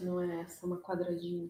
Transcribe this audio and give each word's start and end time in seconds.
Não 0.00 0.20
é 0.20 0.40
essa, 0.40 0.64
é 0.64 0.66
uma 0.66 0.78
quadradinha. 0.78 1.48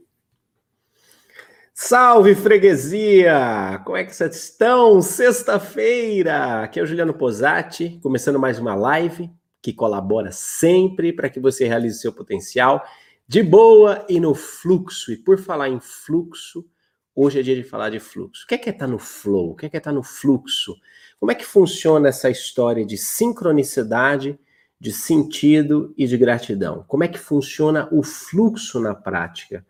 Salve 1.74 2.34
freguesia! 2.34 3.80
Como 3.84 3.96
é 3.96 4.04
que 4.04 4.14
vocês 4.14 4.36
estão? 4.36 5.00
Sexta-feira! 5.00 6.62
Aqui 6.62 6.78
é 6.78 6.82
o 6.82 6.86
Juliano 6.86 7.14
Posati, 7.14 7.98
começando 8.02 8.38
mais 8.38 8.58
uma 8.58 8.74
live 8.74 9.30
que 9.62 9.72
colabora 9.72 10.30
sempre 10.32 11.12
para 11.12 11.30
que 11.30 11.40
você 11.40 11.66
realize 11.66 12.00
seu 12.00 12.12
potencial 12.12 12.84
de 13.26 13.42
boa 13.42 14.04
e 14.08 14.18
no 14.18 14.34
fluxo. 14.34 15.12
E 15.12 15.16
por 15.16 15.38
falar 15.38 15.68
em 15.68 15.80
fluxo, 15.80 16.66
hoje 17.14 17.40
é 17.40 17.42
dia 17.42 17.54
de 17.54 17.62
falar 17.62 17.90
de 17.90 18.00
fluxo. 18.00 18.44
O 18.44 18.46
que 18.48 18.54
é 18.56 18.58
que 18.58 18.68
é 18.68 18.72
tá 18.72 18.86
no 18.86 18.98
flow? 18.98 19.52
O 19.52 19.54
que 19.54 19.66
é 19.66 19.68
que 19.68 19.76
é 19.76 19.80
tá 19.80 19.92
no 19.92 20.02
fluxo? 20.02 20.76
Como 21.18 21.30
é 21.30 21.34
que 21.34 21.44
funciona 21.44 22.08
essa 22.08 22.28
história 22.28 22.84
de 22.84 22.98
sincronicidade, 22.98 24.38
de 24.82 24.92
sentido 24.92 25.94
e 25.96 26.08
de 26.08 26.18
gratidão? 26.18 26.84
Como 26.88 27.04
é 27.04 27.08
que 27.08 27.16
funciona 27.16 27.88
o 27.92 28.02
fluxo 28.02 28.80
na 28.80 28.92
prática 28.92 29.64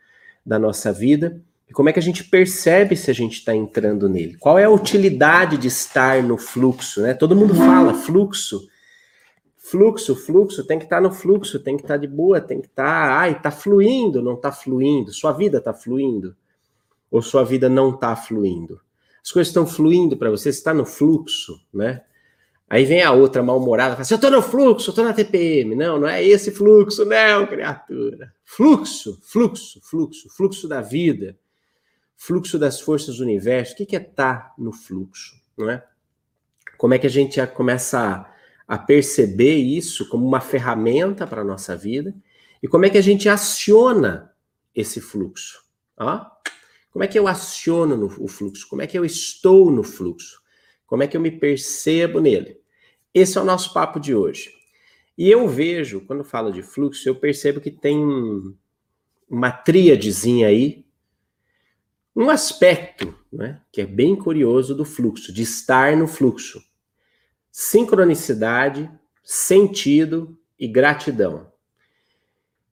da 0.44 0.58
nossa 0.58 0.90
vida? 0.90 1.38
E 1.68 1.72
como 1.74 1.90
é 1.90 1.92
que 1.92 1.98
a 1.98 2.02
gente 2.02 2.24
percebe 2.24 2.96
se 2.96 3.10
a 3.10 3.14
gente 3.14 3.34
está 3.34 3.54
entrando 3.54 4.08
nele? 4.08 4.38
Qual 4.38 4.58
é 4.58 4.64
a 4.64 4.70
utilidade 4.70 5.58
de 5.58 5.68
estar 5.68 6.22
no 6.22 6.38
fluxo? 6.38 7.02
Né? 7.02 7.12
Todo 7.12 7.36
mundo 7.36 7.54
fala 7.54 7.92
fluxo. 7.92 8.66
Fluxo, 9.58 10.16
fluxo, 10.16 10.66
tem 10.66 10.78
que 10.78 10.84
estar 10.84 10.96
tá 10.96 11.02
no 11.02 11.12
fluxo, 11.12 11.60
tem 11.60 11.76
que 11.76 11.82
estar 11.82 11.94
tá 11.94 12.00
de 12.00 12.06
boa, 12.06 12.40
tem 12.40 12.62
que 12.62 12.68
estar. 12.68 12.82
Tá, 12.82 13.18
ai, 13.18 13.32
está 13.32 13.50
fluindo, 13.50 14.22
não 14.22 14.32
está 14.32 14.50
fluindo. 14.50 15.12
Sua 15.12 15.32
vida 15.32 15.58
está 15.58 15.74
fluindo? 15.74 16.34
Ou 17.10 17.20
sua 17.20 17.44
vida 17.44 17.68
não 17.68 17.90
está 17.90 18.16
fluindo? 18.16 18.80
As 19.22 19.30
coisas 19.30 19.48
estão 19.48 19.66
fluindo 19.66 20.16
para 20.16 20.30
você, 20.30 20.48
está 20.48 20.72
no 20.72 20.86
fluxo, 20.86 21.60
né? 21.70 22.00
Aí 22.72 22.86
vem 22.86 23.02
a 23.02 23.12
outra 23.12 23.42
mal-humorada, 23.42 23.90
fala 23.90 24.02
assim, 24.02 24.14
eu 24.14 24.16
estou 24.16 24.30
no 24.30 24.40
fluxo, 24.40 24.88
eu 24.88 24.92
estou 24.92 25.04
na 25.04 25.12
TPM. 25.12 25.74
Não, 25.74 26.00
não 26.00 26.08
é 26.08 26.24
esse 26.24 26.50
fluxo, 26.50 27.04
não, 27.04 27.46
criatura. 27.46 28.32
Fluxo, 28.44 29.20
fluxo, 29.22 29.78
fluxo, 29.82 30.28
fluxo 30.34 30.66
da 30.66 30.80
vida 30.80 31.36
fluxo 32.24 32.56
das 32.56 32.80
forças 32.80 33.16
do 33.16 33.24
universo. 33.24 33.72
O 33.72 33.76
que 33.76 33.96
é 33.96 34.00
estar 34.00 34.14
tá 34.14 34.54
no 34.56 34.72
fluxo, 34.72 35.34
não 35.58 35.68
é? 35.68 35.84
Como 36.78 36.94
é 36.94 36.98
que 36.98 37.06
a 37.06 37.10
gente 37.10 37.44
começa 37.48 37.98
a, 38.68 38.74
a 38.74 38.78
perceber 38.78 39.56
isso 39.56 40.08
como 40.08 40.26
uma 40.26 40.40
ferramenta 40.40 41.26
para 41.26 41.42
a 41.42 41.44
nossa 41.44 41.76
vida 41.76 42.14
e 42.62 42.68
como 42.68 42.84
é 42.84 42.90
que 42.90 42.98
a 42.98 43.02
gente 43.02 43.28
aciona 43.28 44.32
esse 44.72 45.00
fluxo? 45.00 45.64
Ó, 45.98 46.24
como 46.92 47.04
é 47.04 47.08
que 47.08 47.18
eu 47.18 47.26
aciono 47.26 47.96
no, 47.96 48.06
o 48.06 48.28
fluxo? 48.28 48.68
Como 48.68 48.82
é 48.82 48.86
que 48.86 48.96
eu 48.96 49.04
estou 49.04 49.70
no 49.70 49.82
fluxo? 49.82 50.40
Como 50.86 51.02
é 51.02 51.08
que 51.08 51.16
eu 51.16 51.20
me 51.20 51.30
percebo 51.30 52.20
nele? 52.20 52.60
Esse 53.14 53.38
é 53.38 53.40
o 53.40 53.44
nosso 53.44 53.72
papo 53.72 54.00
de 54.00 54.14
hoje. 54.14 54.50
E 55.16 55.30
eu 55.30 55.46
vejo, 55.48 56.00
quando 56.02 56.24
falo 56.24 56.50
de 56.50 56.62
fluxo, 56.62 57.08
eu 57.08 57.14
percebo 57.14 57.60
que 57.60 57.70
tem 57.70 57.98
uma 59.28 59.50
tríadezinha 59.50 60.48
aí 60.48 60.84
um 62.14 62.28
aspecto 62.28 63.14
né, 63.32 63.60
que 63.72 63.80
é 63.80 63.86
bem 63.86 64.14
curioso 64.14 64.74
do 64.74 64.84
fluxo, 64.84 65.32
de 65.32 65.42
estar 65.42 65.96
no 65.96 66.06
fluxo: 66.06 66.62
sincronicidade, 67.50 68.90
sentido 69.24 70.38
e 70.58 70.68
gratidão. 70.68 71.50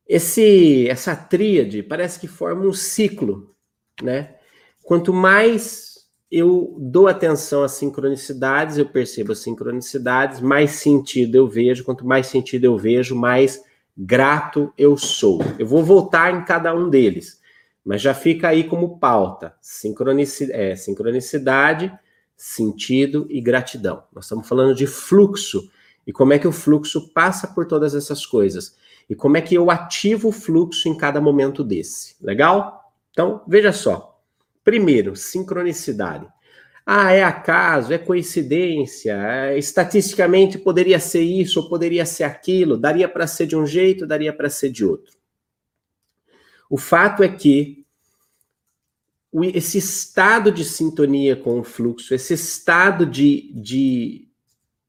Esse, 0.06 0.88
essa 0.88 1.16
tríade 1.16 1.82
parece 1.82 2.18
que 2.18 2.28
forma 2.28 2.66
um 2.66 2.72
ciclo, 2.72 3.54
né? 4.02 4.36
Quanto 4.82 5.12
mais 5.12 5.89
eu 6.30 6.76
dou 6.78 7.08
atenção 7.08 7.64
às 7.64 7.72
sincronicidades, 7.72 8.78
eu 8.78 8.86
percebo 8.86 9.32
as 9.32 9.40
sincronicidades, 9.40 10.40
mais 10.40 10.72
sentido 10.72 11.34
eu 11.34 11.48
vejo. 11.48 11.84
Quanto 11.84 12.06
mais 12.06 12.28
sentido 12.28 12.64
eu 12.64 12.78
vejo, 12.78 13.16
mais 13.16 13.60
grato 13.96 14.72
eu 14.78 14.96
sou. 14.96 15.40
Eu 15.58 15.66
vou 15.66 15.82
voltar 15.82 16.32
em 16.32 16.44
cada 16.44 16.74
um 16.74 16.88
deles. 16.88 17.40
Mas 17.84 18.00
já 18.00 18.14
fica 18.14 18.48
aí 18.48 18.64
como 18.64 18.98
pauta: 18.98 19.54
sincronicidade, 19.60 20.60
é, 20.60 20.76
sincronicidade, 20.76 21.92
sentido 22.36 23.26
e 23.28 23.40
gratidão. 23.40 24.04
Nós 24.12 24.26
estamos 24.26 24.46
falando 24.46 24.74
de 24.74 24.86
fluxo 24.86 25.68
e 26.06 26.12
como 26.12 26.32
é 26.32 26.38
que 26.38 26.46
o 26.46 26.52
fluxo 26.52 27.12
passa 27.12 27.48
por 27.48 27.66
todas 27.66 27.94
essas 27.94 28.24
coisas 28.24 28.76
e 29.08 29.14
como 29.16 29.36
é 29.36 29.40
que 29.40 29.54
eu 29.54 29.70
ativo 29.70 30.28
o 30.28 30.32
fluxo 30.32 30.88
em 30.88 30.96
cada 30.96 31.20
momento 31.20 31.64
desse. 31.64 32.14
Legal? 32.22 32.92
Então, 33.10 33.42
veja 33.48 33.72
só. 33.72 34.09
Primeiro, 34.70 35.16
sincronicidade. 35.16 36.28
Ah, 36.86 37.10
é 37.10 37.24
acaso, 37.24 37.92
é 37.92 37.98
coincidência, 37.98 39.14
é, 39.14 39.58
estatisticamente 39.58 40.58
poderia 40.58 41.00
ser 41.00 41.22
isso 41.22 41.58
ou 41.58 41.68
poderia 41.68 42.06
ser 42.06 42.22
aquilo, 42.22 42.76
daria 42.76 43.08
para 43.08 43.26
ser 43.26 43.48
de 43.48 43.56
um 43.56 43.66
jeito, 43.66 44.06
daria 44.06 44.32
para 44.32 44.48
ser 44.48 44.70
de 44.70 44.84
outro. 44.84 45.12
O 46.70 46.78
fato 46.78 47.24
é 47.24 47.28
que 47.28 47.84
esse 49.52 49.78
estado 49.78 50.52
de 50.52 50.64
sintonia 50.64 51.34
com 51.34 51.58
o 51.58 51.64
fluxo, 51.64 52.14
esse 52.14 52.34
estado 52.34 53.04
de, 53.04 53.52
de 53.52 54.28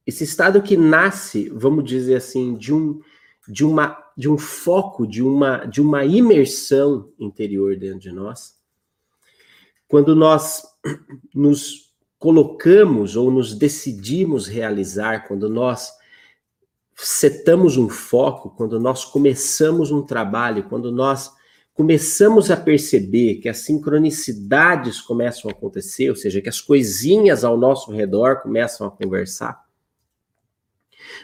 esse 0.05 0.23
estado 0.23 0.61
que 0.61 0.77
nasce, 0.77 1.49
vamos 1.49 1.85
dizer 1.85 2.17
assim, 2.17 2.53
de 2.53 2.71
um 2.71 3.01
de 3.47 3.65
uma 3.65 3.97
de 4.15 4.29
um 4.29 4.37
foco, 4.37 5.07
de 5.07 5.23
uma 5.23 5.65
de 5.65 5.81
uma 5.81 6.05
imersão 6.05 7.11
interior 7.17 7.75
dentro 7.75 8.01
de 8.01 8.11
nós. 8.11 8.60
Quando 9.91 10.15
nós 10.15 10.63
nos 11.35 11.91
colocamos 12.17 13.17
ou 13.17 13.29
nos 13.29 13.53
decidimos 13.53 14.47
realizar, 14.47 15.27
quando 15.27 15.49
nós 15.49 15.91
setamos 16.95 17.75
um 17.75 17.89
foco, 17.89 18.51
quando 18.51 18.79
nós 18.79 19.03
começamos 19.03 19.91
um 19.91 20.01
trabalho, 20.01 20.63
quando 20.69 20.93
nós 20.93 21.29
começamos 21.73 22.49
a 22.49 22.55
perceber 22.55 23.41
que 23.41 23.49
as 23.49 23.57
sincronicidades 23.65 25.01
começam 25.01 25.51
a 25.51 25.53
acontecer, 25.53 26.09
ou 26.09 26.15
seja, 26.15 26.39
que 26.39 26.47
as 26.47 26.61
coisinhas 26.61 27.43
ao 27.43 27.57
nosso 27.57 27.91
redor 27.91 28.41
começam 28.43 28.87
a 28.87 28.91
conversar, 28.91 29.61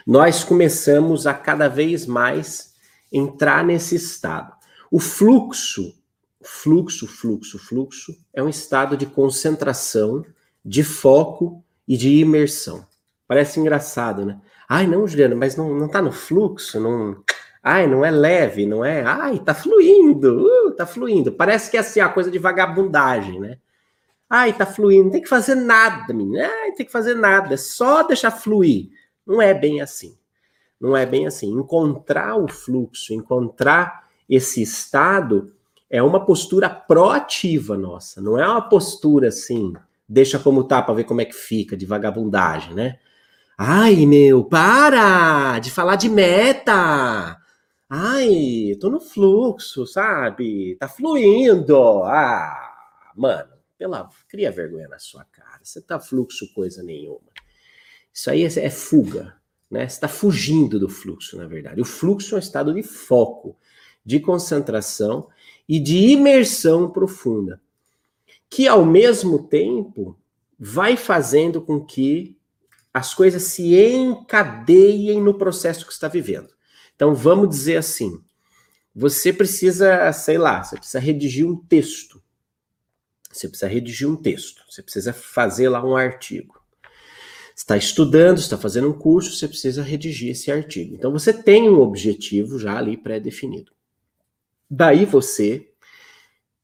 nós 0.06 0.44
começamos 0.44 1.26
a 1.26 1.32
cada 1.32 1.68
vez 1.68 2.04
mais 2.04 2.74
entrar 3.10 3.64
nesse 3.64 3.94
estado. 3.94 4.52
O 4.90 5.00
fluxo, 5.00 5.97
fluxo, 6.42 7.06
fluxo, 7.06 7.58
fluxo, 7.58 8.16
é 8.32 8.42
um 8.42 8.48
estado 8.48 8.96
de 8.96 9.06
concentração, 9.06 10.24
de 10.64 10.84
foco 10.84 11.64
e 11.86 11.96
de 11.96 12.18
imersão. 12.18 12.86
Parece 13.26 13.60
engraçado, 13.60 14.24
né? 14.24 14.40
Ai, 14.68 14.86
não, 14.86 15.06
Juliana, 15.06 15.34
mas 15.34 15.56
não, 15.56 15.74
não 15.74 15.88
tá 15.88 16.00
no 16.00 16.12
fluxo, 16.12 16.78
não 16.78 17.22
Ai, 17.62 17.86
não 17.86 18.04
é 18.04 18.10
leve, 18.10 18.66
não 18.66 18.84
é? 18.84 19.02
Ai, 19.02 19.40
tá 19.40 19.52
fluindo, 19.52 20.46
uh, 20.46 20.70
tá 20.72 20.86
fluindo. 20.86 21.32
Parece 21.32 21.70
que 21.70 21.76
é 21.76 21.80
assim, 21.80 22.00
a 22.00 22.08
coisa 22.08 22.30
de 22.30 22.38
vagabundagem, 22.38 23.40
né? 23.40 23.58
Ai, 24.30 24.52
tá 24.52 24.64
fluindo, 24.64 25.04
não 25.04 25.10
tem 25.10 25.22
que 25.22 25.28
fazer 25.28 25.54
nada, 25.54 26.14
menina. 26.14 26.46
Ai, 26.46 26.72
tem 26.72 26.86
que 26.86 26.92
fazer 26.92 27.14
nada, 27.14 27.54
é 27.54 27.56
só 27.56 28.02
deixar 28.02 28.30
fluir. 28.30 28.90
Não 29.26 29.42
é 29.42 29.52
bem 29.52 29.80
assim. 29.80 30.16
Não 30.80 30.96
é 30.96 31.04
bem 31.04 31.26
assim. 31.26 31.50
Encontrar 31.50 32.36
o 32.36 32.48
fluxo, 32.48 33.12
encontrar 33.12 34.08
esse 34.28 34.62
estado 34.62 35.52
é 35.90 36.02
uma 36.02 36.24
postura 36.24 36.68
proativa 36.68 37.76
nossa, 37.76 38.20
não 38.20 38.38
é 38.38 38.46
uma 38.46 38.68
postura 38.68 39.28
assim, 39.28 39.72
deixa 40.08 40.38
como 40.38 40.64
tá 40.64 40.82
para 40.82 40.94
ver 40.94 41.04
como 41.04 41.20
é 41.20 41.24
que 41.24 41.34
fica, 41.34 41.76
de 41.76 41.86
vagabundagem, 41.86 42.74
né? 42.74 42.98
Ai, 43.56 44.06
meu, 44.06 44.44
para 44.44 45.58
de 45.58 45.70
falar 45.70 45.96
de 45.96 46.08
meta. 46.08 47.36
Ai, 47.90 48.76
tô 48.80 48.88
no 48.88 49.00
fluxo, 49.00 49.86
sabe? 49.86 50.76
Tá 50.76 50.86
fluindo. 50.86 52.04
Ah, 52.04 52.54
mano, 53.16 53.50
pela, 53.76 54.08
cria 54.28 54.52
vergonha 54.52 54.86
na 54.86 54.98
sua 54.98 55.24
cara. 55.24 55.58
Você 55.62 55.80
tá 55.80 55.98
fluxo 55.98 56.52
coisa 56.54 56.82
nenhuma. 56.82 57.32
Isso 58.12 58.30
aí 58.30 58.44
é, 58.44 58.46
é 58.46 58.70
fuga, 58.70 59.34
né? 59.70 59.88
Você 59.88 60.00
tá 60.00 60.08
fugindo 60.08 60.78
do 60.78 60.88
fluxo, 60.88 61.36
na 61.36 61.46
verdade. 61.46 61.80
O 61.80 61.84
fluxo 61.84 62.34
é 62.34 62.36
um 62.36 62.40
estado 62.40 62.72
de 62.72 62.82
foco, 62.82 63.56
de 64.04 64.20
concentração 64.20 65.28
e 65.68 65.78
de 65.78 65.96
imersão 65.96 66.90
profunda, 66.90 67.60
que 68.48 68.66
ao 68.66 68.84
mesmo 68.84 69.46
tempo 69.46 70.18
vai 70.58 70.96
fazendo 70.96 71.60
com 71.60 71.84
que 71.84 72.36
as 72.92 73.14
coisas 73.14 73.42
se 73.44 73.76
encadeiem 73.76 75.20
no 75.20 75.34
processo 75.34 75.86
que 75.86 75.92
está 75.92 76.08
vivendo. 76.08 76.48
Então, 76.96 77.14
vamos 77.14 77.48
dizer 77.48 77.76
assim: 77.76 78.20
você 78.94 79.32
precisa, 79.32 80.12
sei 80.12 80.38
lá, 80.38 80.64
você 80.64 80.76
precisa 80.76 80.98
redigir 80.98 81.46
um 81.46 81.56
texto. 81.56 82.20
Você 83.30 83.46
precisa 83.46 83.68
redigir 83.68 84.08
um 84.08 84.16
texto. 84.16 84.64
Você 84.68 84.82
precisa 84.82 85.12
fazer 85.12 85.68
lá 85.68 85.84
um 85.84 85.96
artigo. 85.96 86.58
Está 87.54 87.76
estudando, 87.76 88.38
está 88.38 88.56
fazendo 88.56 88.88
um 88.88 88.92
curso, 88.92 89.36
você 89.36 89.46
precisa 89.46 89.82
redigir 89.82 90.30
esse 90.30 90.50
artigo. 90.50 90.94
Então, 90.94 91.12
você 91.12 91.32
tem 91.32 91.68
um 91.68 91.80
objetivo 91.80 92.58
já 92.58 92.78
ali 92.78 92.96
pré-definido. 92.96 93.72
Daí 94.70 95.04
você, 95.04 95.70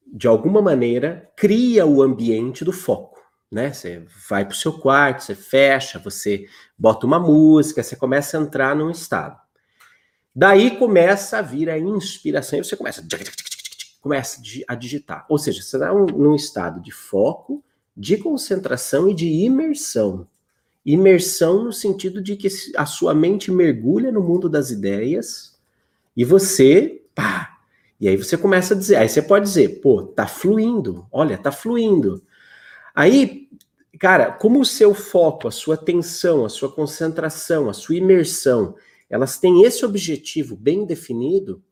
de 0.06 0.26
alguma 0.26 0.60
maneira, 0.60 1.30
cria 1.36 1.86
o 1.86 2.02
ambiente 2.02 2.64
do 2.64 2.72
foco. 2.72 3.18
Né? 3.50 3.72
Você 3.72 4.04
vai 4.28 4.44
para 4.44 4.52
o 4.52 4.56
seu 4.56 4.78
quarto, 4.78 5.22
você 5.22 5.34
fecha, 5.34 5.98
você 5.98 6.46
bota 6.76 7.06
uma 7.06 7.18
música, 7.18 7.82
você 7.82 7.96
começa 7.96 8.36
a 8.36 8.42
entrar 8.42 8.74
num 8.74 8.90
estado. 8.90 9.38
Daí 10.34 10.76
começa 10.76 11.38
a 11.38 11.42
vir 11.42 11.70
a 11.70 11.78
inspiração 11.78 12.58
e 12.58 12.64
você 12.64 12.76
começa, 12.76 13.06
começa 14.00 14.42
a 14.66 14.74
digitar. 14.74 15.24
Ou 15.28 15.38
seja, 15.38 15.62
você 15.62 15.76
está 15.76 15.94
num 15.94 16.34
estado 16.34 16.80
de 16.80 16.90
foco, 16.90 17.64
de 17.96 18.16
concentração 18.16 19.08
e 19.08 19.14
de 19.14 19.28
imersão. 19.28 20.26
Imersão 20.84 21.62
no 21.64 21.72
sentido 21.72 22.20
de 22.20 22.36
que 22.36 22.48
a 22.76 22.84
sua 22.84 23.14
mente 23.14 23.50
mergulha 23.52 24.10
no 24.10 24.20
mundo 24.20 24.48
das 24.48 24.70
ideias 24.70 25.56
e 26.16 26.24
você, 26.24 27.02
pá, 27.14 27.53
e 28.04 28.08
aí 28.08 28.18
você 28.18 28.36
começa 28.36 28.74
a 28.74 28.76
dizer, 28.76 28.96
aí 28.96 29.08
você 29.08 29.22
pode 29.22 29.46
dizer, 29.46 29.80
pô, 29.80 30.02
tá 30.02 30.26
fluindo, 30.26 31.06
olha, 31.10 31.38
tá 31.38 31.50
fluindo. 31.50 32.22
Aí, 32.94 33.48
cara, 33.98 34.30
como 34.30 34.60
o 34.60 34.64
seu 34.66 34.92
foco, 34.92 35.48
a 35.48 35.50
sua 35.50 35.76
atenção, 35.76 36.44
a 36.44 36.50
sua 36.50 36.70
concentração, 36.70 37.66
a 37.66 37.72
sua 37.72 37.96
imersão, 37.96 38.76
elas 39.08 39.38
têm 39.38 39.62
esse 39.62 39.86
objetivo 39.86 40.54
bem 40.54 40.84
definido, 40.84 41.62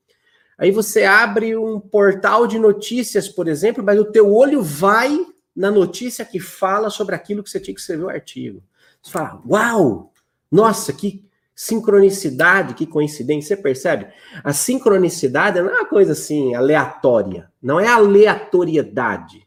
aí 0.57 0.71
você 0.71 1.05
abre 1.05 1.55
um 1.55 1.79
portal 1.79 2.47
de 2.47 2.59
notícias, 2.59 3.29
por 3.29 3.47
exemplo, 3.47 3.85
mas 3.85 4.01
o 4.01 4.11
teu 4.11 4.35
olho 4.35 4.63
vai 4.63 5.15
na 5.55 5.71
notícia 5.71 6.25
que 6.25 6.41
fala 6.41 6.89
sobre 6.89 7.15
aquilo 7.15 7.43
que 7.43 7.51
você 7.51 7.61
tinha 7.61 7.75
que 7.75 7.81
escrever 7.83 8.05
o 8.05 8.09
artigo. 8.09 8.63
Você 9.03 9.13
fala, 9.13 9.39
uau, 9.47 10.15
nossa, 10.51 10.95
que 10.95 11.27
sincronicidade, 11.55 12.75
que 12.75 12.87
coincidência, 12.87 13.57
você 13.57 13.63
percebe? 13.63 14.07
A 14.43 14.53
sincronicidade 14.53 15.61
não 15.61 15.71
é 15.71 15.81
uma 15.81 15.89
coisa 15.89 16.13
assim 16.13 16.55
aleatória, 16.55 17.51
não 17.63 17.79
é 17.79 17.87
aleatoriedade. 17.87 19.47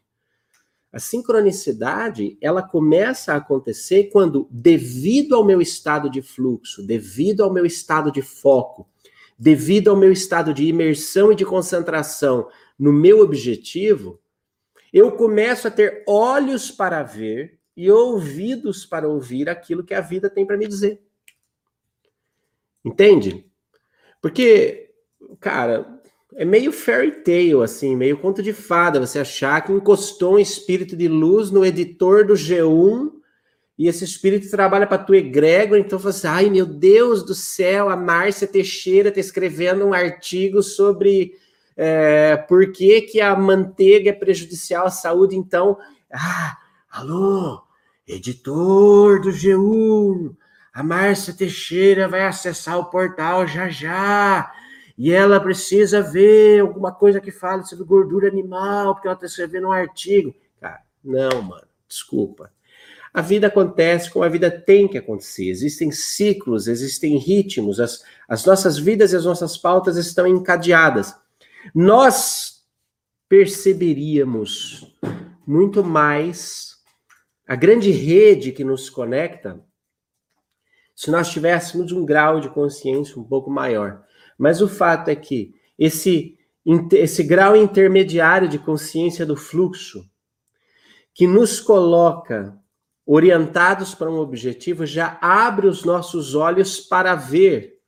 A 0.92 0.98
sincronicidade, 0.98 2.38
ela 2.40 2.62
começa 2.62 3.34
a 3.34 3.36
acontecer 3.36 4.04
quando, 4.04 4.48
devido 4.50 5.34
ao 5.34 5.44
meu 5.44 5.60
estado 5.60 6.08
de 6.08 6.22
fluxo, 6.22 6.86
devido 6.86 7.44
ao 7.44 7.52
meu 7.52 7.66
estado 7.66 8.10
de 8.10 8.22
foco, 8.22 8.88
devido 9.38 9.90
ao 9.90 9.96
meu 9.96 10.10
estado 10.10 10.54
de 10.54 10.64
imersão 10.64 11.32
e 11.32 11.36
de 11.36 11.44
concentração 11.44 12.48
no 12.78 12.92
meu 12.92 13.20
objetivo, 13.20 14.18
eu 14.92 15.12
começo 15.12 15.68
a 15.68 15.70
ter 15.70 16.02
olhos 16.08 16.70
para 16.70 17.02
ver 17.02 17.58
e 17.76 17.90
ouvidos 17.90 18.86
para 18.86 19.06
ouvir 19.06 19.50
aquilo 19.50 19.84
que 19.84 19.92
a 19.92 20.00
vida 20.00 20.30
tem 20.30 20.46
para 20.46 20.56
me 20.56 20.66
dizer. 20.66 21.05
Entende? 22.86 23.44
Porque, 24.22 24.90
cara, 25.40 26.00
é 26.36 26.44
meio 26.44 26.70
fairy 26.70 27.10
tale, 27.24 27.60
assim, 27.64 27.96
meio 27.96 28.16
conto 28.16 28.40
de 28.40 28.52
fada, 28.52 29.04
você 29.04 29.18
achar 29.18 29.60
que 29.64 29.72
encostou 29.72 30.34
um 30.34 30.38
espírito 30.38 30.96
de 30.96 31.08
luz 31.08 31.50
no 31.50 31.66
editor 31.66 32.24
do 32.24 32.34
G1 32.34 33.10
e 33.76 33.88
esse 33.88 34.04
espírito 34.04 34.48
trabalha 34.48 34.86
para 34.86 35.02
tua 35.02 35.16
egrégora, 35.16 35.80
então 35.80 35.98
você, 35.98 36.28
ai 36.28 36.48
meu 36.48 36.64
Deus 36.64 37.24
do 37.24 37.34
céu, 37.34 37.88
a 37.88 37.96
Márcia 37.96 38.46
Teixeira 38.46 39.08
está 39.08 39.20
escrevendo 39.20 39.84
um 39.84 39.92
artigo 39.92 40.62
sobre 40.62 41.34
é, 41.76 42.36
por 42.36 42.70
que, 42.70 43.02
que 43.02 43.20
a 43.20 43.34
manteiga 43.34 44.10
é 44.10 44.12
prejudicial 44.12 44.86
à 44.86 44.90
saúde, 44.90 45.36
então, 45.36 45.76
ah, 46.12 46.56
alô, 46.88 47.62
editor 48.06 49.20
do 49.20 49.30
G1, 49.30 50.36
a 50.76 50.82
Márcia 50.82 51.32
Teixeira 51.32 52.06
vai 52.06 52.26
acessar 52.26 52.78
o 52.78 52.90
portal 52.90 53.46
já 53.46 53.66
já. 53.66 54.52
E 54.98 55.10
ela 55.10 55.40
precisa 55.40 56.02
ver 56.02 56.60
alguma 56.60 56.92
coisa 56.92 57.18
que 57.18 57.30
fale 57.30 57.64
sobre 57.64 57.86
gordura 57.86 58.28
animal, 58.28 58.92
porque 58.92 59.08
ela 59.08 59.14
está 59.14 59.24
escrevendo 59.24 59.68
um 59.68 59.72
artigo. 59.72 60.34
Cara, 60.60 60.82
não, 61.02 61.40
mano, 61.40 61.66
desculpa. 61.88 62.52
A 63.12 63.22
vida 63.22 63.46
acontece 63.46 64.10
como 64.10 64.22
a 64.22 64.28
vida 64.28 64.50
tem 64.50 64.86
que 64.86 64.98
acontecer. 64.98 65.48
Existem 65.48 65.90
ciclos, 65.90 66.68
existem 66.68 67.16
ritmos, 67.16 67.80
as, 67.80 68.04
as 68.28 68.44
nossas 68.44 68.76
vidas 68.76 69.14
e 69.14 69.16
as 69.16 69.24
nossas 69.24 69.56
pautas 69.56 69.96
estão 69.96 70.26
encadeadas. 70.26 71.14
Nós 71.74 72.66
perceberíamos 73.30 74.94
muito 75.46 75.82
mais 75.82 76.76
a 77.48 77.56
grande 77.56 77.90
rede 77.90 78.52
que 78.52 78.62
nos 78.62 78.90
conecta 78.90 79.58
se 80.96 81.10
nós 81.10 81.28
tivéssemos 81.28 81.92
um 81.92 82.06
grau 82.06 82.40
de 82.40 82.48
consciência 82.48 83.20
um 83.20 83.22
pouco 83.22 83.50
maior. 83.50 84.02
Mas 84.38 84.62
o 84.62 84.68
fato 84.68 85.08
é 85.08 85.14
que 85.14 85.54
esse, 85.78 86.38
esse 86.92 87.22
grau 87.22 87.54
intermediário 87.54 88.48
de 88.48 88.58
consciência 88.58 89.26
do 89.26 89.36
fluxo, 89.36 90.08
que 91.12 91.26
nos 91.26 91.60
coloca 91.60 92.58
orientados 93.04 93.94
para 93.94 94.10
um 94.10 94.18
objetivo, 94.18 94.86
já 94.86 95.18
abre 95.20 95.66
os 95.66 95.84
nossos 95.84 96.34
olhos 96.34 96.80
para 96.80 97.14
ver 97.14 97.78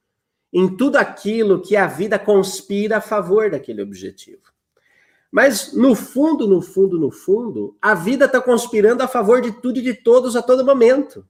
em 0.52 0.76
tudo 0.76 0.96
aquilo 0.96 1.62
que 1.62 1.76
a 1.76 1.86
vida 1.86 2.18
conspira 2.18 2.98
a 2.98 3.00
favor 3.00 3.50
daquele 3.50 3.82
objetivo. 3.82 4.42
Mas 5.30 5.72
no 5.72 5.94
fundo, 5.94 6.46
no 6.46 6.60
fundo, 6.60 6.98
no 6.98 7.10
fundo, 7.10 7.76
a 7.80 7.94
vida 7.94 8.26
está 8.26 8.40
conspirando 8.40 9.02
a 9.02 9.08
favor 9.08 9.40
de 9.40 9.52
tudo 9.60 9.78
e 9.78 9.82
de 9.82 9.94
todos 9.94 10.36
a 10.36 10.42
todo 10.42 10.64
momento. 10.64 11.26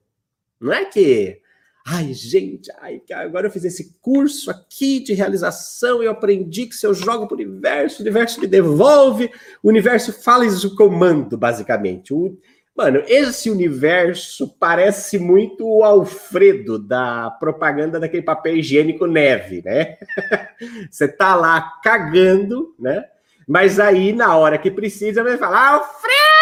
Não 0.59 0.71
é 0.71 0.85
que 0.85 1.41
Ai, 1.85 2.13
gente, 2.13 2.71
ai, 2.79 3.01
agora 3.13 3.47
eu 3.47 3.51
fiz 3.51 3.63
esse 3.65 3.95
curso 4.01 4.51
aqui 4.51 4.99
de 4.99 5.13
realização 5.13 6.03
eu 6.03 6.11
aprendi 6.11 6.67
que 6.67 6.75
se 6.75 6.85
eu 6.85 6.93
jogo 6.93 7.25
para 7.25 7.35
o 7.35 7.39
universo, 7.39 7.99
o 7.99 8.01
universo 8.01 8.39
me 8.39 8.47
devolve, 8.47 9.31
o 9.63 9.69
universo 9.69 10.13
fala 10.13 10.45
isso 10.45 10.75
comando, 10.75 11.37
basicamente. 11.37 12.13
O, 12.13 12.37
mano, 12.75 13.01
esse 13.07 13.49
universo 13.49 14.55
parece 14.59 15.17
muito 15.17 15.67
o 15.67 15.83
Alfredo 15.83 16.77
da 16.77 17.31
propaganda 17.31 17.99
daquele 17.99 18.23
papel 18.23 18.57
higiênico 18.57 19.07
neve, 19.07 19.61
né? 19.65 19.97
Você 20.91 21.07
tá 21.07 21.35
lá 21.35 21.79
cagando, 21.83 22.75
né? 22.77 23.05
Mas 23.47 23.79
aí, 23.79 24.13
na 24.13 24.37
hora 24.37 24.59
que 24.59 24.69
precisa, 24.69 25.23
vai 25.23 25.37
falar, 25.37 25.69
Alfredo! 25.69 26.38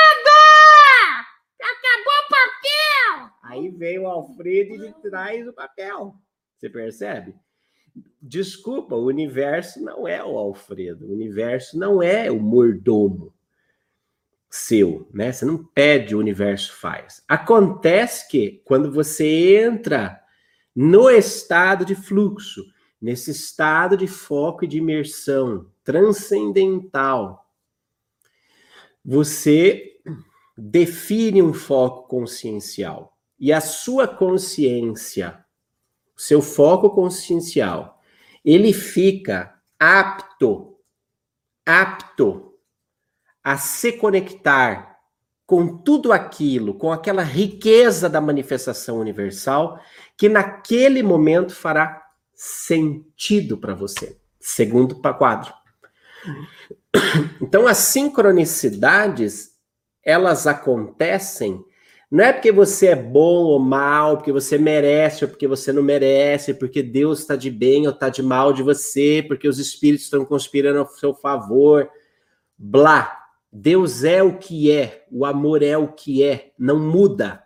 Aí 3.57 3.69
vem 3.69 3.99
o 3.99 4.07
Alfredo 4.07 4.85
e 4.85 4.93
traz 5.01 5.47
o 5.47 5.53
papel. 5.53 6.15
Você 6.55 6.69
percebe? 6.69 7.35
Desculpa, 8.21 8.95
o 8.95 9.05
universo 9.05 9.83
não 9.83 10.07
é 10.07 10.23
o 10.23 10.37
Alfredo, 10.37 11.07
o 11.07 11.13
universo 11.13 11.77
não 11.77 12.01
é 12.01 12.29
o 12.29 12.39
mordomo 12.39 13.33
seu, 14.49 15.09
né? 15.13 15.31
Você 15.31 15.45
não 15.45 15.63
pede, 15.63 16.15
o 16.15 16.19
universo 16.19 16.73
faz. 16.73 17.23
Acontece 17.27 18.27
que 18.29 18.61
quando 18.63 18.91
você 18.91 19.57
entra 19.57 20.21
no 20.75 21.09
estado 21.09 21.83
de 21.83 21.95
fluxo, 21.95 22.63
nesse 23.01 23.31
estado 23.31 23.97
de 23.97 24.07
foco 24.07 24.63
e 24.63 24.67
de 24.67 24.77
imersão 24.77 25.71
transcendental, 25.83 27.49
você 29.03 29.99
define 30.55 31.41
um 31.41 31.53
foco 31.53 32.07
consciencial 32.07 33.16
e 33.39 33.53
a 33.53 33.61
sua 33.61 34.07
consciência, 34.07 35.45
seu 36.15 36.41
foco 36.41 36.89
consciencial, 36.89 38.01
ele 38.43 38.73
fica 38.73 39.53
apto, 39.79 40.77
apto 41.65 42.53
a 43.43 43.57
se 43.57 43.93
conectar 43.93 44.97
com 45.45 45.77
tudo 45.77 46.11
aquilo, 46.11 46.73
com 46.73 46.91
aquela 46.91 47.23
riqueza 47.23 48.09
da 48.09 48.19
manifestação 48.19 48.99
universal, 48.99 49.79
que 50.17 50.27
naquele 50.27 51.01
momento 51.01 51.53
fará 51.53 52.03
sentido 52.33 53.57
para 53.57 53.73
você. 53.73 54.19
Segundo 54.39 54.99
quadro. 55.01 55.53
Então, 57.41 57.67
as 57.67 57.77
sincronicidades, 57.77 59.51
elas 60.03 60.47
acontecem 60.47 61.63
não 62.09 62.23
é 62.23 62.31
porque 62.31 62.51
você 62.51 62.87
é 62.87 62.95
bom 62.95 63.43
ou 63.43 63.59
mal, 63.59 64.17
porque 64.17 64.31
você 64.31 64.57
merece 64.57 65.25
ou 65.25 65.29
porque 65.29 65.47
você 65.47 65.73
não 65.73 65.83
merece, 65.83 66.53
porque 66.53 66.81
Deus 66.81 67.19
está 67.19 67.35
de 67.35 67.51
bem 67.51 67.85
ou 67.85 67.93
está 67.93 68.07
de 68.07 68.23
mal 68.23 68.53
de 68.53 68.63
você, 68.63 69.23
porque 69.27 69.47
os 69.47 69.59
espíritos 69.59 70.05
estão 70.05 70.23
conspirando 70.23 70.81
a 70.81 70.85
seu 70.85 71.13
favor. 71.13 71.89
Blá. 72.57 73.25
Deus 73.51 74.03
é 74.03 74.21
o 74.21 74.37
que 74.37 74.71
é, 74.71 75.05
o 75.09 75.25
amor 75.25 75.63
é 75.63 75.77
o 75.77 75.87
que 75.87 76.21
é, 76.21 76.51
não 76.59 76.79
muda. 76.79 77.43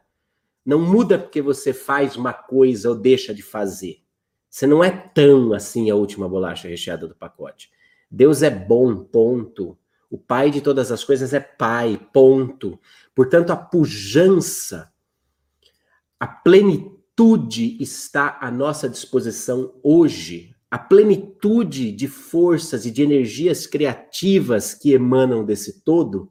Não 0.65 0.79
muda 0.79 1.17
porque 1.17 1.41
você 1.41 1.73
faz 1.73 2.15
uma 2.15 2.33
coisa 2.33 2.89
ou 2.89 2.95
deixa 2.95 3.33
de 3.33 3.41
fazer. 3.41 4.01
Você 4.49 4.67
não 4.67 4.83
é 4.83 4.91
tão 4.91 5.53
assim 5.53 5.89
a 5.89 5.95
última 5.95 6.27
bolacha 6.27 6.67
recheada 6.67 7.07
do 7.07 7.15
pacote. 7.15 7.69
Deus 8.09 8.43
é 8.43 8.49
bom, 8.49 9.03
ponto. 9.03 9.77
O 10.11 10.17
Pai 10.17 10.51
de 10.51 10.59
todas 10.59 10.91
as 10.91 11.05
coisas 11.05 11.33
é 11.33 11.39
Pai, 11.39 11.97
ponto. 12.11 12.77
Portanto, 13.15 13.51
a 13.51 13.55
pujança, 13.55 14.91
a 16.19 16.27
plenitude 16.27 17.81
está 17.81 18.37
à 18.41 18.51
nossa 18.51 18.89
disposição 18.89 19.73
hoje. 19.81 20.53
A 20.69 20.77
plenitude 20.77 21.93
de 21.93 22.09
forças 22.09 22.85
e 22.85 22.91
de 22.91 23.01
energias 23.01 23.65
criativas 23.65 24.73
que 24.73 24.91
emanam 24.91 25.45
desse 25.45 25.81
todo 25.81 26.29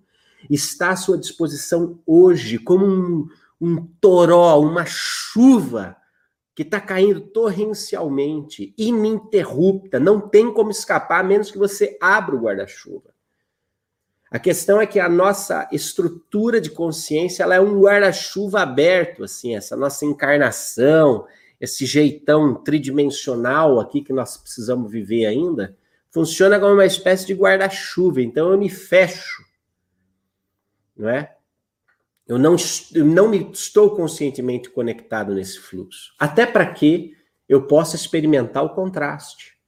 está 0.51 0.91
à 0.91 0.97
sua 0.97 1.17
disposição 1.17 2.03
hoje, 2.07 2.59
como 2.59 2.85
um, 2.85 3.29
um 3.59 3.87
toró, 3.99 4.61
uma 4.61 4.85
chuva 4.85 5.97
que 6.55 6.63
está 6.63 6.79
caindo 6.79 7.23
torrencialmente, 7.23 8.75
ininterrupta, 8.77 9.99
não 9.99 10.21
tem 10.21 10.53
como 10.53 10.71
escapar, 10.71 11.21
a 11.21 11.27
menos 11.27 11.51
que 11.51 11.57
você 11.57 11.97
abra 11.99 12.37
o 12.37 12.41
guarda-chuva. 12.41 13.11
A 14.31 14.39
questão 14.39 14.81
é 14.81 14.87
que 14.87 15.01
a 15.01 15.09
nossa 15.09 15.69
estrutura 15.73 16.61
de 16.61 16.71
consciência 16.71 17.43
ela 17.43 17.57
é 17.57 17.61
um 17.61 17.81
guarda-chuva 17.81 18.61
aberto, 18.61 19.25
assim, 19.25 19.57
essa 19.57 19.77
nossa 19.77 20.05
encarnação, 20.05 21.27
esse 21.61 21.85
jeitão 21.85 22.55
tridimensional 22.55 23.81
aqui 23.81 24.01
que 24.01 24.13
nós 24.13 24.37
precisamos 24.37 24.91
viver 24.91 25.27
ainda, 25.27 25.77
funciona 26.11 26.61
como 26.61 26.75
uma 26.75 26.87
espécie 26.87 27.27
de 27.27 27.35
guarda-chuva. 27.35 28.23
Então 28.23 28.53
eu 28.53 28.59
me 28.59 28.71
fecho, 28.71 29.45
não 30.97 31.09
é? 31.09 31.35
Eu 32.27 32.39
não, 32.39 32.55
eu 32.95 33.05
não 33.05 33.29
me 33.29 33.51
estou 33.51 33.97
conscientemente 33.97 34.71
conectado 34.71 35.35
nesse 35.35 35.59
fluxo. 35.59 36.15
Até 36.17 36.47
para 36.47 36.65
que 36.73 37.17
eu 37.49 37.67
possa 37.67 37.97
experimentar 37.97 38.65
o 38.65 38.71
contraste. 38.71 39.59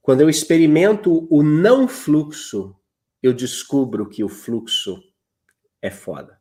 Quando 0.00 0.22
eu 0.22 0.28
experimento 0.28 1.28
o 1.30 1.44
não 1.44 1.86
fluxo, 1.86 2.74
eu 3.22 3.32
descubro 3.32 4.08
que 4.08 4.24
o 4.24 4.28
fluxo 4.28 5.02
é 5.80 5.90
foda. 5.90 6.38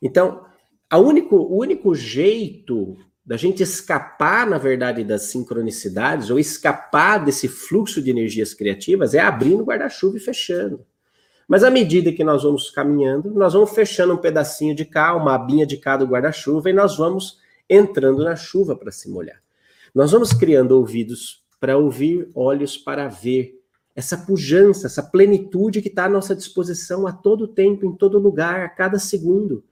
Então, 0.00 0.44
único, 0.92 1.36
o 1.36 1.58
único 1.58 1.94
jeito 1.94 2.96
da 3.24 3.36
gente 3.36 3.62
escapar, 3.62 4.46
na 4.46 4.58
verdade, 4.58 5.02
das 5.02 5.22
sincronicidades, 5.22 6.30
ou 6.30 6.38
escapar 6.38 7.24
desse 7.24 7.48
fluxo 7.48 8.00
de 8.00 8.10
energias 8.10 8.54
criativas, 8.54 9.14
é 9.14 9.20
abrindo 9.20 9.62
o 9.62 9.64
guarda-chuva 9.64 10.16
e 10.16 10.20
fechando. 10.20 10.86
Mas 11.48 11.64
à 11.64 11.70
medida 11.70 12.12
que 12.12 12.22
nós 12.22 12.44
vamos 12.44 12.70
caminhando, 12.70 13.30
nós 13.30 13.52
vamos 13.52 13.70
fechando 13.70 14.14
um 14.14 14.18
pedacinho 14.18 14.74
de 14.74 14.84
cá, 14.84 15.14
uma 15.16 15.34
abinha 15.34 15.66
de 15.66 15.76
cá 15.76 15.96
do 15.96 16.06
guarda-chuva, 16.06 16.70
e 16.70 16.72
nós 16.72 16.96
vamos 16.96 17.38
entrando 17.68 18.22
na 18.22 18.36
chuva 18.36 18.76
para 18.76 18.92
se 18.92 19.08
molhar. 19.08 19.42
Nós 19.94 20.12
vamos 20.12 20.32
criando 20.32 20.72
ouvidos 20.72 21.44
para 21.58 21.76
ouvir, 21.76 22.30
olhos 22.34 22.76
para 22.76 23.08
ver, 23.08 23.55
essa 23.96 24.18
pujança, 24.18 24.86
essa 24.86 25.02
plenitude 25.02 25.80
que 25.80 25.88
está 25.88 26.04
à 26.04 26.08
nossa 26.08 26.36
disposição 26.36 27.06
a 27.06 27.12
todo 27.12 27.48
tempo, 27.48 27.86
em 27.86 27.96
todo 27.96 28.18
lugar, 28.18 28.60
a 28.60 28.68
cada 28.68 28.98
segundo. 28.98 29.64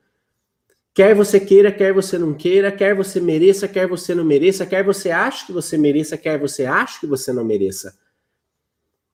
Quer 0.95 1.15
você 1.15 1.39
queira, 1.39 1.71
quer 1.71 1.93
você 1.93 2.17
não 2.17 2.33
queira, 2.33 2.73
quer 2.73 2.95
você 2.95 3.21
mereça, 3.21 3.69
quer 3.69 3.87
você 3.87 4.15
não 4.15 4.25
mereça, 4.25 4.65
quer 4.65 4.83
você 4.83 5.11
ache 5.11 5.45
que 5.45 5.53
você 5.53 5.77
mereça, 5.77 6.17
quer 6.17 6.39
você 6.39 6.65
ache 6.65 7.01
que 7.01 7.07
você 7.07 7.35
não 7.35 7.45
mereça. 7.45 7.99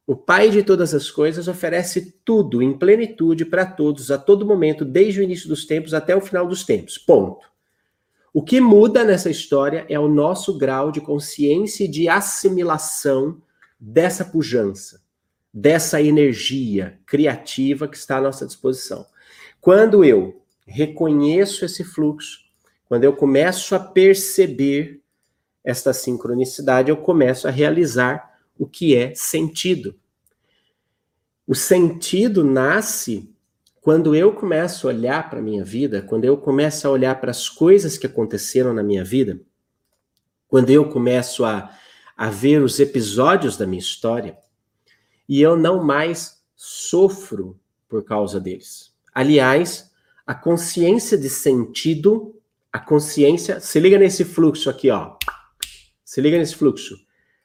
O 0.07 0.15
Pai 0.15 0.51
de 0.51 0.63
todas 0.63 0.95
as 0.95 1.11
coisas 1.11 1.49
oferece 1.49 2.15
tudo 2.25 2.63
em 2.63 2.77
plenitude 2.77 3.45
para 3.45 3.67
todos, 3.67 4.11
a 4.11 4.19
todo 4.19 4.47
momento, 4.47 4.85
desde 4.85 5.21
o 5.21 5.23
início 5.23 5.49
dos 5.49 5.65
tempos 5.65 5.93
até 5.93 6.15
o 6.15 6.21
final 6.21 6.47
dos 6.47 6.65
tempos. 6.65 6.99
Ponto. 6.99 7.51
O 8.33 8.43
que 8.43 8.61
muda 8.61 9.03
nessa 9.03 9.29
história 9.29 9.87
é 9.89 9.99
o 9.99 10.09
nosso 10.09 10.57
grau 10.57 10.93
de 10.93 11.01
consciência 11.01 11.85
e 11.85 11.89
de 11.89 12.09
assimilação 12.09 13.41
dessa 13.81 14.25
pujança, 14.25 15.00
dessa 15.53 16.01
energia 16.01 16.99
criativa 17.05 17.89
que 17.89 17.97
está 17.97 18.19
à 18.19 18.21
nossa 18.21 18.47
disposição. 18.47 19.07
Quando 19.61 20.05
eu 20.05 20.43
reconheço 20.67 21.65
esse 21.65 21.83
fluxo, 21.83 22.39
quando 22.89 23.05
eu 23.05 23.13
começo 23.15 23.75
a 23.75 23.81
perceber 23.81 25.01
esta 25.65 25.93
sincronicidade, 25.93 26.91
eu 26.91 26.97
começo 26.97 27.47
a 27.47 27.51
realizar 27.51 28.39
o 28.59 28.67
que 28.67 28.97
é 28.97 29.15
sentido. 29.15 29.95
O 31.47 31.55
sentido 31.55 32.45
nasce 32.45 33.35
quando 33.81 34.15
eu 34.15 34.33
começo 34.33 34.87
a 34.87 34.93
olhar 34.93 35.29
para 35.29 35.41
a 35.41 35.43
minha 35.43 35.65
vida, 35.65 36.03
quando 36.03 36.25
eu 36.25 36.37
começo 36.37 36.87
a 36.87 36.91
olhar 36.91 37.21
para 37.21 37.31
as 37.31 37.49
coisas 37.49 37.99
que 37.99 38.07
aconteceram 38.07 38.73
na 38.73 38.83
minha 38.83 39.05
vida, 39.05 39.41
quando 40.47 40.71
eu 40.71 40.89
começo 40.89 41.45
a 41.45 41.77
a 42.21 42.29
ver 42.29 42.61
os 42.61 42.79
episódios 42.79 43.57
da 43.57 43.67
minha 43.67 43.81
história 43.81 44.37
e 45.31 45.41
eu 45.41 45.57
não 45.57 45.81
mais 45.81 46.43
sofro 46.57 47.57
por 47.89 48.03
causa 48.03 48.41
deles. 48.41 48.93
Aliás, 49.15 49.89
a 50.27 50.35
consciência 50.35 51.17
de 51.17 51.31
sentido, 51.31 52.35
a 52.73 52.81
consciência, 52.81 53.61
se 53.61 53.79
liga 53.79 53.97
nesse 53.97 54.25
fluxo 54.25 54.69
aqui, 54.69 54.91
ó. 54.91 55.15
Se 56.05 56.21
liga 56.21 56.37
nesse 56.37 56.57
fluxo. 56.57 56.97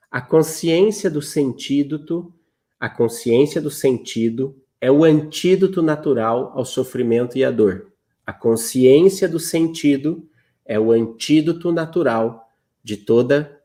A 0.10 0.20
consciência 0.20 1.12
do 1.12 1.22
sentido, 1.22 2.34
a 2.80 2.90
consciência 2.90 3.62
do 3.62 3.70
sentido 3.70 4.60
é 4.82 4.92
o 4.92 5.04
antídoto 5.04 5.84
natural 5.84 6.54
ao 6.56 6.66
sofrimento 6.66 7.38
e 7.38 7.46
à 7.46 7.52
dor. 7.52 7.92
A 8.26 8.34
consciência 8.34 9.30
do 9.30 9.40
sentido 9.40 10.28
é 10.66 10.80
o 10.80 10.92
antídoto 10.92 11.72
natural 11.72 12.50
de 12.84 12.98
toda 12.98 13.62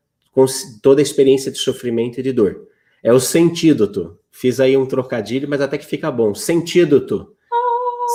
toda 0.83 1.03
experiência 1.03 1.50
de 1.50 1.59
sofrimento 1.59 2.21
e 2.21 2.23
de 2.23 2.33
dor. 2.33 2.70
É 3.02 3.12
o 3.12 3.21
sentídoto. 3.21 4.19
Fiz 4.30 4.61
aí 4.61 4.76
um 4.76 4.87
trocadilho, 4.87 5.49
mas 5.49 5.61
até 5.61 5.78
que 5.78 5.87
fica 5.87 6.11
bom. 6.11 6.35
Sentídoto. 6.35 7.37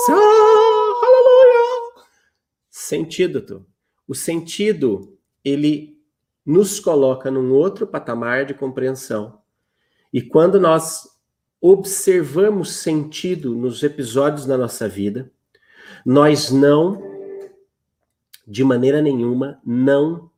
Oh. 0.08 0.12
Aleluia! 0.12 2.04
Sentídoto. 2.70 3.66
O 4.06 4.14
sentido, 4.14 5.18
ele 5.44 5.96
nos 6.44 6.78
coloca 6.78 7.30
num 7.30 7.52
outro 7.52 7.86
patamar 7.86 8.44
de 8.44 8.54
compreensão. 8.54 9.40
E 10.12 10.22
quando 10.22 10.60
nós 10.60 11.08
observamos 11.60 12.76
sentido 12.76 13.54
nos 13.54 13.82
episódios 13.82 14.46
da 14.46 14.56
nossa 14.56 14.88
vida, 14.88 15.32
nós 16.04 16.52
não, 16.52 17.02
de 18.46 18.62
maneira 18.62 19.02
nenhuma, 19.02 19.60
não 19.66 20.30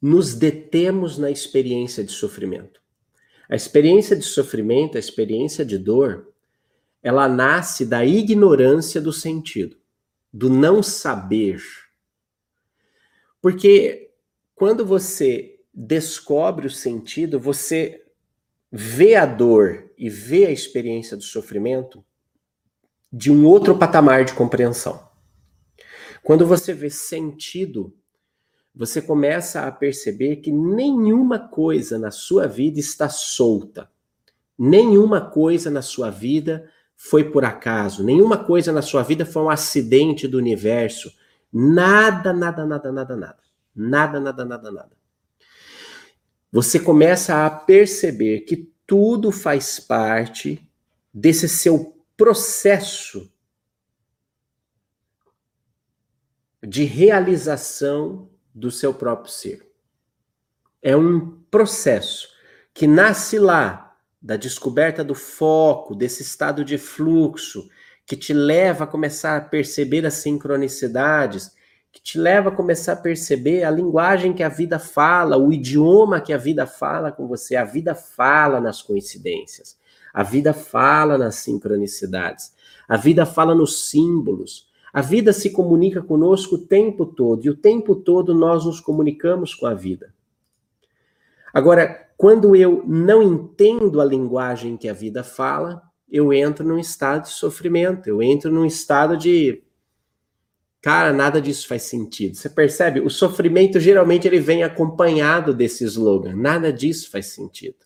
nos 0.00 0.34
detemos 0.34 1.18
na 1.18 1.30
experiência 1.30 2.04
de 2.04 2.12
sofrimento. 2.12 2.79
A 3.50 3.56
experiência 3.56 4.14
de 4.14 4.22
sofrimento, 4.22 4.96
a 4.96 5.00
experiência 5.00 5.64
de 5.64 5.76
dor, 5.76 6.32
ela 7.02 7.28
nasce 7.28 7.84
da 7.84 8.04
ignorância 8.04 9.00
do 9.00 9.12
sentido, 9.12 9.76
do 10.32 10.48
não 10.48 10.84
saber. 10.84 11.60
Porque 13.42 14.12
quando 14.54 14.86
você 14.86 15.58
descobre 15.74 16.68
o 16.68 16.70
sentido, 16.70 17.40
você 17.40 18.04
vê 18.70 19.16
a 19.16 19.26
dor 19.26 19.90
e 19.98 20.08
vê 20.08 20.46
a 20.46 20.52
experiência 20.52 21.16
do 21.16 21.24
sofrimento 21.24 22.04
de 23.12 23.32
um 23.32 23.44
outro 23.44 23.76
patamar 23.76 24.24
de 24.24 24.32
compreensão. 24.32 25.10
Quando 26.22 26.46
você 26.46 26.72
vê 26.72 26.88
sentido, 26.88 27.92
você 28.74 29.02
começa 29.02 29.66
a 29.66 29.72
perceber 29.72 30.36
que 30.36 30.52
nenhuma 30.52 31.38
coisa 31.38 31.98
na 31.98 32.10
sua 32.10 32.46
vida 32.46 32.78
está 32.78 33.08
solta. 33.08 33.90
Nenhuma 34.58 35.20
coisa 35.20 35.70
na 35.70 35.82
sua 35.82 36.10
vida 36.10 36.70
foi 36.96 37.24
por 37.24 37.44
acaso. 37.44 38.04
Nenhuma 38.04 38.36
coisa 38.44 38.72
na 38.72 38.82
sua 38.82 39.02
vida 39.02 39.26
foi 39.26 39.42
um 39.42 39.50
acidente 39.50 40.28
do 40.28 40.38
universo. 40.38 41.12
Nada, 41.52 42.32
nada, 42.32 42.64
nada, 42.64 42.92
nada, 42.92 43.16
nada. 43.16 43.38
Nada, 43.74 44.20
nada, 44.20 44.44
nada, 44.44 44.70
nada. 44.70 45.00
Você 46.52 46.78
começa 46.78 47.46
a 47.46 47.50
perceber 47.50 48.40
que 48.40 48.70
tudo 48.86 49.32
faz 49.32 49.80
parte 49.80 50.68
desse 51.12 51.48
seu 51.48 51.96
processo 52.16 53.32
de 56.62 56.84
realização 56.84 58.28
do 58.60 58.70
seu 58.70 58.94
próprio 58.94 59.32
ser. 59.32 59.66
É 60.82 60.96
um 60.96 61.40
processo 61.50 62.28
que 62.72 62.86
nasce 62.86 63.38
lá 63.38 63.96
da 64.22 64.36
descoberta 64.36 65.02
do 65.02 65.14
foco, 65.14 65.94
desse 65.94 66.22
estado 66.22 66.64
de 66.64 66.76
fluxo, 66.78 67.68
que 68.06 68.16
te 68.16 68.32
leva 68.32 68.84
a 68.84 68.86
começar 68.86 69.36
a 69.36 69.40
perceber 69.40 70.04
as 70.04 70.14
sincronicidades, 70.14 71.52
que 71.92 72.00
te 72.00 72.18
leva 72.18 72.50
a 72.50 72.52
começar 72.52 72.92
a 72.92 72.96
perceber 72.96 73.64
a 73.64 73.70
linguagem 73.70 74.32
que 74.32 74.42
a 74.42 74.48
vida 74.48 74.78
fala, 74.78 75.36
o 75.36 75.52
idioma 75.52 76.20
que 76.20 76.32
a 76.32 76.38
vida 76.38 76.66
fala 76.66 77.10
com 77.10 77.26
você. 77.26 77.56
A 77.56 77.64
vida 77.64 77.94
fala 77.94 78.60
nas 78.60 78.80
coincidências, 78.82 79.76
a 80.12 80.22
vida 80.22 80.52
fala 80.52 81.18
nas 81.18 81.36
sincronicidades, 81.36 82.52
a 82.88 82.96
vida 82.96 83.26
fala 83.26 83.54
nos 83.54 83.90
símbolos, 83.90 84.69
a 84.92 85.00
vida 85.00 85.32
se 85.32 85.50
comunica 85.50 86.02
conosco 86.02 86.56
o 86.56 86.66
tempo 86.66 87.06
todo, 87.06 87.44
e 87.44 87.50
o 87.50 87.56
tempo 87.56 87.94
todo 87.94 88.34
nós 88.34 88.64
nos 88.64 88.80
comunicamos 88.80 89.54
com 89.54 89.66
a 89.66 89.74
vida. 89.74 90.12
Agora, 91.52 92.08
quando 92.16 92.54
eu 92.54 92.82
não 92.86 93.22
entendo 93.22 94.00
a 94.00 94.04
linguagem 94.04 94.76
que 94.76 94.88
a 94.88 94.92
vida 94.92 95.24
fala, 95.24 95.82
eu 96.10 96.32
entro 96.32 96.66
num 96.66 96.78
estado 96.78 97.24
de 97.24 97.30
sofrimento, 97.30 98.08
eu 98.08 98.22
entro 98.22 98.50
num 98.50 98.66
estado 98.66 99.16
de 99.16 99.62
cara, 100.82 101.12
nada 101.12 101.40
disso 101.40 101.68
faz 101.68 101.82
sentido. 101.82 102.36
Você 102.36 102.48
percebe? 102.48 103.00
O 103.00 103.10
sofrimento 103.10 103.78
geralmente 103.78 104.26
ele 104.26 104.40
vem 104.40 104.62
acompanhado 104.62 105.54
desse 105.54 105.84
slogan, 105.84 106.34
nada 106.34 106.72
disso 106.72 107.10
faz 107.10 107.26
sentido. 107.26 107.78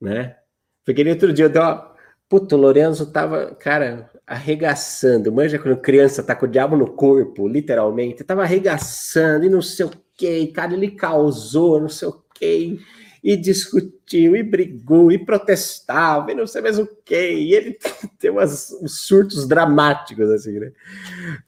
Né? 0.00 0.36
Porque 0.84 1.06
outro 1.08 1.32
dia 1.32 1.44
eu 1.44 1.50
dei 1.50 1.60
uma, 1.60 1.90
Puto, 2.30 2.54
o 2.54 2.58
Lorenzo 2.60 3.10
tava, 3.10 3.56
cara, 3.56 4.08
arregaçando. 4.30 5.32
Manja 5.32 5.58
quando 5.58 5.76
criança 5.80 6.22
tá 6.22 6.36
com 6.36 6.46
o 6.46 6.48
diabo 6.48 6.76
no 6.76 6.86
corpo, 6.92 7.48
literalmente. 7.48 8.22
Tava 8.22 8.42
arregaçando 8.42 9.44
e 9.44 9.48
não 9.48 9.60
sei 9.60 9.86
o 9.86 9.90
que. 10.16 10.46
Cara, 10.48 10.72
ele 10.72 10.92
causou, 10.92 11.80
não 11.80 11.88
sei 11.88 12.06
o 12.06 12.22
que. 12.32 12.78
E 13.24 13.36
discutiu, 13.36 14.36
e 14.36 14.42
brigou, 14.44 15.10
e 15.10 15.18
protestava, 15.18 16.30
e 16.30 16.34
não 16.36 16.46
sei 16.46 16.62
mais 16.62 16.78
o 16.78 16.86
que. 17.04 17.32
E 17.32 17.52
ele 17.52 17.76
tem 18.20 18.30
umas, 18.30 18.70
uns 18.80 19.00
surtos 19.00 19.48
dramáticos, 19.48 20.30
assim, 20.30 20.60
né? 20.60 20.72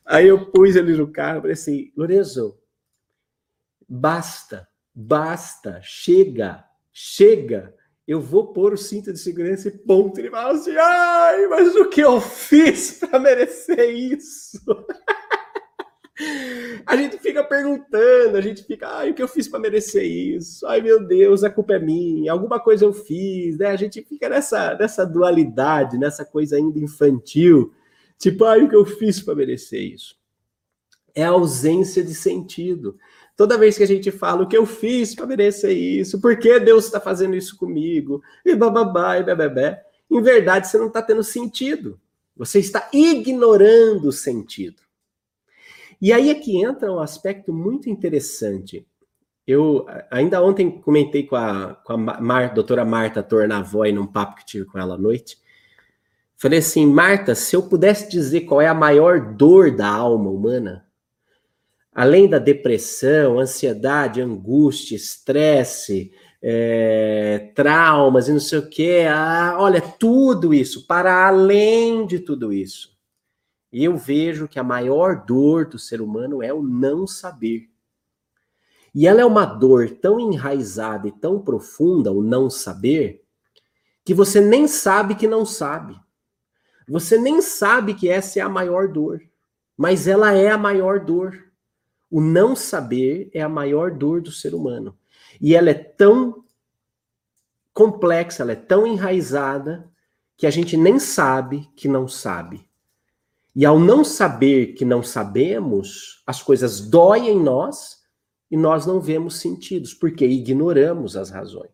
Aí 0.04 0.26
eu 0.26 0.50
pus 0.50 0.74
ele 0.74 0.96
no 0.96 1.06
carro 1.06 1.38
e 1.38 1.40
falei 1.42 1.52
assim: 1.52 1.92
Lorenzo, 1.96 2.58
basta, 3.88 4.66
basta, 4.92 5.78
chega, 5.82 6.64
chega 6.92 7.72
eu 8.06 8.20
vou 8.20 8.52
pôr 8.52 8.72
o 8.72 8.78
cinto 8.78 9.12
de 9.12 9.18
segurança 9.18 9.68
e 9.68 9.70
ponto. 9.70 10.18
Ele 10.18 10.30
fala 10.30 10.54
assim: 10.54 10.76
ai, 10.76 11.46
mas 11.46 11.74
o 11.76 11.88
que 11.88 12.00
eu 12.00 12.20
fiz 12.20 12.98
para 12.98 13.18
merecer 13.18 13.90
isso? 13.90 14.58
a 16.86 16.96
gente 16.96 17.18
fica 17.18 17.42
perguntando, 17.42 18.36
a 18.36 18.40
gente 18.40 18.62
fica, 18.64 18.88
ai, 18.88 19.10
o 19.10 19.14
que 19.14 19.22
eu 19.22 19.28
fiz 19.28 19.48
para 19.48 19.60
merecer 19.60 20.04
isso? 20.04 20.66
Ai, 20.66 20.80
meu 20.80 21.04
Deus, 21.06 21.42
a 21.42 21.50
culpa 21.50 21.74
é 21.74 21.78
minha, 21.78 22.32
alguma 22.32 22.60
coisa 22.60 22.84
eu 22.84 22.92
fiz, 22.92 23.58
né? 23.58 23.68
A 23.68 23.76
gente 23.76 24.02
fica 24.02 24.28
nessa, 24.28 24.74
nessa 24.74 25.06
dualidade, 25.06 25.98
nessa 25.98 26.24
coisa 26.24 26.56
ainda 26.56 26.78
infantil, 26.78 27.72
tipo, 28.18 28.44
ai, 28.44 28.62
o 28.62 28.68
que 28.68 28.76
eu 28.76 28.84
fiz 28.84 29.20
para 29.20 29.34
merecer 29.34 29.80
isso? 29.80 30.16
É 31.14 31.24
a 31.24 31.30
ausência 31.30 32.02
de 32.02 32.14
sentido. 32.14 32.96
Toda 33.42 33.58
vez 33.58 33.76
que 33.76 33.82
a 33.82 33.88
gente 33.88 34.12
fala 34.12 34.44
o 34.44 34.46
que 34.46 34.56
eu 34.56 34.64
fiz 34.64 35.16
para 35.16 35.26
merecer 35.26 35.76
isso, 35.76 36.20
por 36.20 36.38
que 36.38 36.60
Deus 36.60 36.84
está 36.84 37.00
fazendo 37.00 37.34
isso 37.34 37.56
comigo, 37.56 38.22
e 38.46 38.54
bababá, 38.54 39.18
e 39.18 39.24
bebê, 39.24 39.78
em 40.08 40.22
verdade 40.22 40.68
você 40.68 40.78
não 40.78 40.86
está 40.86 41.02
tendo 41.02 41.24
sentido. 41.24 41.98
Você 42.36 42.60
está 42.60 42.88
ignorando 42.92 44.06
o 44.06 44.12
sentido. 44.12 44.80
E 46.00 46.12
aí 46.12 46.30
é 46.30 46.36
que 46.36 46.56
entra 46.56 46.92
um 46.92 47.00
aspecto 47.00 47.52
muito 47.52 47.90
interessante. 47.90 48.86
Eu 49.44 49.86
ainda 50.08 50.40
ontem 50.40 50.70
comentei 50.80 51.26
com 51.26 51.34
a, 51.34 51.74
com 51.84 51.94
a 51.94 51.96
Mar, 51.96 52.54
doutora 52.54 52.84
Marta 52.84 53.24
Tornavoy 53.24 53.90
num 53.90 54.06
papo 54.06 54.36
que 54.36 54.46
tive 54.46 54.66
com 54.66 54.78
ela 54.78 54.94
à 54.94 54.98
noite. 54.98 55.36
Falei 56.36 56.60
assim, 56.60 56.86
Marta, 56.86 57.34
se 57.34 57.56
eu 57.56 57.64
pudesse 57.64 58.08
dizer 58.08 58.42
qual 58.42 58.60
é 58.60 58.68
a 58.68 58.72
maior 58.74 59.34
dor 59.34 59.72
da 59.72 59.88
alma 59.88 60.30
humana, 60.30 60.86
além 61.92 62.28
da 62.28 62.38
depressão, 62.38 63.38
ansiedade, 63.38 64.20
angústia, 64.20 64.96
estresse, 64.96 66.12
é, 66.40 67.52
traumas 67.54 68.28
e 68.28 68.32
não 68.32 68.40
sei 68.40 68.58
o 68.58 68.68
quê, 68.68 69.04
olha, 69.56 69.80
tudo 69.80 70.52
isso, 70.52 70.86
para 70.86 71.26
além 71.26 72.06
de 72.06 72.18
tudo 72.18 72.52
isso. 72.52 72.92
Eu 73.72 73.96
vejo 73.96 74.48
que 74.48 74.58
a 74.58 74.64
maior 74.64 75.24
dor 75.24 75.66
do 75.66 75.78
ser 75.78 76.00
humano 76.00 76.42
é 76.42 76.52
o 76.52 76.62
não 76.62 77.06
saber. 77.06 77.70
E 78.94 79.06
ela 79.06 79.22
é 79.22 79.24
uma 79.24 79.46
dor 79.46 79.88
tão 79.88 80.20
enraizada 80.20 81.08
e 81.08 81.12
tão 81.12 81.40
profunda, 81.40 82.12
o 82.12 82.22
não 82.22 82.50
saber, 82.50 83.22
que 84.04 84.12
você 84.12 84.40
nem 84.40 84.68
sabe 84.68 85.14
que 85.14 85.26
não 85.26 85.46
sabe. 85.46 85.98
Você 86.86 87.16
nem 87.16 87.40
sabe 87.40 87.94
que 87.94 88.08
essa 88.08 88.40
é 88.40 88.42
a 88.42 88.48
maior 88.48 88.88
dor, 88.88 89.22
mas 89.76 90.06
ela 90.06 90.34
é 90.34 90.50
a 90.50 90.58
maior 90.58 91.00
dor. 91.00 91.51
O 92.12 92.20
não 92.20 92.54
saber 92.54 93.30
é 93.32 93.40
a 93.40 93.48
maior 93.48 93.90
dor 93.90 94.20
do 94.20 94.30
ser 94.30 94.54
humano. 94.54 94.94
E 95.40 95.54
ela 95.56 95.70
é 95.70 95.74
tão 95.74 96.44
complexa, 97.72 98.42
ela 98.42 98.52
é 98.52 98.56
tão 98.56 98.86
enraizada, 98.86 99.90
que 100.36 100.46
a 100.46 100.50
gente 100.50 100.76
nem 100.76 100.98
sabe 100.98 101.70
que 101.74 101.88
não 101.88 102.06
sabe. 102.06 102.68
E 103.56 103.64
ao 103.64 103.80
não 103.80 104.04
saber 104.04 104.74
que 104.74 104.84
não 104.84 105.02
sabemos, 105.02 106.22
as 106.26 106.42
coisas 106.42 106.82
doem 106.82 107.30
em 107.30 107.42
nós 107.42 108.02
e 108.50 108.58
nós 108.58 108.84
não 108.84 109.00
vemos 109.00 109.36
sentidos, 109.36 109.94
porque 109.94 110.26
ignoramos 110.26 111.16
as 111.16 111.30
razões. 111.30 111.70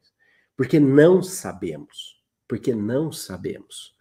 Porque 0.57 0.79
não 0.79 1.21
sabemos. 1.21 2.23
Porque 2.47 2.73
não 2.73 3.11
sabemos. 3.11 3.93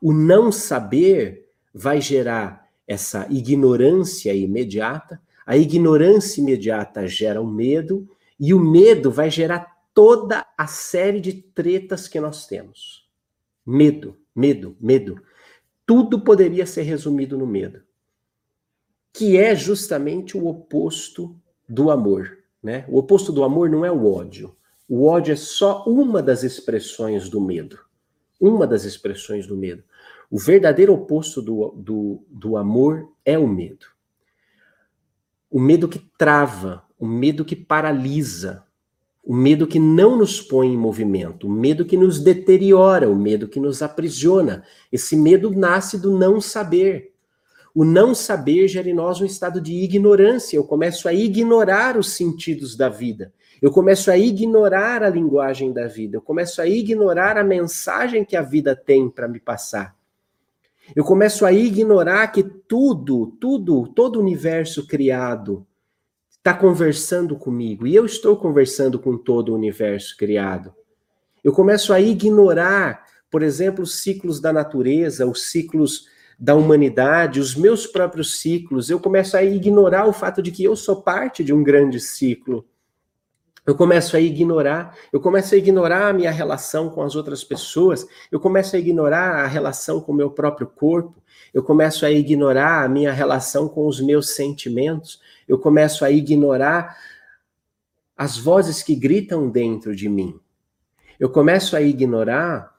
O 0.00 0.12
não 0.12 0.52
saber 0.52 1.48
vai 1.74 2.00
gerar 2.00 2.68
essa 2.86 3.26
ignorância 3.28 4.32
imediata, 4.32 5.20
a 5.46 5.56
ignorância 5.56 6.40
imediata 6.40 7.06
gera 7.06 7.40
o 7.40 7.46
medo, 7.46 8.08
e 8.38 8.54
o 8.54 8.60
medo 8.60 9.10
vai 9.10 9.30
gerar 9.30 9.78
toda 9.92 10.46
a 10.56 10.66
série 10.66 11.20
de 11.20 11.32
tretas 11.32 12.08
que 12.08 12.20
nós 12.20 12.46
temos. 12.46 13.08
Medo, 13.66 14.16
medo, 14.34 14.76
medo. 14.80 15.20
Tudo 15.84 16.20
poderia 16.20 16.64
ser 16.64 16.82
resumido 16.82 17.36
no 17.36 17.46
medo, 17.46 17.82
que 19.12 19.36
é 19.36 19.54
justamente 19.54 20.36
o 20.36 20.46
oposto 20.46 21.36
do 21.68 21.90
amor. 21.90 22.38
Né? 22.62 22.84
O 22.88 22.98
oposto 22.98 23.32
do 23.32 23.44
amor 23.44 23.68
não 23.68 23.84
é 23.84 23.90
o 23.90 24.10
ódio. 24.10 24.56
O 24.88 25.06
ódio 25.06 25.32
é 25.32 25.36
só 25.36 25.84
uma 25.84 26.22
das 26.22 26.42
expressões 26.42 27.28
do 27.28 27.40
medo. 27.40 27.78
Uma 28.40 28.66
das 28.66 28.84
expressões 28.84 29.46
do 29.46 29.56
medo. 29.56 29.84
O 30.30 30.38
verdadeiro 30.38 30.94
oposto 30.94 31.42
do, 31.42 31.70
do, 31.76 32.24
do 32.28 32.56
amor 32.56 33.12
é 33.24 33.38
o 33.38 33.46
medo 33.46 33.86
o 35.50 35.60
medo 35.60 35.88
que 35.88 35.98
trava, 36.16 36.84
o 36.98 37.06
medo 37.06 37.44
que 37.44 37.56
paralisa, 37.56 38.64
o 39.24 39.34
medo 39.34 39.66
que 39.66 39.78
não 39.78 40.16
nos 40.16 40.40
põe 40.40 40.68
em 40.72 40.76
movimento, 40.76 41.46
o 41.46 41.50
medo 41.50 41.84
que 41.84 41.96
nos 41.96 42.20
deteriora, 42.20 43.08
o 43.08 43.16
medo 43.16 43.48
que 43.48 43.60
nos 43.60 43.82
aprisiona. 43.82 44.64
Esse 44.90 45.16
medo 45.16 45.50
nasce 45.50 45.98
do 45.98 46.16
não 46.16 46.40
saber. 46.40 47.12
O 47.74 47.84
não 47.84 48.14
saber 48.14 48.66
gera 48.66 48.88
em 48.88 48.94
nós 48.94 49.20
um 49.20 49.24
estado 49.24 49.60
de 49.60 49.74
ignorância. 49.74 50.56
Eu 50.56 50.64
começo 50.64 51.06
a 51.08 51.12
ignorar 51.12 51.96
os 51.96 52.10
sentidos 52.12 52.76
da 52.76 52.88
vida. 52.88 53.32
Eu 53.60 53.70
começo 53.70 54.10
a 54.10 54.16
ignorar 54.16 55.02
a 55.02 55.10
linguagem 55.10 55.72
da 55.72 55.86
vida. 55.86 56.16
Eu 56.16 56.22
começo 56.22 56.62
a 56.62 56.66
ignorar 56.66 57.36
a 57.36 57.44
mensagem 57.44 58.24
que 58.24 58.36
a 58.36 58.42
vida 58.42 58.74
tem 58.74 59.08
para 59.08 59.28
me 59.28 59.38
passar. 59.38 59.99
Eu 60.94 61.04
começo 61.04 61.46
a 61.46 61.52
ignorar 61.52 62.28
que 62.28 62.42
tudo, 62.42 63.28
tudo, 63.40 63.86
todo 63.88 64.16
o 64.16 64.20
universo 64.20 64.86
criado 64.86 65.66
está 66.30 66.54
conversando 66.54 67.36
comigo 67.36 67.86
e 67.86 67.94
eu 67.94 68.04
estou 68.06 68.36
conversando 68.36 68.98
com 68.98 69.16
todo 69.16 69.50
o 69.50 69.54
universo 69.54 70.16
criado. 70.16 70.74
Eu 71.44 71.52
começo 71.52 71.92
a 71.92 72.00
ignorar, 72.00 73.04
por 73.30 73.42
exemplo, 73.42 73.84
os 73.84 74.00
ciclos 74.00 74.40
da 74.40 74.52
natureza, 74.52 75.26
os 75.26 75.50
ciclos 75.50 76.06
da 76.38 76.54
humanidade, 76.54 77.38
os 77.38 77.54
meus 77.54 77.86
próprios 77.86 78.40
ciclos. 78.40 78.88
Eu 78.88 78.98
começo 78.98 79.36
a 79.36 79.44
ignorar 79.44 80.06
o 80.06 80.12
fato 80.12 80.42
de 80.42 80.50
que 80.50 80.64
eu 80.64 80.74
sou 80.74 81.02
parte 81.02 81.44
de 81.44 81.52
um 81.52 81.62
grande 81.62 82.00
ciclo. 82.00 82.66
Eu 83.70 83.76
começo 83.76 84.16
a 84.16 84.20
ignorar, 84.20 84.96
eu 85.12 85.20
começo 85.20 85.54
a 85.54 85.56
ignorar 85.56 86.08
a 86.08 86.12
minha 86.12 86.32
relação 86.32 86.90
com 86.90 87.02
as 87.02 87.14
outras 87.14 87.44
pessoas, 87.44 88.04
eu 88.28 88.40
começo 88.40 88.74
a 88.74 88.80
ignorar 88.80 89.44
a 89.44 89.46
relação 89.46 90.00
com 90.00 90.10
o 90.10 90.14
meu 90.14 90.28
próprio 90.28 90.66
corpo, 90.66 91.22
eu 91.54 91.62
começo 91.62 92.04
a 92.04 92.10
ignorar 92.10 92.82
a 92.82 92.88
minha 92.88 93.12
relação 93.12 93.68
com 93.68 93.86
os 93.86 94.00
meus 94.00 94.30
sentimentos, 94.30 95.20
eu 95.46 95.56
começo 95.56 96.04
a 96.04 96.10
ignorar 96.10 96.98
as 98.16 98.36
vozes 98.36 98.82
que 98.82 98.96
gritam 98.96 99.48
dentro 99.48 99.94
de 99.94 100.08
mim. 100.08 100.34
Eu 101.20 101.30
começo 101.30 101.76
a 101.76 101.80
ignorar 101.80 102.74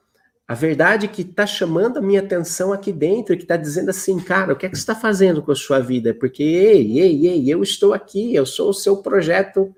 a 0.45 0.53
verdade 0.53 1.07
que 1.07 1.21
está 1.21 1.47
chamando 1.47 1.99
a 1.99 2.01
minha 2.01 2.19
atenção 2.19 2.73
aqui 2.73 2.91
dentro, 2.91 3.37
que 3.37 3.43
está 3.43 3.55
dizendo 3.55 3.91
assim, 3.91 4.19
cara, 4.19 4.51
o 4.51 4.57
que 4.57 4.65
é 4.65 4.69
que 4.69 4.75
você 4.75 4.81
está 4.81 4.95
fazendo 4.95 5.41
com 5.41 5.53
a 5.53 5.55
sua 5.55 5.79
vida? 5.79 6.13
Porque, 6.13 6.43
ei, 6.43 6.99
ei, 6.99 7.27
ei, 7.27 7.49
eu 7.49 7.63
estou 7.63 7.93
aqui, 7.93 8.35
eu 8.35 8.45
sou 8.45 8.71
o 8.71 8.73
seu 8.73 8.97
projeto 8.97 9.73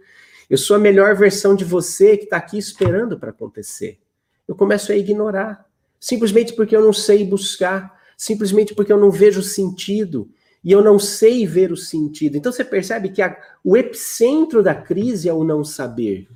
eu 0.54 0.58
sou 0.60 0.76
a 0.76 0.80
melhor 0.80 1.16
versão 1.16 1.56
de 1.56 1.66
você 1.66 2.16
que 2.16 2.26
está 2.26 2.38
aqui 2.38 2.60
esperando 2.60 3.18
para 3.18 3.32
acontecer. 3.32 4.00
Eu 4.48 4.54
começo 4.56 4.92
a 4.92 4.96
ignorar, 4.96 5.68
simplesmente 6.00 6.54
porque 6.54 6.76
eu 6.76 6.84
não 6.84 6.94
sei 6.94 7.26
buscar, 7.26 8.00
simplesmente 8.16 8.76
porque 8.76 8.94
eu 8.94 9.00
não 9.00 9.10
vejo 9.10 9.42
sentido 9.42 10.30
e 10.64 10.72
eu 10.72 10.84
não 10.84 11.00
sei 11.00 11.48
ver 11.48 11.72
o 11.72 11.76
sentido. 11.76 12.38
Então 12.38 12.52
você 12.52 12.64
percebe 12.64 13.10
que 13.10 13.24
a, 13.24 13.36
o 13.64 13.76
epicentro 13.76 14.62
da 14.62 14.76
crise 14.76 15.28
é 15.28 15.34
o 15.34 15.44
não 15.44 15.64
saber. 15.64 16.28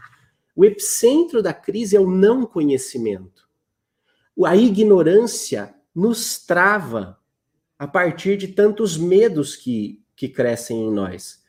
O 0.56 0.66
epicentro 0.66 1.44
da 1.44 1.54
crise 1.54 1.96
é 1.96 2.00
o 2.00 2.10
não 2.10 2.44
conhecimento. 2.44 3.48
A 4.44 4.56
ignorância 4.56 5.76
nos 5.94 6.40
trava 6.40 7.20
a 7.78 7.88
partir 7.88 8.36
de 8.36 8.48
tantos 8.48 8.98
medos 8.98 9.56
que, 9.56 10.02
que 10.16 10.28
crescem 10.28 10.88
em 10.88 10.92
nós. 10.92 11.46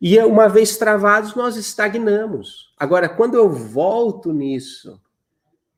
E 0.00 0.18
uma 0.20 0.48
vez 0.48 0.76
travados, 0.76 1.34
nós 1.34 1.56
estagnamos. 1.56 2.72
Agora, 2.78 3.08
quando 3.08 3.34
eu 3.34 3.50
volto 3.50 4.32
nisso, 4.32 5.00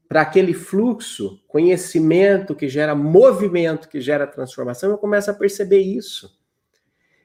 para 0.06 0.22
aquele 0.22 0.52
fluxo, 0.52 1.40
conhecimento 1.46 2.54
que 2.54 2.68
gera 2.68 2.94
movimento, 2.94 3.88
que 3.88 4.00
gera 4.00 4.26
transformação, 4.26 4.90
eu 4.90 4.98
começo 4.98 5.30
a 5.30 5.34
perceber 5.34 5.80
isso. 5.80 6.38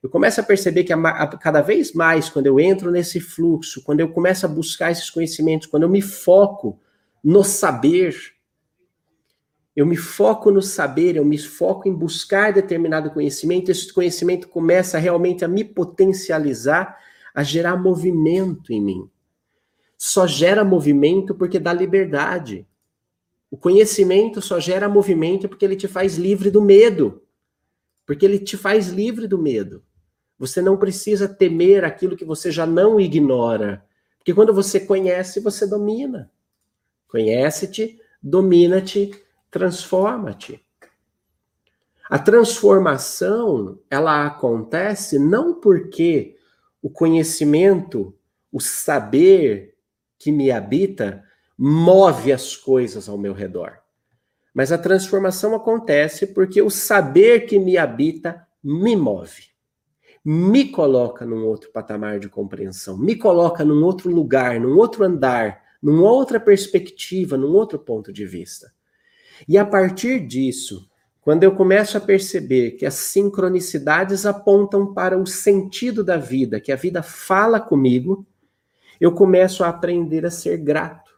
Eu 0.04 0.10
começo 0.10 0.40
a 0.40 0.44
perceber 0.44 0.84
que 0.84 0.94
a, 0.94 0.98
a, 0.98 1.28
cada 1.36 1.62
vez 1.62 1.92
mais, 1.92 2.30
quando 2.30 2.46
eu 2.46 2.60
entro 2.60 2.92
nesse 2.92 3.20
fluxo, 3.20 3.84
quando 3.84 4.02
eu 4.02 4.10
começo 4.10 4.46
a 4.46 4.50
buscar 4.50 4.92
esses 4.92 5.10
conhecimentos, 5.10 5.68
quando 5.68 5.82
eu 5.82 5.90
me 5.90 6.00
foco 6.00 6.80
no 7.24 7.44
saber, 7.44 8.35
eu 9.76 9.86
me 9.86 9.98
foco 9.98 10.50
no 10.52 10.62
saber, 10.62 11.18
eu 11.18 11.26
me 11.26 11.38
foco 11.38 11.90
em 11.90 11.94
buscar 11.94 12.54
determinado 12.54 13.12
conhecimento, 13.12 13.70
esse 13.70 13.92
conhecimento 13.92 14.48
começa 14.48 14.98
realmente 14.98 15.44
a 15.44 15.48
me 15.48 15.66
potencializar, 15.66 16.98
a 17.34 17.44
gerar 17.44 17.76
movimento 17.76 18.72
em 18.72 18.82
mim. 18.82 19.10
Só 19.98 20.26
gera 20.26 20.64
movimento 20.64 21.36
porque 21.36 21.60
dá 21.60 21.74
liberdade. 21.74 22.66
O 23.52 23.58
conhecimento 23.58 24.42
só 24.42 24.60
gera 24.60 24.88
movimento 24.88 25.50
porque 25.50 25.66
ele 25.66 25.76
te 25.76 25.88
faz 25.88 26.16
livre 26.18 26.50
do 26.50 26.62
medo. 26.62 27.22
Porque 28.06 28.26
ele 28.26 28.40
te 28.40 28.56
faz 28.56 28.88
livre 28.88 29.28
do 29.28 29.38
medo. 29.38 29.84
Você 30.38 30.62
não 30.62 30.78
precisa 30.78 31.28
temer 31.28 31.84
aquilo 31.84 32.16
que 32.16 32.26
você 32.26 32.50
já 32.52 32.66
não 32.66 33.00
ignora. 33.00 33.86
Porque 34.18 34.34
quando 34.34 34.54
você 34.54 34.80
conhece, 34.80 35.40
você 35.40 35.68
domina. 35.68 36.32
Conhece-te, 37.08 38.00
domina-te, 38.22 39.12
transforma-te. 39.56 40.62
A 42.10 42.20
transformação, 42.20 43.80
ela 43.90 44.26
acontece 44.26 45.18
não 45.18 45.62
porque 45.62 46.36
o 46.82 46.90
conhecimento, 46.90 48.14
o 48.52 48.60
saber 48.60 49.78
que 50.20 50.30
me 50.30 50.52
habita 50.52 51.24
move 51.58 52.34
as 52.34 52.54
coisas 52.54 53.08
ao 53.08 53.18
meu 53.18 53.32
redor. 53.32 53.78
Mas 54.54 54.74
a 54.74 54.78
transformação 54.78 55.56
acontece 55.56 56.28
porque 56.28 56.62
o 56.62 56.70
saber 56.70 57.46
que 57.46 57.58
me 57.58 57.78
habita 57.78 58.46
me 58.62 58.94
move. 58.94 59.46
Me 60.24 60.68
coloca 60.68 61.26
num 61.26 61.46
outro 61.46 61.72
patamar 61.72 62.20
de 62.20 62.28
compreensão, 62.28 62.98
me 62.98 63.16
coloca 63.16 63.64
num 63.64 63.86
outro 63.86 64.12
lugar, 64.14 64.60
num 64.60 64.76
outro 64.78 65.06
andar, 65.06 65.64
numa 65.82 66.12
outra 66.12 66.42
perspectiva, 66.42 67.38
num 67.38 67.54
outro 67.54 67.80
ponto 67.80 68.12
de 68.12 68.26
vista. 68.26 68.75
E 69.48 69.58
a 69.58 69.66
partir 69.66 70.26
disso, 70.26 70.90
quando 71.22 71.44
eu 71.44 71.56
começo 71.56 71.98
a 71.98 72.02
perceber 72.02 72.72
que 72.72 72.86
as 72.86 72.94
sincronicidades 72.94 74.26
apontam 74.26 74.94
para 74.94 75.18
o 75.18 75.26
sentido 75.26 76.04
da 76.04 76.18
vida, 76.18 76.60
que 76.60 76.72
a 76.72 76.76
vida 76.76 77.02
fala 77.02 77.60
comigo, 77.60 78.26
eu 79.00 79.12
começo 79.12 79.64
a 79.64 79.70
aprender 79.70 80.26
a 80.26 80.32
ser 80.32 80.58
grato. 80.58 81.12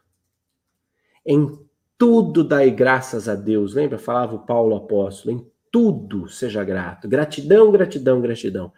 Em 1.24 1.58
tudo 1.98 2.42
dai 2.42 2.70
graças 2.70 3.28
a 3.28 3.34
Deus. 3.34 3.74
Lembra? 3.74 3.98
Falava 3.98 4.34
o 4.34 4.46
Paulo 4.46 4.76
apóstolo. 4.76 5.36
Em 5.36 5.46
tudo 5.70 6.28
seja 6.28 6.64
grato. 6.64 7.08
Gratidão, 7.08 7.70
gratidão, 7.70 8.20
gratidão. 8.20 8.72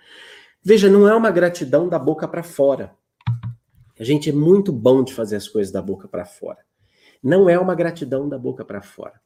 Veja, 0.63 0.89
não 0.89 1.09
é 1.09 1.15
uma 1.15 1.31
gratidão 1.31 1.89
da 1.89 1.99
boca 1.99 2.27
para 2.27 2.43
fora. 2.43 2.95
A 3.99 4.05
gente 4.05 4.31
é 4.31 4.33
muito 4.33 4.73
bom 4.73 5.05
de 5.05 5.15
fazer 5.15 5.37
as 5.37 5.49
coisas 5.49 5.73
da 5.73 5.81
boca 5.81 6.09
para 6.09 6.25
fora. 6.25 6.59
Não 7.23 7.49
é 7.49 7.59
uma 7.59 7.75
gratidão 7.75 8.29
da 8.29 8.39
boca 8.39 8.65
para 8.65 8.83
fora. 8.83 9.21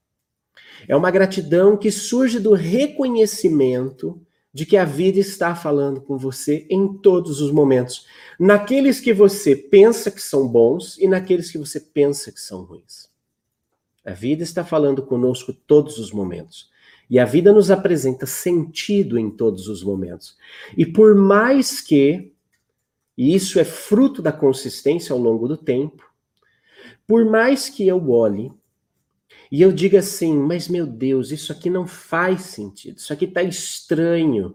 É 0.89 0.95
uma 0.97 1.11
gratidão 1.11 1.77
que 1.77 1.91
surge 1.91 2.39
do 2.39 2.53
reconhecimento 2.53 4.21
de 4.53 4.65
que 4.65 4.77
a 4.77 4.85
vida 4.85 5.19
está 5.19 5.55
falando 5.57 6.01
com 6.01 6.17
você 6.17 6.65
em 6.71 6.95
todos 6.99 7.41
os 7.41 7.51
momentos, 7.51 8.07
naqueles 8.39 9.01
que 9.01 9.13
você 9.13 9.57
pensa 9.57 10.11
que 10.11 10.23
são 10.23 10.47
bons 10.47 10.97
e 10.99 11.09
naqueles 11.09 11.51
que 11.51 11.59
você 11.59 11.81
pensa 11.81 12.31
que 12.31 12.41
são 12.41 12.63
ruins. 12.63 13.09
A 14.05 14.13
vida 14.13 14.45
está 14.45 14.65
falando 14.65 15.03
conosco 15.03 15.53
todos 15.53 15.99
os 15.99 16.13
momentos. 16.13 16.71
E 17.09 17.19
a 17.19 17.25
vida 17.25 17.53
nos 17.53 17.71
apresenta 17.71 18.27
sentido 18.27 19.19
em 19.19 19.31
todos 19.31 19.69
os 19.69 19.83
momentos. 19.83 20.37
E 20.77 20.87
por 20.87 21.15
mais 21.15 21.81
que, 21.81 22.33
e 23.17 23.35
isso 23.35 23.59
é 23.59 23.65
fruto 23.65 24.23
da 24.23 24.33
consistência 24.33 25.13
ao 25.13 25.19
longo 25.19 25.49
do 25.49 25.57
tempo, 25.57 26.05
por 27.07 27.25
mais 27.25 27.69
que 27.69 27.87
eu 27.87 28.11
olhe 28.11 28.53
e 29.51 29.63
eu 29.63 29.73
diga 29.73 29.99
assim, 29.99 30.37
mas 30.37 30.69
meu 30.69 30.87
Deus, 30.87 31.31
isso 31.31 31.53
aqui 31.53 31.71
não 31.71 31.87
faz 31.87 32.43
sentido, 32.43 32.99
isso 32.99 33.13
aqui 33.13 33.25
está 33.25 33.43
estranho. 33.43 34.55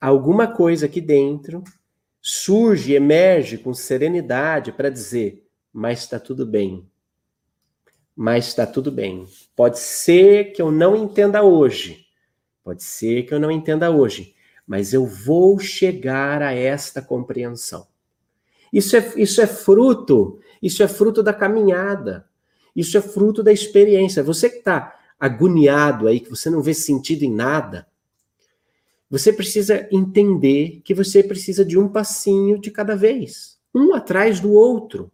Alguma 0.00 0.46
coisa 0.46 0.86
aqui 0.86 1.00
dentro 1.00 1.62
surge, 2.20 2.94
emerge 2.94 3.58
com 3.58 3.74
serenidade 3.74 4.72
para 4.72 4.88
dizer, 4.88 5.44
mas 5.72 6.00
está 6.00 6.20
tudo 6.20 6.46
bem. 6.46 6.88
Mas 8.14 8.48
está 8.48 8.66
tudo 8.66 8.92
bem. 8.92 9.26
Pode 9.56 9.78
ser 9.78 10.52
que 10.52 10.62
eu 10.62 10.70
não 10.70 10.94
entenda 10.94 11.42
hoje, 11.42 12.06
pode 12.62 12.82
ser 12.82 13.24
que 13.24 13.34
eu 13.34 13.40
não 13.40 13.50
entenda 13.50 13.90
hoje, 13.90 14.34
mas 14.66 14.92
eu 14.92 15.04
vou 15.04 15.58
chegar 15.58 16.42
a 16.42 16.52
esta 16.52 17.02
compreensão. 17.02 17.86
Isso 18.72 18.96
é, 18.96 19.12
isso 19.16 19.40
é 19.40 19.46
fruto, 19.46 20.40
isso 20.62 20.82
é 20.82 20.88
fruto 20.88 21.22
da 21.22 21.34
caminhada. 21.34 22.26
Isso 22.74 22.96
é 22.96 23.00
fruto 23.00 23.42
da 23.42 23.52
experiência. 23.52 24.22
Você 24.22 24.48
que 24.48 24.58
está 24.58 24.98
agoniado 25.18 26.08
aí, 26.08 26.20
que 26.20 26.30
você 26.30 26.50
não 26.50 26.62
vê 26.62 26.74
sentido 26.74 27.22
em 27.22 27.32
nada, 27.32 27.86
você 29.08 29.32
precisa 29.32 29.86
entender 29.92 30.80
que 30.82 30.94
você 30.94 31.22
precisa 31.22 31.64
de 31.64 31.78
um 31.78 31.86
passinho 31.86 32.58
de 32.58 32.70
cada 32.70 32.96
vez, 32.96 33.58
um 33.74 33.94
atrás 33.94 34.40
do 34.40 34.52
outro. 34.52 35.12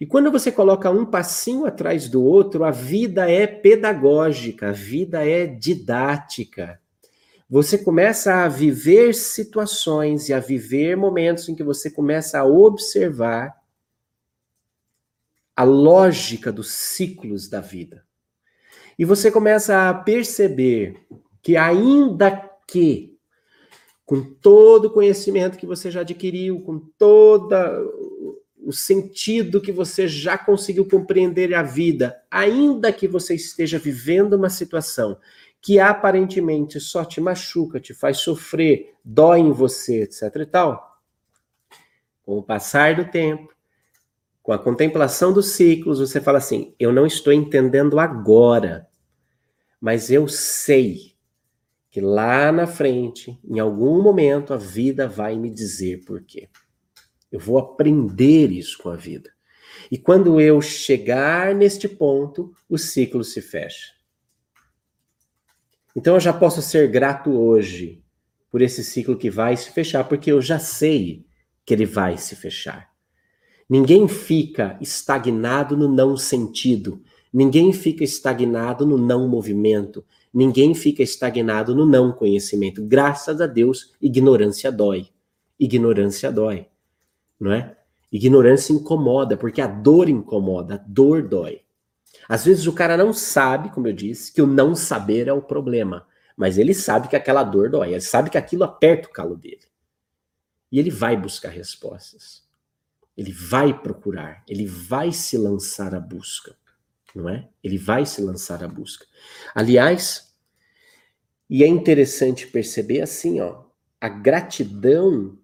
E 0.00 0.04
quando 0.04 0.30
você 0.30 0.52
coloca 0.52 0.90
um 0.90 1.06
passinho 1.06 1.64
atrás 1.64 2.08
do 2.08 2.22
outro, 2.22 2.62
a 2.62 2.70
vida 2.70 3.30
é 3.30 3.46
pedagógica, 3.46 4.68
a 4.68 4.72
vida 4.72 5.26
é 5.26 5.46
didática. 5.46 6.78
Você 7.48 7.78
começa 7.78 8.44
a 8.44 8.48
viver 8.48 9.14
situações 9.14 10.28
e 10.28 10.34
a 10.34 10.40
viver 10.40 10.96
momentos 10.96 11.48
em 11.48 11.54
que 11.54 11.62
você 11.62 11.90
começa 11.90 12.38
a 12.38 12.44
observar 12.44 13.54
a 15.56 15.62
lógica 15.64 16.52
dos 16.52 16.72
ciclos 16.72 17.48
da 17.48 17.60
vida. 17.60 18.04
E 18.98 19.04
você 19.04 19.30
começa 19.30 19.88
a 19.88 19.94
perceber 19.94 21.00
que, 21.42 21.56
ainda 21.56 22.50
que, 22.66 23.16
com 24.04 24.22
todo 24.22 24.86
o 24.86 24.90
conhecimento 24.90 25.58
que 25.58 25.66
você 25.66 25.90
já 25.90 26.00
adquiriu, 26.00 26.60
com 26.60 26.78
todo 26.98 27.54
o 28.64 28.72
sentido 28.72 29.60
que 29.60 29.72
você 29.72 30.08
já 30.08 30.38
conseguiu 30.38 30.88
compreender 30.88 31.54
a 31.54 31.62
vida, 31.62 32.22
ainda 32.30 32.92
que 32.92 33.06
você 33.06 33.34
esteja 33.34 33.78
vivendo 33.78 34.34
uma 34.34 34.48
situação 34.48 35.18
que 35.60 35.78
aparentemente 35.78 36.78
só 36.78 37.04
te 37.04 37.20
machuca, 37.20 37.80
te 37.80 37.94
faz 37.94 38.18
sofrer, 38.18 38.94
dói 39.02 39.40
em 39.40 39.50
você, 39.50 40.02
etc 40.02 40.36
e 40.36 40.46
tal, 40.46 41.00
com 42.22 42.38
o 42.38 42.42
passar 42.42 42.96
do 42.96 43.10
tempo, 43.10 43.53
com 44.44 44.52
a 44.52 44.58
contemplação 44.58 45.32
dos 45.32 45.52
ciclos, 45.52 45.98
você 45.98 46.20
fala 46.20 46.36
assim: 46.36 46.74
eu 46.78 46.92
não 46.92 47.06
estou 47.06 47.32
entendendo 47.32 47.98
agora, 47.98 48.86
mas 49.80 50.10
eu 50.10 50.28
sei 50.28 51.14
que 51.90 51.98
lá 51.98 52.52
na 52.52 52.66
frente, 52.66 53.40
em 53.42 53.58
algum 53.58 54.02
momento, 54.02 54.52
a 54.52 54.58
vida 54.58 55.08
vai 55.08 55.34
me 55.38 55.48
dizer 55.48 56.04
por 56.04 56.22
quê. 56.22 56.50
Eu 57.32 57.40
vou 57.40 57.56
aprender 57.56 58.52
isso 58.52 58.76
com 58.78 58.90
a 58.90 58.96
vida. 58.96 59.32
E 59.90 59.96
quando 59.96 60.38
eu 60.38 60.60
chegar 60.60 61.54
neste 61.54 61.88
ponto, 61.88 62.52
o 62.68 62.76
ciclo 62.76 63.24
se 63.24 63.40
fecha. 63.40 63.94
Então 65.96 66.14
eu 66.14 66.20
já 66.20 66.34
posso 66.34 66.60
ser 66.60 66.90
grato 66.90 67.32
hoje 67.32 68.04
por 68.50 68.60
esse 68.60 68.84
ciclo 68.84 69.16
que 69.16 69.30
vai 69.30 69.56
se 69.56 69.70
fechar, 69.70 70.04
porque 70.04 70.30
eu 70.30 70.42
já 70.42 70.58
sei 70.58 71.24
que 71.64 71.72
ele 71.72 71.86
vai 71.86 72.18
se 72.18 72.36
fechar. 72.36 72.93
Ninguém 73.68 74.06
fica 74.08 74.76
estagnado 74.80 75.76
no 75.76 75.88
não 75.88 76.16
sentido. 76.16 77.02
Ninguém 77.32 77.72
fica 77.72 78.04
estagnado 78.04 78.86
no 78.86 78.98
não 78.98 79.26
movimento. 79.26 80.04
Ninguém 80.32 80.74
fica 80.74 81.02
estagnado 81.02 81.74
no 81.74 81.86
não 81.86 82.12
conhecimento. 82.12 82.84
Graças 82.84 83.40
a 83.40 83.46
Deus, 83.46 83.94
ignorância 84.00 84.70
dói. 84.70 85.08
Ignorância 85.58 86.30
dói, 86.30 86.66
não 87.38 87.52
é? 87.52 87.76
Ignorância 88.10 88.72
incomoda, 88.72 89.36
porque 89.36 89.60
a 89.60 89.66
dor 89.66 90.08
incomoda, 90.08 90.74
a 90.74 90.84
dor 90.86 91.22
dói. 91.22 91.62
Às 92.28 92.44
vezes 92.44 92.66
o 92.66 92.72
cara 92.72 92.96
não 92.96 93.12
sabe, 93.12 93.70
como 93.70 93.88
eu 93.88 93.92
disse, 93.92 94.32
que 94.32 94.42
o 94.42 94.46
não 94.46 94.74
saber 94.74 95.26
é 95.28 95.32
o 95.32 95.42
problema, 95.42 96.06
mas 96.36 96.58
ele 96.58 96.74
sabe 96.74 97.08
que 97.08 97.16
aquela 97.16 97.42
dor 97.42 97.70
dói, 97.70 97.92
ele 97.92 98.00
sabe 98.00 98.30
que 98.30 98.38
aquilo 98.38 98.64
aperta 98.64 99.08
o 99.08 99.12
calo 99.12 99.36
dele. 99.36 99.62
E 100.70 100.78
ele 100.78 100.90
vai 100.90 101.16
buscar 101.16 101.50
respostas. 101.50 102.43
Ele 103.16 103.32
vai 103.32 103.78
procurar, 103.78 104.42
ele 104.48 104.66
vai 104.66 105.12
se 105.12 105.38
lançar 105.38 105.94
à 105.94 106.00
busca, 106.00 106.56
não 107.14 107.28
é? 107.28 107.48
Ele 107.62 107.78
vai 107.78 108.04
se 108.04 108.20
lançar 108.20 108.62
à 108.64 108.68
busca. 108.68 109.06
Aliás, 109.54 110.34
e 111.48 111.62
é 111.62 111.66
interessante 111.66 112.46
perceber 112.46 113.02
assim, 113.02 113.40
ó, 113.40 113.62
a 114.00 114.08
gratidão, 114.08 115.38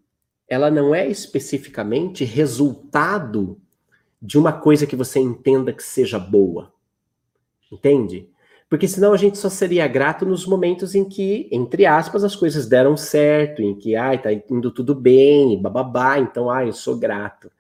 ela 0.48 0.70
não 0.70 0.94
é 0.94 1.08
especificamente 1.08 2.24
resultado 2.24 3.60
de 4.20 4.38
uma 4.38 4.52
coisa 4.52 4.86
que 4.86 4.96
você 4.96 5.18
entenda 5.18 5.72
que 5.72 5.82
seja 5.82 6.18
boa. 6.18 6.72
Entende? 7.70 8.28
Porque 8.68 8.86
senão 8.86 9.12
a 9.12 9.16
gente 9.16 9.38
só 9.38 9.48
seria 9.48 9.86
grato 9.88 10.24
nos 10.24 10.46
momentos 10.46 10.94
em 10.94 11.04
que, 11.04 11.48
entre 11.50 11.86
aspas, 11.86 12.22
as 12.22 12.36
coisas 12.36 12.66
deram 12.66 12.96
certo, 12.96 13.62
em 13.62 13.74
que, 13.74 13.96
ai, 13.96 14.20
tá 14.20 14.32
indo 14.32 14.70
tudo 14.70 14.94
bem, 14.94 15.60
bababá, 15.60 16.18
então, 16.18 16.48
ai, 16.48 16.68
eu 16.68 16.72
sou 16.72 16.96
grato. 16.96 17.50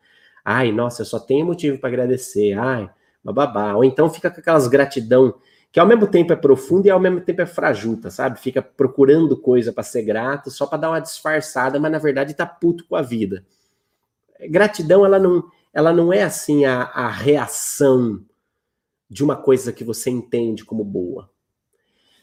Ai, 0.44 0.72
nossa, 0.72 1.02
eu 1.02 1.06
só 1.06 1.18
tenho 1.18 1.46
motivo 1.46 1.78
para 1.78 1.88
agradecer. 1.88 2.52
Ai, 2.58 2.90
babá. 3.22 3.74
Ou 3.74 3.84
então 3.84 4.10
fica 4.10 4.30
com 4.30 4.40
aquelas 4.40 4.68
gratidão 4.68 5.34
que 5.72 5.78
ao 5.78 5.86
mesmo 5.86 6.06
tempo 6.06 6.32
é 6.32 6.36
profunda 6.36 6.88
e 6.88 6.90
ao 6.90 6.98
mesmo 6.98 7.20
tempo 7.20 7.42
é 7.42 7.46
frajuta, 7.46 8.10
sabe? 8.10 8.40
Fica 8.40 8.60
procurando 8.60 9.36
coisa 9.36 9.72
para 9.72 9.84
ser 9.84 10.02
grato, 10.02 10.50
só 10.50 10.66
para 10.66 10.78
dar 10.78 10.90
uma 10.90 11.00
disfarçada, 11.00 11.78
mas 11.78 11.92
na 11.92 11.98
verdade 11.98 12.34
tá 12.34 12.44
puto 12.44 12.84
com 12.86 12.96
a 12.96 13.02
vida. 13.02 13.46
Gratidão, 14.48 15.04
ela 15.04 15.18
não, 15.18 15.48
ela 15.72 15.92
não 15.92 16.12
é 16.12 16.22
assim 16.22 16.64
a, 16.64 16.82
a 16.82 17.08
reação 17.08 18.24
de 19.08 19.22
uma 19.22 19.36
coisa 19.36 19.72
que 19.72 19.84
você 19.84 20.10
entende 20.10 20.64
como 20.64 20.84
boa. 20.84 21.30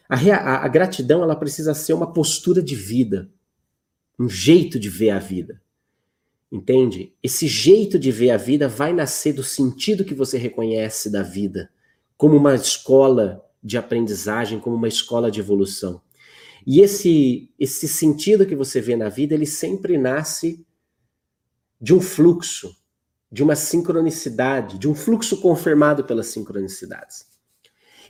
A, 0.10 0.16
a, 0.16 0.66
a 0.66 0.68
gratidão, 0.68 1.24
ela 1.24 1.36
precisa 1.36 1.74
ser 1.74 1.94
uma 1.94 2.12
postura 2.12 2.62
de 2.62 2.76
vida, 2.76 3.30
um 4.20 4.28
jeito 4.28 4.80
de 4.80 4.90
ver 4.90 5.12
a 5.12 5.20
vida. 5.20 5.62
Entende? 6.52 7.14
Esse 7.22 7.48
jeito 7.48 8.00
de 8.00 8.12
ver 8.12 8.32
a 8.32 8.38
vida 8.38 8.68
vai 8.68 8.94
nascer 8.94 9.34
do 9.34 9.44
sentido 9.44 10.06
que 10.06 10.14
você 10.14 10.38
reconhece 10.38 11.10
da 11.10 11.22
vida 11.22 11.70
como 12.18 12.36
uma 12.36 12.56
escola 12.56 13.46
de 13.64 13.78
aprendizagem, 13.78 14.60
como 14.60 14.76
uma 14.76 14.88
escola 14.88 15.30
de 15.30 15.40
evolução. 15.40 16.02
E 16.66 16.82
esse 16.82 17.50
esse 17.60 17.88
sentido 17.88 18.46
que 18.46 18.56
você 18.56 18.82
vê 18.82 18.96
na 18.96 19.08
vida, 19.08 19.34
ele 19.34 19.46
sempre 19.46 19.98
nasce 19.98 20.66
de 21.80 21.94
um 21.94 22.02
fluxo, 22.02 22.76
de 23.32 23.44
uma 23.44 23.56
sincronicidade, 23.56 24.80
de 24.80 24.88
um 24.88 24.96
fluxo 24.96 25.40
confirmado 25.40 26.04
pelas 26.04 26.28
sincronicidades. 26.28 27.28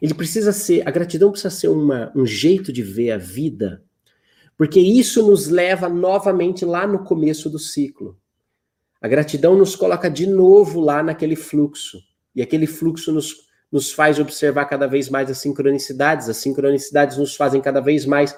Ele 0.02 0.13
precisa 0.13 0.54
ser, 0.54 0.88
a 0.88 0.91
gratidão 0.91 1.32
precisa 1.32 1.50
ser 1.50 1.67
uma, 1.69 2.12
um 2.15 2.26
jeito 2.26 2.71
de 2.71 2.84
ver 2.84 3.12
a 3.12 3.17
vida, 3.17 3.84
porque 4.56 4.80
isso 4.80 5.26
nos 5.26 5.47
leva 5.47 5.89
novamente 5.89 6.63
lá 6.63 6.88
no 6.88 7.04
começo 7.04 7.50
do 7.50 7.60
ciclo. 7.60 8.17
A 9.08 9.10
gratidão 9.10 9.56
nos 9.56 9.74
coloca 9.74 10.10
de 10.10 10.28
novo 10.28 10.82
lá 10.82 11.02
naquele 11.02 11.38
fluxo, 11.38 11.98
e 12.36 12.41
aquele 12.41 12.67
fluxo 12.67 13.10
nos 13.10 13.48
nos 13.72 13.89
faz 13.89 14.20
observar 14.20 14.65
cada 14.65 14.86
vez 14.86 15.10
mais 15.10 15.30
as 15.30 15.38
sincronicidades, 15.38 16.28
as 16.28 16.36
sincronicidades 16.36 17.17
nos 17.17 17.34
fazem 17.38 17.62
cada 17.62 17.80
vez 17.80 18.06
mais 18.06 18.38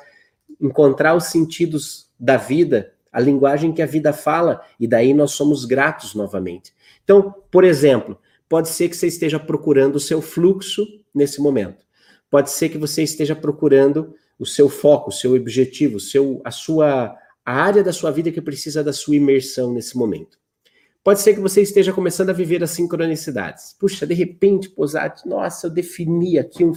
encontrar 0.62 1.16
os 1.16 1.26
sentidos 1.26 2.08
da 2.20 2.38
vida, 2.38 2.94
a 3.12 3.20
linguagem 3.20 3.72
que 3.72 3.82
a 3.82 3.88
vida 3.88 4.14
fala, 4.14 4.62
e 4.80 4.88
daí 4.88 5.12
nós 5.12 5.32
somos 5.32 5.66
gratos 5.66 6.14
novamente. 6.14 6.72
Então, 7.04 7.34
por 7.50 7.64
exemplo, 7.64 8.20
pode 8.48 8.70
ser 8.70 8.90
que 8.90 8.96
você 8.98 9.08
esteja 9.08 9.40
procurando 9.40 9.96
o 9.96 10.00
seu 10.00 10.22
fluxo 10.22 10.86
nesse 11.14 11.42
momento. 11.42 11.84
Pode 12.30 12.52
ser 12.52 12.70
que 12.70 12.78
você 12.78 13.02
esteja 13.02 13.36
procurando 13.36 14.14
o 14.38 14.46
seu 14.46 14.70
foco, 14.70 15.10
o 15.10 15.14
seu 15.14 15.34
objetivo, 15.34 15.98
o 15.98 16.00
seu, 16.00 16.42
a 16.46 16.52
sua 16.52 17.16
a 17.44 17.54
área 17.54 17.84
da 17.84 17.92
sua 17.92 18.12
vida 18.12 18.32
que 18.32 18.42
precisa 18.42 18.84
da 18.84 18.94
sua 18.94 19.16
imersão 19.16 19.74
nesse 19.74 19.98
momento. 19.98 20.39
Pode 21.10 21.22
ser 21.22 21.34
que 21.34 21.40
você 21.40 21.64
esteja 21.64 21.92
começando 21.92 22.30
a 22.30 22.34
viver 22.34 22.64
as 22.64 22.70
sincronicidades. 22.70 23.76
Puxa, 23.80 24.06
de 24.06 24.14
repente, 24.14 24.70
Posati, 24.70 25.28
nossa, 25.28 25.66
eu 25.66 25.72
defini 25.72 26.38
aqui 26.38 26.64
um, 26.64 26.72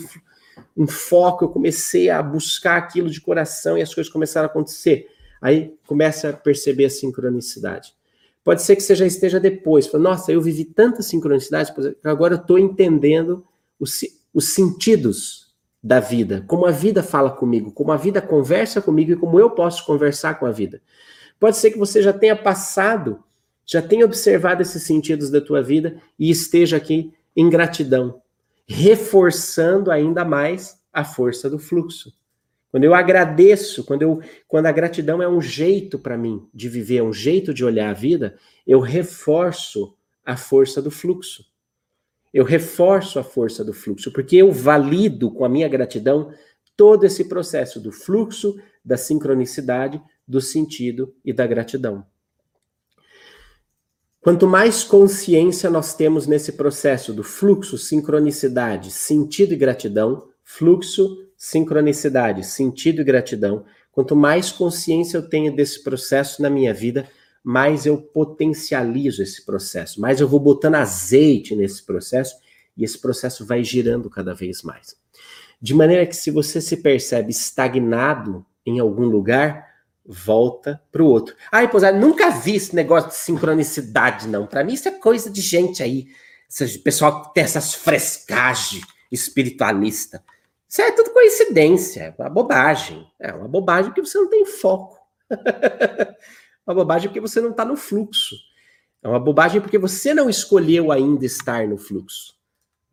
um 0.74 0.86
foco, 0.86 1.44
eu 1.44 1.50
comecei 1.50 2.08
a 2.08 2.22
buscar 2.22 2.78
aquilo 2.78 3.10
de 3.10 3.20
coração 3.20 3.76
e 3.76 3.82
as 3.82 3.94
coisas 3.94 4.10
começaram 4.10 4.48
a 4.48 4.50
acontecer. 4.50 5.06
Aí 5.38 5.74
começa 5.86 6.30
a 6.30 6.32
perceber 6.32 6.86
a 6.86 6.88
sincronicidade. 6.88 7.92
Pode 8.42 8.62
ser 8.62 8.74
que 8.74 8.82
você 8.82 8.94
já 8.94 9.04
esteja 9.04 9.38
depois, 9.38 9.86
fala, 9.86 10.04
nossa, 10.04 10.32
eu 10.32 10.40
vivi 10.40 10.64
tantas 10.64 11.04
sincronicidades, 11.04 11.70
agora 12.02 12.36
eu 12.36 12.40
estou 12.40 12.58
entendendo 12.58 13.44
os, 13.78 14.00
os 14.32 14.54
sentidos 14.54 15.52
da 15.84 16.00
vida, 16.00 16.42
como 16.48 16.64
a 16.64 16.70
vida 16.70 17.02
fala 17.02 17.30
comigo, 17.30 17.70
como 17.70 17.92
a 17.92 17.98
vida 17.98 18.22
conversa 18.22 18.80
comigo 18.80 19.12
e 19.12 19.16
como 19.16 19.38
eu 19.38 19.50
posso 19.50 19.84
conversar 19.84 20.38
com 20.38 20.46
a 20.46 20.50
vida. 20.50 20.80
Pode 21.38 21.58
ser 21.58 21.70
que 21.70 21.78
você 21.78 22.00
já 22.00 22.14
tenha 22.14 22.34
passado 22.34 23.22
já 23.66 23.80
tenha 23.80 24.04
observado 24.04 24.62
esses 24.62 24.82
sentidos 24.82 25.30
da 25.30 25.40
tua 25.40 25.62
vida 25.62 26.00
e 26.18 26.30
esteja 26.30 26.76
aqui 26.76 27.12
em 27.36 27.48
gratidão, 27.48 28.20
reforçando 28.66 29.90
ainda 29.90 30.24
mais 30.24 30.80
a 30.92 31.04
força 31.04 31.48
do 31.48 31.58
fluxo. 31.58 32.12
Quando 32.70 32.84
eu 32.84 32.94
agradeço, 32.94 33.84
quando, 33.84 34.02
eu, 34.02 34.20
quando 34.48 34.66
a 34.66 34.72
gratidão 34.72 35.22
é 35.22 35.28
um 35.28 35.40
jeito 35.40 35.98
para 35.98 36.16
mim 36.16 36.46
de 36.54 36.68
viver, 36.68 36.96
é 36.98 37.02
um 37.02 37.12
jeito 37.12 37.52
de 37.52 37.64
olhar 37.64 37.90
a 37.90 37.94
vida, 37.94 38.38
eu 38.66 38.80
reforço 38.80 39.94
a 40.24 40.36
força 40.36 40.80
do 40.80 40.90
fluxo. 40.90 41.44
Eu 42.32 42.44
reforço 42.44 43.18
a 43.18 43.24
força 43.24 43.62
do 43.62 43.74
fluxo, 43.74 44.10
porque 44.10 44.36
eu 44.36 44.50
valido 44.50 45.30
com 45.30 45.44
a 45.44 45.50
minha 45.50 45.68
gratidão 45.68 46.32
todo 46.74 47.04
esse 47.04 47.26
processo 47.26 47.78
do 47.78 47.92
fluxo, 47.92 48.58
da 48.82 48.96
sincronicidade, 48.96 50.00
do 50.26 50.40
sentido 50.40 51.14
e 51.22 51.30
da 51.30 51.46
gratidão. 51.46 52.06
Quanto 54.22 54.46
mais 54.46 54.84
consciência 54.84 55.68
nós 55.68 55.94
temos 55.94 56.28
nesse 56.28 56.52
processo 56.52 57.12
do 57.12 57.24
fluxo, 57.24 57.76
sincronicidade, 57.76 58.92
sentido 58.92 59.52
e 59.52 59.56
gratidão, 59.56 60.28
fluxo, 60.44 61.26
sincronicidade, 61.36 62.46
sentido 62.46 63.00
e 63.00 63.04
gratidão, 63.04 63.64
quanto 63.90 64.14
mais 64.14 64.52
consciência 64.52 65.16
eu 65.16 65.28
tenho 65.28 65.52
desse 65.56 65.82
processo 65.82 66.40
na 66.40 66.48
minha 66.48 66.72
vida, 66.72 67.04
mais 67.42 67.84
eu 67.84 67.98
potencializo 67.98 69.24
esse 69.24 69.44
processo, 69.44 70.00
mais 70.00 70.20
eu 70.20 70.28
vou 70.28 70.38
botando 70.38 70.76
azeite 70.76 71.56
nesse 71.56 71.84
processo 71.84 72.36
e 72.76 72.84
esse 72.84 73.00
processo 73.00 73.44
vai 73.44 73.64
girando 73.64 74.08
cada 74.08 74.32
vez 74.32 74.62
mais. 74.62 74.94
De 75.60 75.74
maneira 75.74 76.06
que 76.06 76.14
se 76.14 76.30
você 76.30 76.60
se 76.60 76.76
percebe 76.76 77.32
estagnado 77.32 78.46
em 78.64 78.78
algum 78.78 79.06
lugar, 79.06 79.71
volta 80.04 80.82
para 80.90 81.02
o 81.02 81.06
outro. 81.06 81.34
Ai, 81.50 81.70
pois 81.70 81.82
é, 81.82 81.92
nunca 81.92 82.30
vi 82.30 82.56
esse 82.56 82.74
negócio 82.74 83.10
de 83.10 83.16
sincronicidade, 83.16 84.28
não. 84.28 84.46
Para 84.46 84.64
mim, 84.64 84.74
isso 84.74 84.88
é 84.88 84.92
coisa 84.92 85.30
de 85.30 85.40
gente 85.40 85.82
aí, 85.82 86.08
esse 86.48 86.78
pessoal 86.78 87.22
que 87.22 87.34
tem 87.34 87.44
essas 87.44 87.74
frescagens 87.74 88.84
espiritualista. 89.10 90.24
Isso 90.68 90.80
é 90.80 90.90
tudo 90.90 91.10
coincidência, 91.10 92.14
é 92.18 92.22
uma 92.22 92.30
bobagem. 92.30 93.06
É 93.20 93.32
uma 93.32 93.46
bobagem 93.46 93.90
porque 93.90 94.00
você 94.00 94.18
não 94.18 94.28
tem 94.28 94.46
foco. 94.46 94.98
uma 96.66 96.74
bobagem 96.74 97.08
porque 97.08 97.20
você 97.20 97.40
não 97.40 97.50
está 97.50 97.64
no 97.64 97.76
fluxo. 97.76 98.36
É 99.02 99.08
uma 99.08 99.20
bobagem 99.20 99.60
porque 99.60 99.78
você 99.78 100.14
não 100.14 100.30
escolheu 100.30 100.90
ainda 100.90 101.26
estar 101.26 101.66
no 101.66 101.76
fluxo. 101.76 102.34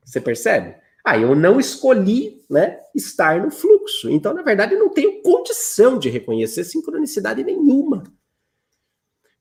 Você 0.04 0.20
percebe? 0.20 0.76
Ah, 1.10 1.18
eu 1.18 1.36
não 1.36 1.60
escolhi 1.60 2.46
né, 2.48 2.82
estar 2.94 3.42
no 3.42 3.50
fluxo. 3.50 4.12
Então, 4.12 4.32
na 4.32 4.44
verdade, 4.44 4.76
eu 4.76 4.80
não 4.80 4.90
tenho 4.90 5.24
condição 5.24 5.98
de 5.98 6.08
reconhecer 6.08 6.64
sincronicidade 6.64 7.44
nenhuma. 7.44 8.04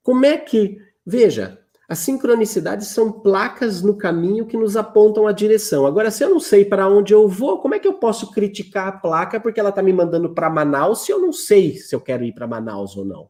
Como 0.02 0.24
é 0.24 0.38
que. 0.38 0.80
Veja, 1.04 1.58
as 1.86 1.98
sincronicidades 1.98 2.88
são 2.88 3.12
placas 3.12 3.82
no 3.82 3.98
caminho 3.98 4.46
que 4.46 4.56
nos 4.56 4.78
apontam 4.78 5.26
a 5.26 5.32
direção. 5.32 5.84
Agora, 5.84 6.10
se 6.10 6.24
eu 6.24 6.30
não 6.30 6.40
sei 6.40 6.64
para 6.64 6.88
onde 6.88 7.12
eu 7.12 7.28
vou, 7.28 7.60
como 7.60 7.74
é 7.74 7.78
que 7.78 7.86
eu 7.86 7.94
posso 7.94 8.30
criticar 8.30 8.88
a 8.88 8.92
placa 8.92 9.38
porque 9.38 9.60
ela 9.60 9.68
está 9.68 9.82
me 9.82 9.92
mandando 9.92 10.32
para 10.32 10.48
Manaus 10.48 11.04
se 11.04 11.12
eu 11.12 11.20
não 11.20 11.32
sei 11.34 11.76
se 11.76 11.94
eu 11.94 12.00
quero 12.00 12.24
ir 12.24 12.32
para 12.32 12.46
Manaus 12.46 12.96
ou 12.96 13.04
não? 13.04 13.28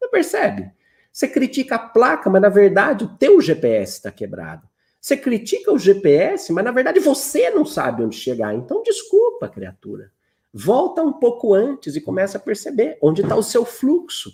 Não 0.00 0.08
percebe? 0.08 0.70
Você 1.12 1.26
critica 1.26 1.74
a 1.74 1.78
placa, 1.80 2.30
mas 2.30 2.40
na 2.40 2.48
verdade 2.48 3.02
o 3.02 3.16
teu 3.16 3.40
GPS 3.40 3.94
está 3.94 4.12
quebrado. 4.12 4.68
Você 5.00 5.16
critica 5.16 5.72
o 5.72 5.78
GPS, 5.78 6.52
mas 6.52 6.64
na 6.64 6.70
verdade 6.70 7.00
você 7.00 7.50
não 7.50 7.64
sabe 7.64 8.02
onde 8.02 8.16
chegar. 8.16 8.54
Então, 8.54 8.82
desculpa, 8.82 9.48
criatura. 9.48 10.12
Volta 10.52 11.02
um 11.02 11.12
pouco 11.12 11.54
antes 11.54 11.96
e 11.96 12.00
começa 12.00 12.36
a 12.36 12.40
perceber 12.40 12.98
onde 13.00 13.22
está 13.22 13.34
o 13.34 13.42
seu 13.42 13.64
fluxo, 13.64 14.32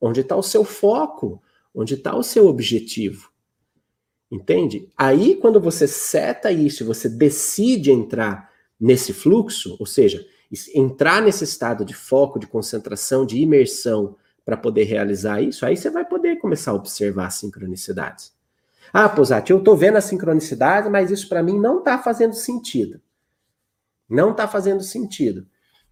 onde 0.00 0.20
está 0.20 0.34
o 0.34 0.42
seu 0.42 0.64
foco, 0.64 1.40
onde 1.74 1.94
está 1.94 2.16
o 2.16 2.22
seu 2.22 2.46
objetivo. 2.46 3.30
Entende? 4.30 4.88
Aí, 4.96 5.36
quando 5.36 5.60
você 5.60 5.86
seta 5.86 6.50
isso, 6.50 6.86
você 6.86 7.08
decide 7.08 7.92
entrar 7.92 8.50
nesse 8.80 9.12
fluxo, 9.12 9.76
ou 9.78 9.86
seja, 9.86 10.26
entrar 10.74 11.22
nesse 11.22 11.44
estado 11.44 11.84
de 11.84 11.94
foco, 11.94 12.38
de 12.38 12.46
concentração, 12.46 13.24
de 13.24 13.38
imersão 13.38 14.16
para 14.44 14.56
poder 14.56 14.84
realizar 14.84 15.40
isso, 15.40 15.64
aí 15.64 15.76
você 15.76 15.90
vai 15.90 16.04
poder 16.04 16.36
começar 16.38 16.72
a 16.72 16.74
observar 16.74 17.26
as 17.26 17.34
sincronicidades. 17.34 18.32
Ah, 18.92 19.08
Posati, 19.08 19.52
eu 19.52 19.58
estou 19.58 19.76
vendo 19.76 19.96
a 19.96 20.02
sincronicidade, 20.02 20.90
mas 20.90 21.10
isso 21.10 21.28
para 21.28 21.42
mim 21.42 21.58
não 21.58 21.78
está 21.78 21.98
fazendo 21.98 22.34
sentido. 22.34 23.00
Não 24.08 24.32
está 24.32 24.46
fazendo 24.46 24.82
sentido. 24.82 25.46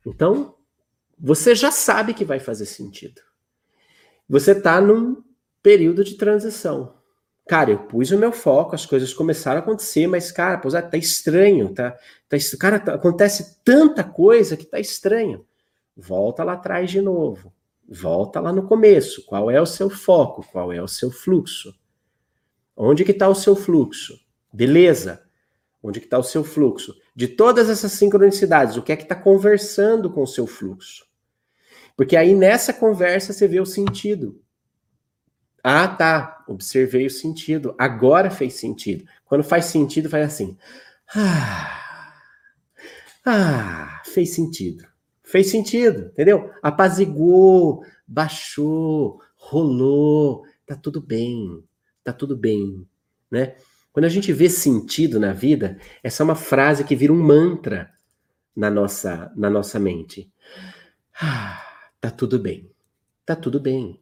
Então, 0.04 0.54
você 1.18 1.54
já 1.54 1.70
sabe 1.70 2.12
que 2.12 2.24
vai 2.24 2.38
fazer 2.38 2.66
sentido. 2.66 3.22
Você 4.28 4.52
está 4.52 4.80
num 4.80 5.22
período 5.62 6.04
de 6.04 6.16
transição. 6.16 6.94
Cara, 7.48 7.70
eu 7.70 7.78
pus 7.78 8.10
o 8.10 8.18
meu 8.18 8.32
foco, 8.32 8.74
as 8.74 8.84
coisas 8.84 9.14
começaram 9.14 9.60
a 9.60 9.62
acontecer, 9.62 10.06
mas, 10.06 10.30
cara, 10.30 10.58
Posati, 10.58 10.90
tá 10.90 10.96
estranho, 10.96 11.72
tá, 11.74 11.96
tá, 12.28 12.36
cara, 12.58 12.78
tá, 12.78 12.94
acontece 12.94 13.56
tanta 13.64 14.04
coisa 14.04 14.56
que 14.56 14.66
tá 14.66 14.78
estranho. 14.78 15.44
Volta 15.96 16.44
lá 16.44 16.52
atrás 16.52 16.90
de 16.90 17.00
novo. 17.00 17.52
Volta 17.88 18.40
lá 18.40 18.52
no 18.52 18.68
começo. 18.68 19.24
Qual 19.26 19.50
é 19.50 19.60
o 19.60 19.66
seu 19.66 19.90
foco? 19.90 20.46
Qual 20.52 20.72
é 20.72 20.80
o 20.80 20.86
seu 20.86 21.10
fluxo? 21.10 21.74
Onde 22.82 23.04
que 23.04 23.10
está 23.10 23.28
o 23.28 23.34
seu 23.34 23.54
fluxo? 23.54 24.18
Beleza. 24.50 25.22
Onde 25.82 26.00
que 26.00 26.06
está 26.06 26.18
o 26.18 26.22
seu 26.22 26.42
fluxo? 26.42 26.96
De 27.14 27.28
todas 27.28 27.68
essas 27.68 27.92
sincronicidades, 27.92 28.78
o 28.78 28.82
que 28.82 28.90
é 28.90 28.96
que 28.96 29.02
está 29.02 29.14
conversando 29.14 30.10
com 30.10 30.22
o 30.22 30.26
seu 30.26 30.46
fluxo? 30.46 31.04
Porque 31.94 32.16
aí 32.16 32.34
nessa 32.34 32.72
conversa 32.72 33.34
você 33.34 33.46
vê 33.46 33.60
o 33.60 33.66
sentido. 33.66 34.40
Ah, 35.62 35.88
tá. 35.88 36.42
Observei 36.48 37.04
o 37.04 37.10
sentido. 37.10 37.74
Agora 37.76 38.30
fez 38.30 38.54
sentido. 38.54 39.04
Quando 39.26 39.44
faz 39.44 39.66
sentido, 39.66 40.08
faz 40.08 40.26
assim. 40.26 40.56
Ah, 41.14 42.14
ah 43.26 44.02
fez 44.06 44.34
sentido. 44.34 44.86
Fez 45.22 45.50
sentido, 45.50 46.06
entendeu? 46.12 46.50
Apaziguou, 46.62 47.84
baixou, 48.08 49.20
rolou. 49.36 50.46
Tá 50.66 50.74
tudo 50.74 50.98
bem. 50.98 51.62
Tá 52.10 52.14
tudo 52.14 52.36
bem, 52.36 52.84
né? 53.30 53.54
Quando 53.92 54.04
a 54.04 54.08
gente 54.08 54.32
vê 54.32 54.50
sentido 54.50 55.20
na 55.20 55.32
vida, 55.32 55.78
essa 56.02 56.22
é 56.22 56.24
uma 56.24 56.34
frase 56.34 56.82
que 56.82 56.96
vira 56.96 57.12
um 57.12 57.22
mantra 57.22 57.88
na 58.54 58.68
nossa, 58.68 59.30
na 59.36 59.48
nossa 59.48 59.78
mente. 59.78 60.28
Ah, 61.22 61.62
tá 62.00 62.10
tudo 62.10 62.36
bem. 62.36 62.68
Tá 63.24 63.36
tudo 63.36 63.60
bem. 63.60 64.00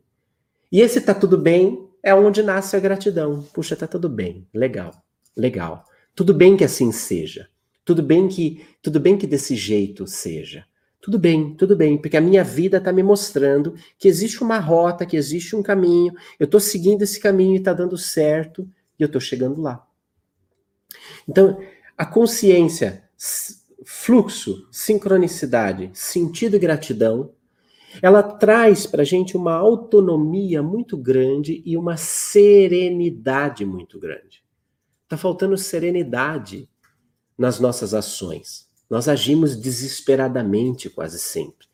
E 0.73 0.81
esse 0.81 1.03
tá 1.03 1.13
tudo 1.13 1.37
bem 1.37 1.87
é 2.03 2.15
onde 2.15 2.43
nasce 2.43 2.77
a 2.77 2.81
gratidão. 2.81 3.43
Puxa, 3.53 3.77
tá 3.77 3.87
tudo 3.87 4.09
bem. 4.09 4.49
Legal. 4.55 4.91
Legal. 5.37 5.85
Tudo 6.15 6.33
bem 6.33 6.57
que 6.57 6.65
assim 6.65 6.91
seja. 6.91 7.47
Tudo 7.85 8.03
bem 8.03 8.27
que 8.27 8.67
tudo 8.81 8.99
bem 8.99 9.19
que 9.19 9.27
desse 9.27 9.55
jeito 9.55 10.07
seja. 10.07 10.65
Tudo 11.01 11.19
bem, 11.19 11.55
tudo 11.55 11.77
bem, 11.77 11.97
porque 11.97 12.17
a 12.17 12.21
minha 12.21 12.43
vida 12.43 12.79
está 12.79 12.93
me 12.93 13.03
mostrando 13.03 13.75
que 13.97 14.09
existe 14.09 14.43
uma 14.43 14.59
rota, 14.59 15.07
que 15.07 15.17
existe 15.17 15.55
um 15.55 15.63
caminho, 15.63 16.13
eu 16.39 16.45
estou 16.45 16.59
seguindo 16.61 17.03
esse 17.03 17.21
caminho 17.21 17.55
e 17.55 17.59
está 17.59 17.73
dando 17.73 17.97
certo, 17.97 18.69
e 18.99 19.03
eu 19.03 19.07
estou 19.07 19.21
chegando 19.21 19.61
lá. 19.61 19.87
Então, 21.29 21.61
a 21.97 22.05
consciência, 22.05 23.05
fluxo, 23.85 24.67
sincronicidade, 24.73 25.91
sentido 25.95 26.57
e 26.57 26.59
gratidão 26.59 27.33
ela 28.03 28.23
traz 28.23 28.87
para 28.87 29.03
a 29.03 29.05
gente 29.05 29.37
uma 29.37 29.55
autonomia 29.55 30.63
muito 30.63 30.97
grande 30.97 31.63
e 31.65 31.77
uma 31.77 31.97
serenidade 31.97 33.65
muito 33.65 33.99
grande. 33.99 34.43
Está 35.05 35.17
faltando 35.17 35.57
serenidade 35.57 36.69
nas 37.37 37.59
nossas 37.59 37.95
ações. 37.95 38.68
Nós 38.89 39.09
agimos 39.09 39.57
desesperadamente 39.57 40.89
quase 40.89 41.19
sempre. 41.19 41.67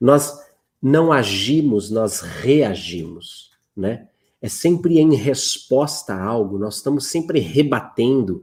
Nós 0.00 0.38
não 0.80 1.12
agimos, 1.12 1.90
nós 1.90 2.20
reagimos, 2.20 3.50
né? 3.76 4.08
É 4.40 4.48
sempre 4.48 5.00
em 5.00 5.14
resposta 5.14 6.14
a 6.14 6.22
algo, 6.22 6.58
nós 6.58 6.76
estamos 6.76 7.06
sempre 7.06 7.40
rebatendo. 7.40 8.42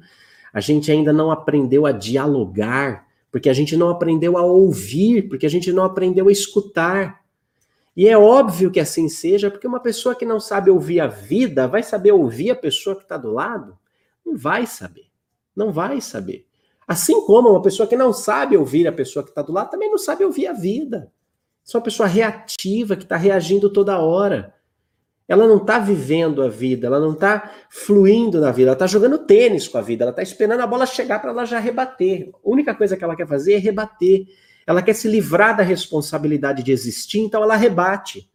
A 0.52 0.60
gente 0.60 0.92
ainda 0.92 1.14
não 1.14 1.32
aprendeu 1.32 1.86
a 1.86 1.92
dialogar 1.92 3.06
porque 3.32 3.50
a 3.50 3.54
gente 3.54 3.76
não 3.76 3.90
aprendeu 3.90 4.38
a 4.38 4.44
ouvir, 4.44 5.28
porque 5.28 5.46
a 5.46 5.50
gente 5.50 5.72
não 5.74 5.84
aprendeu 5.84 6.30
a 6.30 6.32
escutar. 6.32 7.22
E 7.94 8.08
é 8.08 8.18
óbvio 8.18 8.72
que 8.72 8.80
assim 8.80 9.10
seja, 9.10 9.52
porque 9.52 9.68
uma 9.68 9.82
pessoa 9.82 10.16
que 10.16 10.26
não 10.26 10.40
sabe 10.40 10.70
ouvir 10.70 11.02
a 11.02 11.08
vida 11.08 11.68
vai 11.68 11.84
saber 11.84 12.14
ouvir 12.14 12.52
a 12.52 12.56
pessoa 12.56 12.96
que 12.96 13.04
está 13.04 13.18
do 13.18 13.32
lado? 13.32 13.78
Não 14.26 14.38
vai 14.38 14.66
saber. 14.66 15.08
Não 15.54 15.72
vai 15.72 16.00
saber. 16.00 16.46
Assim 16.88 17.26
como 17.26 17.50
uma 17.50 17.62
pessoa 17.62 17.88
que 17.88 17.96
não 17.96 18.14
sabe 18.14 18.56
ouvir 18.56 18.88
a 18.88 18.92
pessoa 18.92 19.24
que 19.24 19.30
está 19.30 19.42
do 19.42 19.52
lado 19.52 19.72
também 19.72 19.90
não 19.90 19.98
sabe 19.98 20.24
ouvir 20.24 20.48
a 20.48 20.54
vida. 20.54 21.12
é 21.68 21.78
uma 21.78 21.84
pessoa 21.84 22.08
reativa, 22.08 22.96
que 22.96 23.04
está 23.04 23.18
reagindo 23.18 23.70
toda 23.70 23.98
hora. 23.98 24.54
Ela 25.28 25.48
não 25.48 25.58
está 25.58 25.80
vivendo 25.80 26.44
a 26.44 26.50
vida, 26.50 26.86
ela 26.86 27.00
não 27.00 27.14
está 27.14 27.52
fluindo 27.70 28.40
na 28.40 28.52
vida, 28.52 28.70
ela 28.70 28.74
está 28.74 28.86
jogando 28.86 29.18
tênis 29.18 29.68
com 29.68 29.80
a 29.80 29.82
vida, 29.82 30.04
ela 30.04 30.12
está 30.12 30.22
esperando 30.22 30.62
a 30.62 30.68
bola 30.68 30.86
chegar 30.86 31.20
para 31.20 31.32
ela 31.32 31.46
já 31.46 31.58
rebater. 31.58 32.30
A 32.32 32.38
única 32.44 32.76
coisa 32.76 32.96
que 32.96 33.04
ela 33.04 33.16
quer 33.16 33.28
fazer 33.28 33.54
é 33.54 33.58
rebater. 33.58 34.28
Ela 34.68 34.84
quer 34.84 34.94
se 34.94 35.08
livrar 35.08 35.58
da 35.58 35.64
responsabilidade 35.64 36.62
de 36.62 36.72
existir, 36.72 37.20
então 37.20 37.42
ela 37.42 37.56
rebate. 37.56 38.30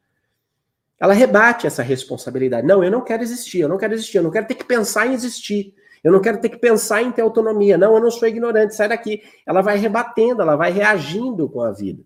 Ela 0.99 1.15
rebate 1.15 1.67
essa 1.67 1.83
responsabilidade. 1.83 2.67
Não, 2.67 2.83
eu 2.83 2.91
não 2.91 3.03
quero 3.03 3.23
existir, 3.23 3.61
eu 3.61 3.69
não 3.69 3.79
quero 3.79 3.95
existir, 3.95 4.19
eu 4.19 4.23
não 4.25 4.31
quero 4.31 4.47
ter 4.47 4.55
que 4.55 4.65
pensar 4.65 5.07
em 5.07 5.15
existir. 5.15 5.75
Eu 6.03 6.13
não 6.13 6.21
quero 6.21 6.41
ter 6.41 6.49
que 6.49 6.59
pensar 6.59 7.03
em 7.03 7.13
ter 7.13 7.23
autonomia. 7.23 7.77
Não, 7.77 7.95
eu 7.95 8.01
não 8.01 8.11
sou 8.11 8.27
ignorante, 8.27 8.75
sai 8.75 8.89
daqui. 8.89 9.23
Ela 9.47 9.61
vai 9.61 9.77
rebatendo, 9.77 10.43
ela 10.43 10.57
vai 10.57 10.71
reagindo 10.73 11.49
com 11.49 11.61
a 11.63 11.73
vida. 11.73 12.03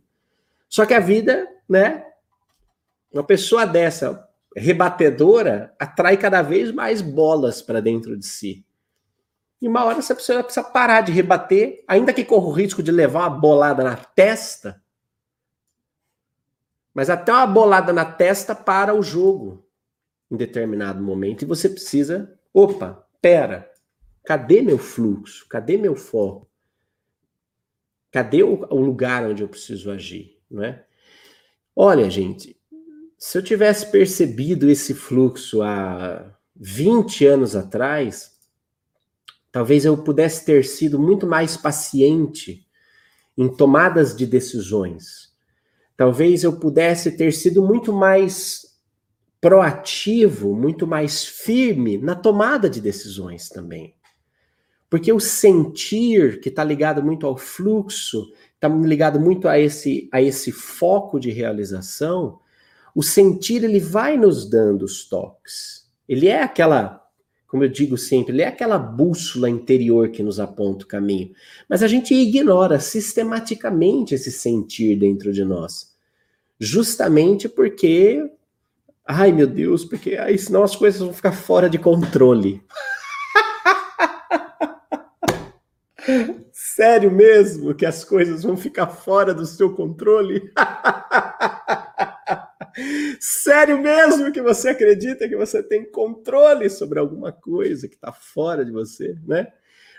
Só 0.68 0.84
que 0.84 0.94
a 0.94 1.00
vida, 1.00 1.48
né? 1.68 2.04
Uma 3.12 3.22
pessoa 3.22 3.64
dessa, 3.64 4.28
rebatedora 4.56 5.74
atrai 5.78 6.16
cada 6.16 6.42
vez 6.42 6.72
mais 6.72 7.00
bolas 7.00 7.62
para 7.62 7.80
dentro 7.80 8.16
de 8.16 8.26
si. 8.26 8.64
E 9.62 9.68
uma 9.68 9.84
hora 9.84 9.98
essa 9.98 10.14
pessoa 10.14 10.42
precisa 10.42 10.64
parar 10.64 11.00
de 11.00 11.12
rebater, 11.12 11.84
ainda 11.86 12.12
que 12.12 12.24
corra 12.24 12.46
o 12.46 12.52
risco 12.52 12.82
de 12.82 12.90
levar 12.90 13.20
uma 13.20 13.30
bolada 13.30 13.84
na 13.84 13.96
testa. 13.96 14.82
Mas 16.92 17.08
até 17.08 17.32
uma 17.32 17.46
bolada 17.46 17.92
na 17.92 18.04
testa 18.04 18.54
para 18.54 18.94
o 18.94 19.02
jogo 19.02 19.64
em 20.30 20.36
determinado 20.36 21.02
momento. 21.02 21.42
E 21.42 21.46
você 21.46 21.68
precisa, 21.68 22.38
opa, 22.52 23.06
pera, 23.22 23.70
cadê 24.24 24.62
meu 24.62 24.78
fluxo? 24.78 25.46
Cadê 25.48 25.76
meu 25.76 25.94
foco? 25.94 26.48
Cadê 28.10 28.42
o, 28.42 28.64
o 28.70 28.80
lugar 28.80 29.24
onde 29.28 29.42
eu 29.42 29.48
preciso 29.48 29.90
agir? 29.90 30.38
Não 30.50 30.62
é? 30.62 30.84
Olha, 31.76 32.08
gente, 32.08 32.56
se 33.18 33.36
eu 33.38 33.42
tivesse 33.42 33.90
percebido 33.90 34.70
esse 34.70 34.94
fluxo 34.94 35.62
há 35.62 36.32
20 36.54 37.26
anos 37.26 37.56
atrás, 37.56 38.32
talvez 39.50 39.84
eu 39.84 39.96
pudesse 39.96 40.44
ter 40.44 40.64
sido 40.64 40.98
muito 40.98 41.26
mais 41.26 41.56
paciente 41.56 42.66
em 43.36 43.48
tomadas 43.48 44.16
de 44.16 44.26
decisões. 44.26 45.32
Talvez 45.96 46.44
eu 46.44 46.58
pudesse 46.58 47.16
ter 47.16 47.32
sido 47.32 47.62
muito 47.62 47.92
mais 47.92 48.74
proativo, 49.40 50.54
muito 50.54 50.86
mais 50.86 51.24
firme 51.24 51.98
na 51.98 52.14
tomada 52.14 52.68
de 52.70 52.80
decisões 52.80 53.48
também. 53.48 53.94
Porque 54.94 55.12
o 55.12 55.18
sentir, 55.18 56.38
que 56.38 56.48
está 56.48 56.62
ligado 56.62 57.02
muito 57.02 57.26
ao 57.26 57.36
fluxo, 57.36 58.30
está 58.54 58.68
ligado 58.68 59.18
muito 59.18 59.48
a 59.48 59.58
esse, 59.58 60.08
a 60.12 60.22
esse 60.22 60.52
foco 60.52 61.18
de 61.18 61.32
realização, 61.32 62.38
o 62.94 63.02
sentir 63.02 63.64
ele 63.64 63.80
vai 63.80 64.16
nos 64.16 64.48
dando 64.48 64.84
os 64.84 65.04
toques. 65.08 65.90
Ele 66.08 66.28
é 66.28 66.44
aquela, 66.44 67.04
como 67.48 67.64
eu 67.64 67.68
digo 67.68 67.98
sempre, 67.98 68.32
ele 68.32 68.42
é 68.42 68.46
aquela 68.46 68.78
bússola 68.78 69.50
interior 69.50 70.10
que 70.10 70.22
nos 70.22 70.38
aponta 70.38 70.84
o 70.84 70.88
caminho. 70.88 71.32
Mas 71.68 71.82
a 71.82 71.88
gente 71.88 72.14
ignora 72.14 72.78
sistematicamente 72.78 74.14
esse 74.14 74.30
sentir 74.30 74.94
dentro 74.94 75.32
de 75.32 75.44
nós. 75.44 75.92
Justamente 76.56 77.48
porque 77.48 78.30
ai 79.04 79.32
meu 79.32 79.48
Deus, 79.48 79.84
porque 79.84 80.14
aí 80.14 80.38
senão 80.38 80.62
as 80.62 80.76
coisas 80.76 81.00
vão 81.00 81.12
ficar 81.12 81.32
fora 81.32 81.68
de 81.68 81.80
controle. 81.80 82.62
Sério 86.52 87.10
mesmo 87.10 87.74
que 87.74 87.86
as 87.86 88.04
coisas 88.04 88.42
vão 88.42 88.56
ficar 88.56 88.88
fora 88.88 89.34
do 89.34 89.46
seu 89.46 89.74
controle? 89.74 90.52
Sério 93.20 93.80
mesmo 93.80 94.32
que 94.32 94.42
você 94.42 94.70
acredita 94.70 95.28
que 95.28 95.36
você 95.36 95.62
tem 95.62 95.90
controle 95.90 96.68
sobre 96.68 96.98
alguma 96.98 97.32
coisa 97.32 97.88
que 97.88 97.94
está 97.94 98.12
fora 98.12 98.64
de 98.64 98.70
você, 98.70 99.16
né? 99.26 99.52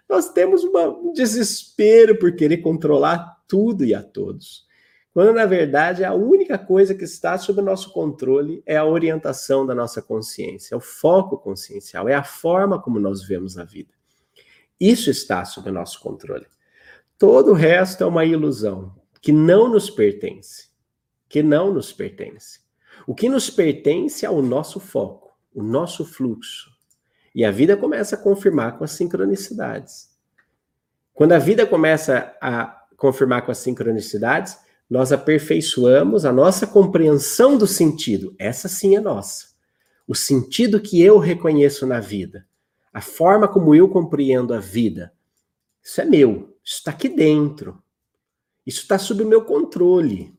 Nós 0.08 0.30
temos 0.30 0.64
uma, 0.64 0.88
um 0.88 1.14
desespero 1.14 2.18
por 2.18 2.36
querer 2.36 2.58
controlar 2.58 3.38
tudo 3.48 3.84
e 3.84 3.96
a 3.96 4.04
todos. 4.04 4.66
Quando, 5.14 5.34
na 5.34 5.46
verdade, 5.46 6.04
a 6.04 6.14
única 6.14 6.58
coisa 6.58 6.94
que 6.94 7.06
está 7.06 7.38
sob 7.38 7.62
nosso 7.62 7.92
controle 7.94 8.62
é 8.66 8.76
a 8.76 8.86
orientação 8.86 9.66
da 9.66 9.74
nossa 9.74 10.02
consciência, 10.02 10.76
é 10.76 10.78
o 10.78 10.82
foco 10.82 11.38
consciencial, 11.38 12.10
é 12.10 12.14
a 12.14 12.24
forma 12.24 12.82
como 12.82 13.00
nós 13.00 13.24
vemos 13.24 13.58
a 13.58 13.64
vida. 13.64 13.96
Isso 14.80 15.10
está 15.10 15.46
sob 15.46 15.70
o 15.70 15.74
nosso 15.74 16.00
controle. 16.00 16.46
Todo 17.18 17.52
o 17.52 17.56
resto 17.56 18.04
é 18.04 18.08
uma 18.08 18.26
ilusão 18.26 18.94
que 19.22 19.32
não 19.32 19.70
nos 19.70 19.90
pertence. 19.90 20.70
Que 21.30 21.42
não 21.42 21.74
nos 21.74 21.94
pertence. 21.94 22.60
O 23.08 23.16
que 23.16 23.30
nos 23.30 23.50
pertence 23.50 24.26
é 24.26 24.30
o 24.30 24.42
nosso 24.42 24.80
foco, 24.80 25.36
o 25.54 25.64
nosso 25.64 26.06
fluxo. 26.06 26.70
E 27.34 27.44
a 27.44 27.52
vida 27.52 27.76
começa 27.76 28.16
a 28.16 28.20
confirmar 28.20 28.78
com 28.78 28.84
as 28.84 28.92
sincronicidades. 28.92 30.10
Quando 31.14 31.34
a 31.34 31.40
vida 31.40 31.66
começa 31.66 32.36
a 32.42 32.86
confirmar 32.98 33.46
com 33.46 33.52
as 33.52 33.58
sincronicidades, 33.58 34.58
nós 34.90 35.12
aperfeiçoamos 35.12 36.26
a 36.26 36.32
nossa 36.32 36.68
compreensão 36.68 37.58
do 37.58 37.66
sentido. 37.66 38.36
Essa 38.38 38.68
sim 38.68 38.96
é 38.96 39.02
nossa. 39.02 39.48
O 40.08 40.14
sentido 40.14 40.80
que 40.80 41.02
eu 41.02 41.18
reconheço 41.18 41.88
na 41.88 42.00
vida, 42.00 42.46
a 42.96 43.02
forma 43.02 43.46
como 43.46 43.76
eu 43.76 43.90
compreendo 43.90 44.54
a 44.54 44.60
vida, 44.60 45.14
isso 45.84 46.00
é 46.00 46.06
meu, 46.06 46.58
isso 46.64 46.78
está 46.78 46.92
aqui 46.92 47.10
dentro. 47.10 47.84
Isso 48.66 48.82
está 48.82 48.98
sob 48.98 49.22
o 49.22 49.28
meu 49.28 49.44
controle. 49.44 50.34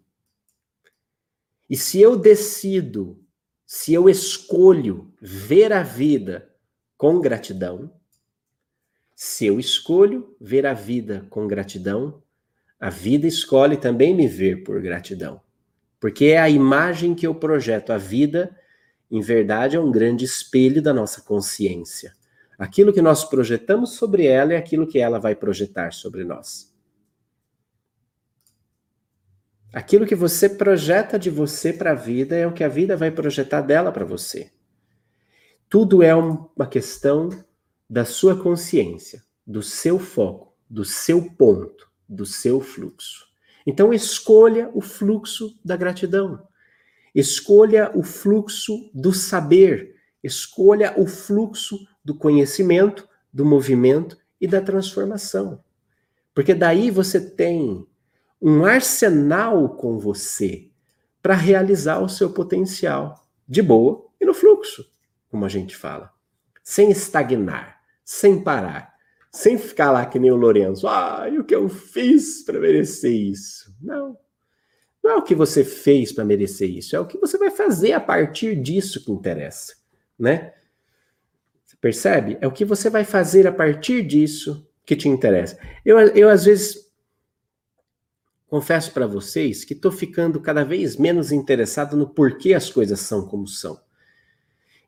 E 1.68 1.76
se 1.76 2.00
eu 2.00 2.16
decido, 2.16 3.22
se 3.66 3.92
eu 3.92 4.08
escolho 4.08 5.12
ver 5.20 5.70
a 5.70 5.82
vida 5.82 6.50
com 6.96 7.20
gratidão, 7.20 7.92
se 9.14 9.44
eu 9.44 9.60
escolho 9.60 10.34
ver 10.40 10.64
a 10.64 10.72
vida 10.72 11.26
com 11.28 11.46
gratidão, 11.46 12.22
a 12.80 12.88
vida 12.88 13.26
escolhe 13.26 13.76
também 13.76 14.14
me 14.14 14.26
ver 14.26 14.64
por 14.64 14.80
gratidão. 14.80 15.42
Porque 16.00 16.26
é 16.26 16.38
a 16.38 16.48
imagem 16.48 17.14
que 17.14 17.26
eu 17.26 17.34
projeto. 17.34 17.90
A 17.92 17.98
vida 17.98 18.56
em 19.10 19.20
verdade, 19.20 19.76
é 19.76 19.80
um 19.80 19.90
grande 19.90 20.24
espelho 20.24 20.82
da 20.82 20.92
nossa 20.92 21.20
consciência. 21.20 22.14
Aquilo 22.58 22.92
que 22.92 23.02
nós 23.02 23.24
projetamos 23.24 23.94
sobre 23.94 24.26
ela 24.26 24.54
é 24.54 24.56
aquilo 24.56 24.86
que 24.86 24.98
ela 24.98 25.18
vai 25.18 25.34
projetar 25.34 25.92
sobre 25.92 26.24
nós. 26.24 26.74
Aquilo 29.72 30.06
que 30.06 30.14
você 30.14 30.48
projeta 30.48 31.18
de 31.18 31.28
você 31.28 31.70
para 31.72 31.92
a 31.92 31.94
vida 31.94 32.34
é 32.34 32.46
o 32.46 32.52
que 32.52 32.64
a 32.64 32.68
vida 32.68 32.96
vai 32.96 33.10
projetar 33.10 33.60
dela 33.60 33.92
para 33.92 34.06
você. 34.06 34.50
Tudo 35.68 36.02
é 36.02 36.14
uma 36.14 36.66
questão 36.66 37.28
da 37.88 38.04
sua 38.04 38.40
consciência, 38.40 39.22
do 39.46 39.62
seu 39.62 39.98
foco, 39.98 40.56
do 40.68 40.84
seu 40.84 41.30
ponto, 41.32 41.90
do 42.08 42.24
seu 42.24 42.60
fluxo. 42.60 43.26
Então 43.66 43.92
escolha 43.92 44.70
o 44.72 44.80
fluxo 44.80 45.58
da 45.62 45.76
gratidão. 45.76 46.46
Escolha 47.14 47.90
o 47.94 48.02
fluxo 48.02 48.90
do 48.94 49.12
saber, 49.12 49.96
escolha 50.22 50.94
o 50.96 51.06
fluxo 51.06 51.78
do 52.06 52.14
conhecimento, 52.14 53.08
do 53.32 53.44
movimento 53.44 54.16
e 54.40 54.46
da 54.46 54.60
transformação. 54.60 55.60
Porque 56.32 56.54
daí 56.54 56.88
você 56.88 57.20
tem 57.20 57.84
um 58.40 58.64
arsenal 58.64 59.70
com 59.70 59.98
você 59.98 60.70
para 61.20 61.34
realizar 61.34 61.98
o 61.98 62.08
seu 62.08 62.30
potencial 62.30 63.26
de 63.48 63.60
boa 63.60 64.06
e 64.20 64.24
no 64.24 64.32
fluxo, 64.32 64.88
como 65.28 65.44
a 65.44 65.48
gente 65.48 65.76
fala, 65.76 66.12
sem 66.62 66.92
estagnar, 66.92 67.80
sem 68.04 68.40
parar, 68.40 68.94
sem 69.32 69.58
ficar 69.58 69.90
lá 69.90 70.06
que 70.06 70.20
nem 70.20 70.30
o 70.30 70.36
Lourenço, 70.36 70.86
ah, 70.86 71.28
e 71.28 71.40
o 71.40 71.44
que 71.44 71.56
eu 71.56 71.68
fiz 71.68 72.44
para 72.44 72.60
merecer 72.60 73.10
isso? 73.10 73.76
Não. 73.82 74.16
Não 75.02 75.10
é 75.10 75.16
o 75.16 75.22
que 75.22 75.34
você 75.34 75.64
fez 75.64 76.12
para 76.12 76.24
merecer 76.24 76.70
isso, 76.70 76.94
é 76.94 77.00
o 77.00 77.06
que 77.06 77.18
você 77.18 77.36
vai 77.36 77.50
fazer 77.50 77.94
a 77.94 78.00
partir 78.00 78.54
disso 78.54 79.04
que 79.04 79.10
interessa, 79.10 79.74
né? 80.16 80.52
Percebe? 81.80 82.38
É 82.40 82.46
o 82.46 82.52
que 82.52 82.64
você 82.64 82.88
vai 82.90 83.04
fazer 83.04 83.46
a 83.46 83.52
partir 83.52 84.02
disso 84.02 84.66
que 84.84 84.96
te 84.96 85.08
interessa. 85.08 85.58
Eu, 85.84 85.98
eu 85.98 86.28
às 86.28 86.44
vezes, 86.44 86.86
confesso 88.46 88.92
para 88.92 89.06
vocês 89.06 89.64
que 89.64 89.74
estou 89.74 89.90
ficando 89.90 90.40
cada 90.40 90.64
vez 90.64 90.96
menos 90.96 91.32
interessado 91.32 91.96
no 91.96 92.08
porquê 92.08 92.54
as 92.54 92.70
coisas 92.70 93.00
são 93.00 93.26
como 93.26 93.46
são. 93.46 93.78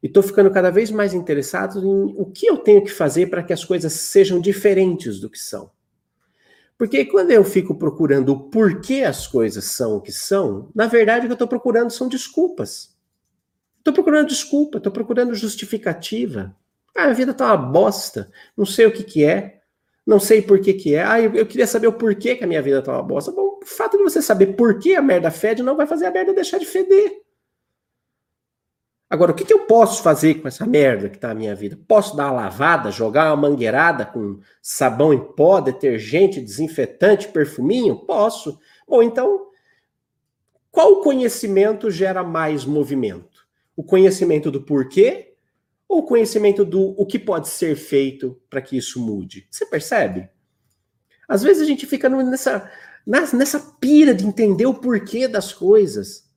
E 0.03 0.07
estou 0.07 0.23
ficando 0.23 0.51
cada 0.51 0.71
vez 0.71 0.91
mais 0.91 1.13
interessado 1.13 1.81
em 1.81 2.15
o 2.17 2.27
que 2.27 2.47
eu 2.47 2.57
tenho 2.57 2.85
que 2.85 2.91
fazer 2.91 3.27
para 3.27 3.43
que 3.43 3.53
as 3.53 3.65
coisas 3.65 3.93
sejam 3.93 4.41
diferentes 4.41 5.19
do 5.19 5.29
que 5.29 5.39
são. 5.39 5.71
Porque 6.79 7.05
quando 7.05 7.33
eu 7.33 7.43
fico 7.43 7.75
procurando 7.75 8.29
o 8.29 8.49
porquê 8.49 9.03
as 9.03 9.27
coisas 9.27 9.65
são 9.65 9.97
o 9.97 10.01
que 10.01 10.13
são, 10.13 10.71
na 10.73 10.87
verdade 10.87 11.27
o 11.27 11.29
que 11.29 11.33
eu 11.33 11.35
estou 11.35 11.49
procurando 11.49 11.91
são 11.91 12.09
desculpas. 12.09 12.97
Estou 13.79 13.93
procurando 13.93 14.29
desculpa, 14.29 14.79
estou 14.79 14.93
procurando 14.93 15.35
justificativa. 15.35 16.55
Ah, 16.99 17.05
a 17.05 17.13
vida 17.13 17.31
está 17.31 17.55
uma 17.55 17.57
bosta, 17.57 18.29
não 18.57 18.67
sei 18.67 18.87
o 18.87 18.93
que, 18.93 19.05
que 19.05 19.25
é, 19.25 19.61
não 20.05 20.19
sei 20.19 20.43
por 20.43 20.59
que, 20.59 20.75
que 20.75 20.97
é. 20.97 21.05
Ah, 21.05 21.21
eu, 21.21 21.33
eu 21.33 21.47
queria 21.47 21.65
saber 21.65 21.87
o 21.87 21.93
porquê 21.93 22.35
que 22.35 22.43
a 22.43 22.47
minha 22.47 22.61
vida 22.61 22.81
está 22.81 22.93
uma 22.93 23.05
bosta. 23.05 23.31
Bom, 23.31 23.61
o 23.63 23.65
fato 23.65 23.97
de 23.97 24.03
você 24.03 24.21
saber 24.21 24.57
por 24.57 24.81
que 24.81 24.97
a 24.97 25.03
merda 25.03 25.31
fede 25.31 25.63
não 25.63 25.77
vai 25.77 25.87
fazer 25.87 26.07
a 26.07 26.11
merda 26.11 26.35
deixar 26.35 26.59
de 26.59 26.67
feder. 26.67 27.23
Agora, 29.09 29.31
o 29.31 29.35
que, 29.35 29.45
que 29.45 29.53
eu 29.53 29.61
posso 29.61 30.03
fazer 30.03 30.35
com 30.35 30.49
essa 30.49 30.67
merda 30.67 31.09
que 31.09 31.15
está 31.15 31.29
na 31.29 31.37
minha 31.37 31.55
vida? 31.55 31.79
Posso 31.87 32.17
dar 32.17 32.33
uma 32.33 32.43
lavada, 32.43 32.91
jogar 32.91 33.33
uma 33.33 33.49
mangueirada 33.49 34.05
com 34.05 34.41
sabão 34.61 35.15
em 35.15 35.21
pó, 35.21 35.61
detergente, 35.61 36.41
desinfetante, 36.41 37.29
perfuminho? 37.29 37.95
Posso. 37.95 38.59
Bom, 38.89 39.05
então, 39.05 39.47
qual 40.69 41.01
conhecimento 41.01 41.93
gera 41.93 42.25
mais 42.25 42.65
movimento? 42.65 43.47
O 43.77 43.85
conhecimento 43.85 44.51
do 44.51 44.63
porquê 44.63 45.28
ou 45.89 46.05
conhecimento 46.05 46.65
do 46.65 46.95
o 47.01 47.07
que 47.07 47.19
pode 47.19 47.49
ser 47.49 47.75
feito 47.75 48.39
para 48.51 48.61
que 48.61 48.77
isso 48.77 49.01
mude? 49.01 49.47
Você 49.51 49.65
percebe? 49.65 50.29
Às 51.27 51.43
vezes 51.43 51.63
a 51.63 51.67
gente 51.67 51.87
fica 51.87 52.09
nessa, 52.09 52.71
nessa 53.07 53.59
pira 53.81 54.15
de 54.15 54.27
entender 54.27 54.67
o 54.67 54.75
porquê 54.75 55.27
das 55.27 55.53
coisas. 55.53 56.29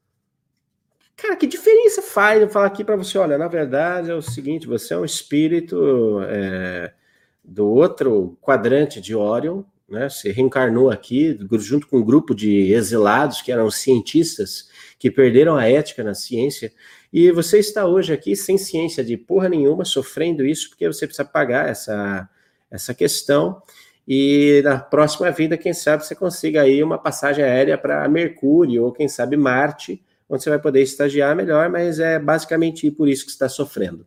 Cara, 1.15 1.35
que 1.35 1.45
diferença 1.45 2.01
faz 2.01 2.41
eu 2.41 2.49
falar 2.49 2.65
aqui 2.65 2.83
para 2.83 2.95
você? 2.95 3.17
Olha, 3.17 3.37
na 3.37 3.47
verdade 3.47 4.09
é 4.09 4.15
o 4.15 4.21
seguinte: 4.21 4.65
você 4.67 4.93
é 4.93 4.97
um 4.97 5.05
espírito 5.05 6.19
é, 6.27 6.93
do 7.43 7.67
outro 7.67 8.37
quadrante 8.41 8.99
de 8.99 9.13
Orion, 9.13 9.63
né? 9.87 10.09
Você 10.09 10.31
reencarnou 10.31 10.89
aqui 10.89 11.37
junto 11.59 11.85
com 11.87 11.97
um 11.97 12.03
grupo 12.03 12.33
de 12.33 12.73
exilados 12.73 13.41
que 13.41 13.51
eram 13.51 13.69
cientistas 13.69 14.69
que 14.97 15.11
perderam 15.11 15.57
a 15.57 15.67
ética 15.67 16.03
na 16.03 16.13
ciência. 16.13 16.71
E 17.11 17.29
você 17.31 17.59
está 17.59 17.85
hoje 17.85 18.13
aqui 18.13 18.35
sem 18.35 18.57
ciência 18.57 19.03
de 19.03 19.17
porra 19.17 19.49
nenhuma, 19.49 19.83
sofrendo 19.83 20.45
isso, 20.45 20.69
porque 20.69 20.87
você 20.87 21.05
precisa 21.05 21.25
pagar 21.25 21.67
essa, 21.67 22.29
essa 22.69 22.93
questão. 22.93 23.61
E 24.07 24.61
na 24.63 24.79
próxima 24.79 25.29
vida, 25.29 25.57
quem 25.57 25.73
sabe 25.73 26.05
você 26.05 26.15
consiga 26.15 26.61
aí 26.61 26.81
uma 26.81 26.97
passagem 26.97 27.43
aérea 27.43 27.77
para 27.77 28.07
Mercúrio, 28.07 28.85
ou 28.85 28.93
quem 28.93 29.09
sabe 29.09 29.35
Marte, 29.35 30.01
onde 30.29 30.43
você 30.43 30.49
vai 30.49 30.59
poder 30.59 30.81
estagiar 30.81 31.35
melhor, 31.35 31.69
mas 31.69 31.99
é 31.99 32.17
basicamente 32.17 32.89
por 32.89 33.09
isso 33.09 33.25
que 33.25 33.31
você 33.31 33.35
está 33.35 33.49
sofrendo. 33.49 34.03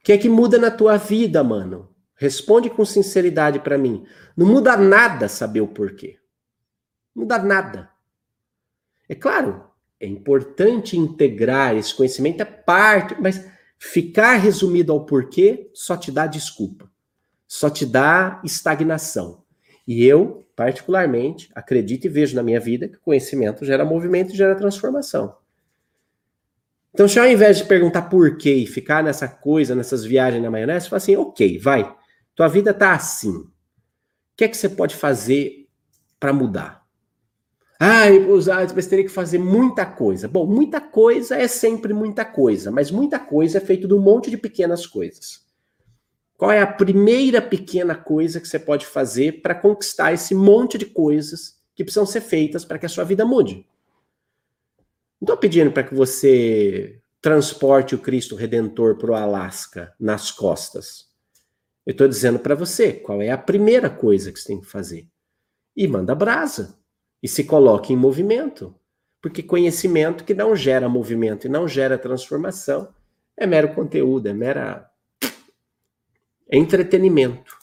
O 0.00 0.04
que 0.04 0.12
é 0.12 0.18
que 0.18 0.28
muda 0.28 0.58
na 0.58 0.70
tua 0.70 0.96
vida, 0.96 1.42
mano? 1.44 1.88
Responde 2.16 2.68
com 2.68 2.84
sinceridade 2.84 3.60
para 3.60 3.78
mim. 3.78 4.04
Não 4.36 4.46
muda 4.46 4.76
nada 4.76 5.28
saber 5.28 5.60
o 5.60 5.68
porquê. 5.68 6.18
Não 7.14 7.22
muda 7.22 7.38
nada. 7.38 7.90
É 9.08 9.14
claro, 9.14 9.64
é 10.00 10.06
importante 10.06 10.96
integrar 10.96 11.76
esse 11.76 11.94
conhecimento, 11.94 12.40
é 12.40 12.44
parte, 12.44 13.14
mas 13.20 13.44
ficar 13.78 14.34
resumido 14.34 14.92
ao 14.92 15.06
porquê 15.06 15.70
só 15.72 15.96
te 15.96 16.10
dá 16.10 16.26
desculpa, 16.26 16.90
só 17.46 17.70
te 17.70 17.86
dá 17.86 18.40
estagnação. 18.44 19.42
E 19.86 20.04
eu 20.04 20.44
particularmente, 20.56 21.50
acredito 21.54 22.04
e 22.04 22.08
vejo 22.08 22.36
na 22.36 22.42
minha 22.42 22.60
vida 22.60 22.88
que 22.88 22.98
conhecimento 22.98 23.64
gera 23.64 23.84
movimento 23.84 24.32
e 24.32 24.36
gera 24.36 24.54
transformação. 24.54 25.36
Então, 26.92 27.08
se 27.08 27.18
ao 27.18 27.26
invés 27.26 27.58
de 27.58 27.64
perguntar 27.64 28.02
por 28.02 28.36
quê 28.36 28.54
e 28.54 28.66
ficar 28.66 29.02
nessa 29.02 29.26
coisa, 29.26 29.74
nessas 29.74 30.04
viagens 30.04 30.42
na 30.42 30.50
maionese, 30.50 30.88
fala 30.88 30.98
assim, 30.98 31.16
ok, 31.16 31.58
vai, 31.58 31.92
tua 32.36 32.46
vida 32.46 32.72
tá 32.72 32.94
assim. 32.94 33.32
O 33.32 33.50
que 34.36 34.44
é 34.44 34.48
que 34.48 34.56
você 34.56 34.68
pode 34.68 34.94
fazer 34.94 35.68
para 36.20 36.32
mudar? 36.32 36.83
Ah, 37.86 38.06
mas 38.74 38.86
teria 38.86 39.04
que 39.04 39.10
fazer 39.10 39.36
muita 39.36 39.84
coisa. 39.84 40.26
Bom, 40.26 40.46
muita 40.46 40.80
coisa 40.80 41.36
é 41.36 41.46
sempre 41.46 41.92
muita 41.92 42.24
coisa, 42.24 42.70
mas 42.70 42.90
muita 42.90 43.18
coisa 43.18 43.58
é 43.58 43.60
feito 43.60 43.86
de 43.86 43.92
um 43.92 43.98
monte 43.98 44.30
de 44.30 44.38
pequenas 44.38 44.86
coisas. 44.86 45.44
Qual 46.38 46.50
é 46.50 46.62
a 46.62 46.66
primeira 46.66 47.42
pequena 47.42 47.94
coisa 47.94 48.40
que 48.40 48.48
você 48.48 48.58
pode 48.58 48.86
fazer 48.86 49.42
para 49.42 49.54
conquistar 49.54 50.14
esse 50.14 50.34
monte 50.34 50.78
de 50.78 50.86
coisas 50.86 51.60
que 51.74 51.84
precisam 51.84 52.06
ser 52.06 52.22
feitas 52.22 52.64
para 52.64 52.78
que 52.78 52.86
a 52.86 52.88
sua 52.88 53.04
vida 53.04 53.26
mude? 53.26 53.66
Não 55.20 55.26
estou 55.26 55.36
pedindo 55.36 55.70
para 55.70 55.82
que 55.84 55.94
você 55.94 57.02
transporte 57.20 57.94
o 57.94 57.98
Cristo 57.98 58.34
Redentor 58.34 58.96
para 58.96 59.10
o 59.10 59.14
Alasca 59.14 59.92
nas 60.00 60.30
costas. 60.30 61.10
Eu 61.84 61.90
estou 61.90 62.08
dizendo 62.08 62.38
para 62.38 62.54
você 62.54 62.94
qual 62.94 63.20
é 63.20 63.30
a 63.30 63.36
primeira 63.36 63.90
coisa 63.90 64.32
que 64.32 64.40
você 64.40 64.48
tem 64.48 64.60
que 64.62 64.66
fazer. 64.66 65.06
E 65.76 65.86
manda 65.86 66.14
brasa. 66.14 66.82
E 67.24 67.28
se 67.28 67.44
coloque 67.44 67.90
em 67.90 67.96
movimento. 67.96 68.74
Porque 69.22 69.42
conhecimento 69.42 70.24
que 70.24 70.34
não 70.34 70.54
gera 70.54 70.90
movimento 70.90 71.46
e 71.46 71.48
não 71.48 71.66
gera 71.66 71.96
transformação 71.96 72.88
é 73.34 73.46
mero 73.46 73.74
conteúdo, 73.74 74.28
é 74.28 74.34
mera 74.34 74.90
é 76.46 76.58
entretenimento. 76.58 77.56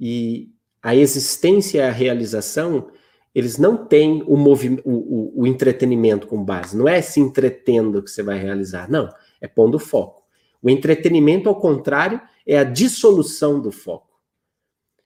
E 0.00 0.50
a 0.82 0.92
existência 0.96 1.78
e 1.78 1.82
a 1.82 1.92
realização, 1.92 2.90
eles 3.32 3.58
não 3.58 3.76
têm 3.76 4.24
o, 4.26 4.34
o, 4.34 4.52
o, 4.84 5.42
o 5.42 5.46
entretenimento 5.46 6.26
como 6.26 6.44
base. 6.44 6.76
Não 6.76 6.88
é 6.88 7.00
se 7.00 7.20
entretendo 7.20 8.02
que 8.02 8.10
você 8.10 8.24
vai 8.24 8.40
realizar. 8.40 8.90
Não, 8.90 9.08
é 9.40 9.46
pondo 9.46 9.78
foco. 9.78 10.24
O 10.60 10.68
entretenimento, 10.68 11.48
ao 11.48 11.60
contrário, 11.60 12.20
é 12.44 12.58
a 12.58 12.64
dissolução 12.64 13.60
do 13.60 13.70
foco. 13.70 14.13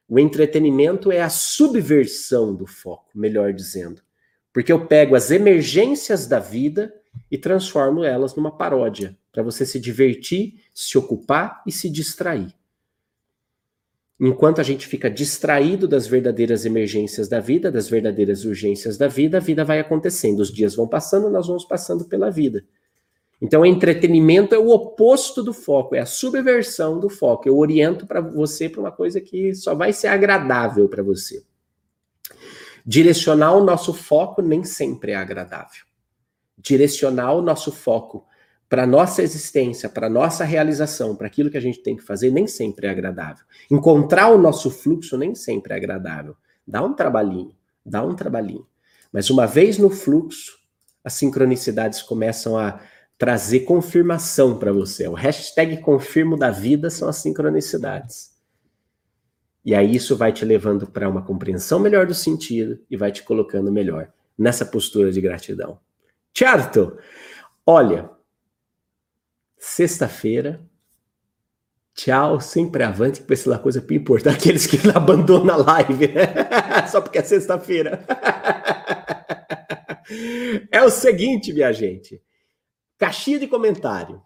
O 0.08 0.18
entretenimento 0.18 1.12
é 1.12 1.20
a 1.20 1.28
subversão 1.28 2.54
do 2.54 2.66
foco, 2.66 3.10
melhor 3.14 3.52
dizendo. 3.52 4.00
Porque 4.52 4.72
eu 4.72 4.86
pego 4.86 5.14
as 5.14 5.30
emergências 5.30 6.26
da 6.26 6.38
vida 6.38 6.94
e 7.30 7.36
transformo 7.36 8.02
elas 8.02 8.34
numa 8.34 8.56
paródia, 8.56 9.16
para 9.30 9.42
você 9.42 9.66
se 9.66 9.78
divertir, 9.78 10.62
se 10.74 10.96
ocupar 10.96 11.62
e 11.66 11.72
se 11.72 11.90
distrair. 11.90 12.54
Enquanto 14.18 14.60
a 14.60 14.64
gente 14.64 14.86
fica 14.86 15.08
distraído 15.08 15.86
das 15.86 16.06
verdadeiras 16.06 16.64
emergências 16.64 17.28
da 17.28 17.38
vida, 17.38 17.70
das 17.70 17.88
verdadeiras 17.88 18.44
urgências 18.44 18.96
da 18.96 19.06
vida, 19.06 19.36
a 19.36 19.40
vida 19.40 19.64
vai 19.64 19.78
acontecendo. 19.78 20.40
Os 20.40 20.52
dias 20.52 20.74
vão 20.74 20.88
passando, 20.88 21.30
nós 21.30 21.46
vamos 21.46 21.64
passando 21.64 22.04
pela 22.06 22.30
vida. 22.30 22.64
Então, 23.40 23.64
entretenimento 23.64 24.54
é 24.54 24.58
o 24.58 24.70
oposto 24.70 25.42
do 25.42 25.52
foco, 25.52 25.94
é 25.94 26.00
a 26.00 26.06
subversão 26.06 26.98
do 26.98 27.08
foco. 27.08 27.48
Eu 27.48 27.56
oriento 27.56 28.06
para 28.06 28.20
você 28.20 28.68
para 28.68 28.80
uma 28.80 28.90
coisa 28.92 29.20
que 29.20 29.54
só 29.54 29.74
vai 29.74 29.92
ser 29.92 30.08
agradável 30.08 30.88
para 30.88 31.02
você. 31.02 31.44
Direcionar 32.84 33.54
o 33.54 33.64
nosso 33.64 33.94
foco 33.94 34.42
nem 34.42 34.64
sempre 34.64 35.12
é 35.12 35.16
agradável. 35.16 35.84
direcionar 36.58 37.32
o 37.34 37.42
nosso 37.42 37.70
foco 37.70 38.26
para 38.68 38.86
nossa 38.86 39.22
existência, 39.22 39.88
para 39.88 40.10
nossa 40.10 40.44
realização, 40.44 41.16
para 41.16 41.26
aquilo 41.26 41.50
que 41.50 41.56
a 41.56 41.60
gente 41.60 41.82
tem 41.82 41.96
que 41.96 42.02
fazer, 42.02 42.30
nem 42.30 42.46
sempre 42.46 42.86
é 42.86 42.90
agradável. 42.90 43.44
Encontrar 43.70 44.28
o 44.28 44.38
nosso 44.38 44.70
fluxo 44.70 45.16
nem 45.16 45.34
sempre 45.34 45.72
é 45.72 45.76
agradável. 45.76 46.36
Dá 46.66 46.84
um 46.84 46.92
trabalhinho, 46.92 47.54
dá 47.84 48.04
um 48.04 48.14
trabalhinho. 48.14 48.66
Mas 49.10 49.30
uma 49.30 49.46
vez 49.46 49.78
no 49.78 49.88
fluxo, 49.88 50.58
as 51.02 51.14
sincronicidades 51.14 52.02
começam 52.02 52.58
a 52.58 52.80
trazer 53.18 53.60
confirmação 53.60 54.56
para 54.56 54.72
você. 54.72 55.08
O 55.08 55.14
hashtag 55.14 55.78
confirmo 55.78 56.36
da 56.36 56.52
vida 56.52 56.88
são 56.88 57.08
as 57.08 57.16
sincronicidades. 57.16 58.38
E 59.64 59.74
aí 59.74 59.96
isso 59.96 60.16
vai 60.16 60.32
te 60.32 60.44
levando 60.44 60.86
para 60.86 61.08
uma 61.08 61.20
compreensão 61.20 61.80
melhor 61.80 62.06
do 62.06 62.14
sentido 62.14 62.80
e 62.88 62.96
vai 62.96 63.10
te 63.10 63.24
colocando 63.24 63.72
melhor 63.72 64.10
nessa 64.38 64.64
postura 64.64 65.10
de 65.10 65.20
gratidão. 65.20 65.80
Certo? 66.32 66.96
Olha, 67.66 68.08
sexta-feira. 69.58 70.60
Tchau, 71.92 72.40
sempre 72.40 72.84
avante, 72.84 73.20
que 73.20 73.34
vai 73.34 73.44
lá 73.46 73.58
coisa 73.58 73.82
para 73.82 73.96
importar 73.96 74.30
aqueles 74.38 74.64
que 74.64 74.78
abandonam 74.94 75.56
a 75.56 75.56
live, 75.56 76.06
né? 76.06 76.86
Só 76.86 77.00
porque 77.00 77.18
é 77.18 77.22
sexta-feira. 77.24 78.06
É 80.70 80.80
o 80.82 80.88
seguinte, 80.88 81.52
minha 81.52 81.72
gente. 81.72 82.22
Caixinha 82.98 83.38
de 83.38 83.46
comentário. 83.46 84.20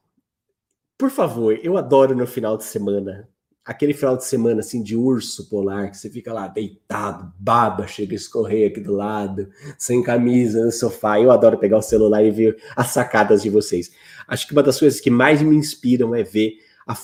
Por 0.99 1.11
favor, 1.11 1.59
eu 1.63 1.77
adoro 1.77 2.17
no 2.17 2.27
final 2.27 2.57
de 2.57 2.65
semana 2.65 3.29
aquele 3.65 3.95
final 3.95 4.17
de 4.17 4.25
semana 4.25 4.61
assim 4.61 4.83
de 4.83 4.97
urso 4.97 5.49
polar, 5.49 5.91
que 5.91 5.97
você 5.97 6.11
fica 6.11 6.33
lá 6.33 6.49
deitado, 6.49 7.33
baba 7.39 7.87
chega 7.87 8.13
a 8.13 8.17
escorrer 8.17 8.71
aqui 8.71 8.81
do 8.81 8.95
lado, 8.95 9.49
sem 9.79 10.03
camisa, 10.03 10.65
no 10.65 10.73
sofá. 10.73 11.21
Eu 11.21 11.31
adoro 11.31 11.59
pegar 11.59 11.79
o 11.79 11.83
celular 11.83 12.25
e 12.25 12.31
ver 12.31 12.61
as 12.77 12.89
sacadas 12.89 13.43
de 13.43 13.51
vocês. 13.51 13.93
Acho 14.27 14.47
que 14.47 14.53
uma 14.53 14.63
das 14.63 14.79
coisas 14.79 15.01
que 15.01 15.11
mais 15.11 15.41
me 15.43 15.55
inspiram 15.57 16.15
é 16.15 16.23
ver 16.23 16.55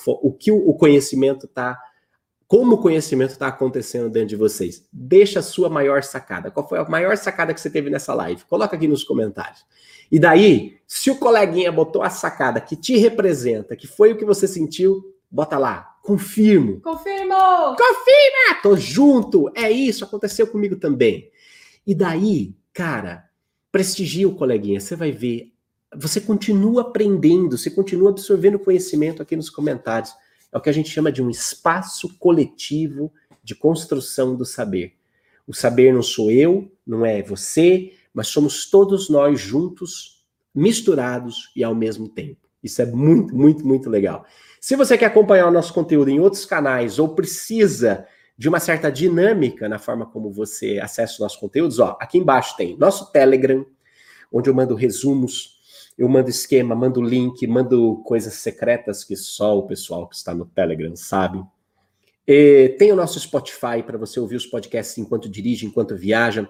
o 0.07 0.33
que 0.33 0.51
o 0.51 0.75
conhecimento 0.75 1.47
está 1.47 1.79
como 2.49 2.77
o 2.77 2.79
conhecimento 2.79 3.33
está 3.33 3.47
acontecendo 3.47 4.09
dentro 4.09 4.31
de 4.31 4.37
vocês. 4.37 4.83
Deixa 4.91 5.41
a 5.41 5.43
sua 5.43 5.69
maior 5.69 6.03
sacada. 6.03 6.51
Qual 6.51 6.67
foi 6.67 6.79
a 6.79 6.85
maior 6.89 7.15
sacada 7.19 7.53
que 7.53 7.61
você 7.61 7.69
teve 7.69 7.91
nessa 7.91 8.15
live? 8.15 8.43
Coloca 8.47 8.75
aqui 8.75 8.89
nos 8.89 9.05
comentários. 9.05 9.67
E 10.11 10.19
daí, 10.19 10.79
se 10.87 11.11
o 11.11 11.17
coleguinha 11.17 11.71
botou 11.71 12.03
a 12.03 12.09
sacada 12.09 12.59
que 12.59 12.75
te 12.75 12.97
representa, 12.97 13.77
que 13.77 13.87
foi 13.87 14.13
o 14.13 14.17
que 14.17 14.25
você 14.25 14.49
sentiu, 14.49 15.15
bota 15.31 15.59
lá. 15.59 15.97
Confirmo. 16.03 16.81
Confirmo! 16.81 17.35
Confirma! 17.77 18.63
Tô 18.63 18.75
junto! 18.79 19.53
É 19.55 19.71
isso, 19.71 20.03
aconteceu 20.03 20.47
comigo 20.47 20.77
também. 20.77 21.31
E 21.87 21.95
daí, 21.95 22.57
cara, 22.73 23.29
prestigia 23.71 24.27
o 24.27 24.35
coleguinha, 24.35 24.81
você 24.81 24.97
vai 24.97 25.13
ver. 25.13 25.53
Você 25.95 26.19
continua 26.19 26.81
aprendendo, 26.81 27.59
você 27.59 27.71
continua 27.71 28.09
absorvendo 28.09 28.59
conhecimento 28.59 29.21
aqui 29.21 29.37
nos 29.37 29.51
comentários. 29.51 30.15
É 30.53 30.59
o 30.59 30.61
que 30.61 30.71
a 30.71 30.73
gente 30.73 30.91
chama 30.91 31.13
de 31.13 31.23
um 31.23 31.31
espaço 31.31 32.17
coletivo 32.19 33.13
de 33.43 33.55
construção 33.55 34.37
do 34.37 34.45
saber. 34.45 34.95
O 35.47 35.55
saber 35.55 35.93
não 35.93 36.03
sou 36.03 36.31
eu, 36.31 36.71
não 36.87 37.05
é 37.05 37.23
você, 37.23 37.93
mas 38.13 38.29
somos 38.29 38.69
todos 38.69 39.09
nós 39.09 39.41
juntos, 39.41 40.27
misturados 40.55 41.51
e 41.55 41.63
ao 41.63 41.75
mesmo 41.75 42.09
tempo. 42.09 42.49
Isso 42.63 42.83
é 42.83 42.87
muito, 42.87 43.35
muito, 43.35 43.67
muito 43.67 43.89
legal. 43.89 44.27
Se 44.61 44.75
você 44.75 44.99
quer 44.99 45.07
acompanhar 45.07 45.47
o 45.47 45.53
nosso 45.53 45.73
conteúdo 45.73 46.11
em 46.11 46.21
outros 46.21 46.45
canais 46.45 46.99
ou 46.99 47.15
precisa 47.15 48.07
de 48.37 48.49
uma 48.49 48.61
certa 48.61 48.91
dinâmica 48.91 49.69
na 49.69 49.79
forma 49.79 50.07
como 50.07 50.31
você 50.31 50.79
acessa 50.79 51.15
os 51.15 51.19
nossos 51.21 51.39
conteúdos, 51.39 51.79
ó, 51.79 51.97
aqui 52.01 52.19
embaixo 52.19 52.57
tem 52.57 52.77
nosso 52.77 53.11
Telegram, 53.13 53.65
onde 54.33 54.51
eu 54.51 54.55
mando 54.55 54.75
resumos, 54.75 55.58
eu 55.99 56.09
mando 56.09 56.31
esquema, 56.31 56.77
mando 56.77 57.03
link, 57.03 57.45
mando 57.49 57.97
coisas 58.05 58.35
secretas 58.35 59.03
que 59.03 59.17
só 59.17 59.59
o 59.59 59.67
pessoal 59.67 60.07
que 60.07 60.15
está 60.15 60.33
no 60.33 60.47
Telegram 60.47 60.95
sabe. 60.95 61.43
E 62.27 62.77
tem 62.79 62.93
o 62.93 62.97
nosso 62.97 63.19
Spotify 63.19 63.83
para 63.85 63.99
você 63.99 64.21
ouvir 64.21 64.37
os 64.37 64.47
podcasts 64.47 64.97
enquanto 64.97 65.29
dirige, 65.29 65.67
enquanto 65.67 65.97
viaja. 65.97 66.49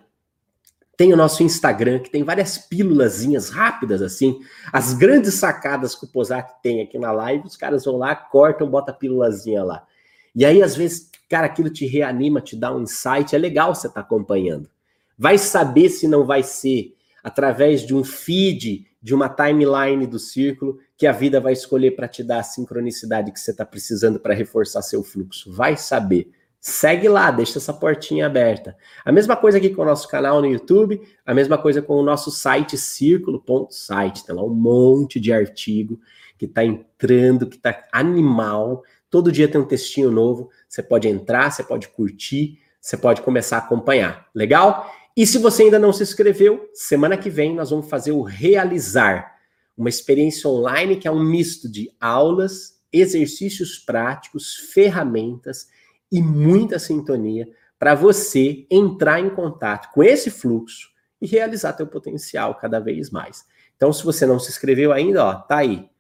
Tem 0.99 1.15
o 1.15 1.17
nosso 1.17 1.43
Instagram, 1.43 2.01
que 2.01 2.11
tem 2.11 2.25
várias 2.25 2.59
pílulazinhas 2.59 3.49
rápidas, 3.49 4.03
assim. 4.03 4.41
As 4.73 4.93
grandes 4.93 5.35
sacadas 5.35 5.95
que 5.95 6.05
o 6.05 6.09
Posat 6.09 6.61
tem 6.61 6.83
aqui 6.83 6.99
na 6.99 7.13
live, 7.13 7.47
os 7.47 7.57
caras 7.57 7.85
vão 7.85 7.97
lá, 7.97 8.15
cortam, 8.15 8.69
botam 8.69 8.93
a 8.93 8.99
pílulazinha 8.99 9.63
lá. 9.63 9.87
E 10.35 10.45
aí, 10.45 10.61
às 10.61 10.75
vezes, 10.77 11.11
cara, 11.29 11.47
aquilo 11.47 11.71
te 11.71 11.87
reanima, 11.87 12.41
te 12.41 12.57
dá 12.57 12.75
um 12.75 12.83
insight, 12.83 13.35
é 13.35 13.39
legal 13.39 13.75
você 13.75 13.87
estar 13.87 14.01
tá 14.03 14.07
acompanhando. 14.07 14.69
Vai 15.17 15.39
saber 15.39 15.89
se 15.89 16.09
não 16.09 16.27
vai 16.27 16.43
ser 16.43 16.97
através 17.23 17.87
de 17.87 17.95
um 17.95 18.03
feed, 18.03 18.88
de 19.01 19.15
uma 19.15 19.29
timeline 19.29 20.07
do 20.07 20.19
círculo, 20.19 20.79
que 20.97 21.07
a 21.07 21.13
vida 21.13 21.41
vai 21.41 21.53
escolher 21.53 21.93
para 21.93 22.09
te 22.09 22.23
dar 22.23 22.41
a 22.41 22.43
sincronicidade 22.43 23.33
que 23.33 23.39
você 23.39 23.53
está 23.53 23.65
precisando 23.65 24.19
para 24.19 24.35
reforçar 24.35 24.83
seu 24.83 25.05
fluxo. 25.05 25.53
Vai 25.53 25.77
saber. 25.77 26.31
Segue 26.61 27.09
lá, 27.09 27.31
deixa 27.31 27.59
essa 27.59 27.73
portinha 27.73 28.27
aberta. 28.27 28.77
A 29.05 29.13
mesma 29.13 29.37
coisa 29.37 29.59
aqui 29.59 29.71
com 29.71 29.83
o 29.83 29.85
nosso 29.85 30.09
canal 30.09 30.41
no 30.41 30.49
YouTube, 30.49 31.01
a 31.25 31.33
mesma 31.33 31.57
coisa 31.57 31.81
com 31.81 31.95
o 31.95 32.03
nosso 32.03 32.33
site 32.33 32.77
círculo.site. 32.77 34.27
Tem 34.27 34.35
lá 34.35 34.43
um 34.43 34.53
monte 34.53 35.21
de 35.21 35.33
artigo 35.33 36.01
que 36.37 36.47
está 36.47 36.65
entrando, 36.65 37.47
que 37.47 37.57
está 37.57 37.85
animal. 37.93 38.83
Todo 39.09 39.31
dia 39.31 39.49
tem 39.49 39.61
um 39.61 39.65
textinho 39.65 40.11
novo. 40.11 40.51
Você 40.69 40.83
pode 40.83 41.07
entrar, 41.07 41.51
você 41.51 41.63
pode 41.63 41.89
curtir, 41.89 42.59
você 42.81 42.97
pode 42.97 43.23
começar 43.23 43.57
a 43.57 43.61
acompanhar. 43.61 44.27
Legal? 44.35 44.93
E 45.19 45.27
se 45.27 45.37
você 45.37 45.65
ainda 45.65 45.81
não 45.81 45.93
se 45.93 46.05
inscreveu, 46.05 46.71
semana 46.73 47.17
que 47.17 47.29
vem 47.29 47.53
nós 47.53 47.71
vamos 47.71 47.91
fazer 47.91 48.13
o 48.13 48.23
Realizar, 48.23 49.37
uma 49.77 49.89
experiência 49.89 50.49
online 50.49 50.95
que 50.95 51.09
é 51.09 51.11
um 51.11 51.25
misto 51.25 51.69
de 51.69 51.91
aulas, 52.01 52.81
exercícios 52.93 53.81
práticos, 53.81 54.55
ferramentas 54.73 55.67
e 56.09 56.23
muita 56.23 56.79
sintonia 56.79 57.49
para 57.81 57.97
você 57.97 58.65
entrar 58.71 59.19
em 59.19 59.29
contato 59.29 59.91
com 59.93 60.05
esse 60.05 60.31
fluxo 60.31 60.89
e 61.21 61.27
realizar 61.27 61.73
teu 61.73 61.89
potencial 61.89 62.55
cada 62.55 62.79
vez 62.79 63.11
mais. 63.11 63.45
Então, 63.75 63.93
se 63.93 64.05
você 64.05 64.25
não 64.25 64.39
se 64.39 64.51
inscreveu 64.51 64.93
ainda, 64.93 65.25
ó, 65.25 65.35
tá 65.35 65.57
aí. 65.57 65.91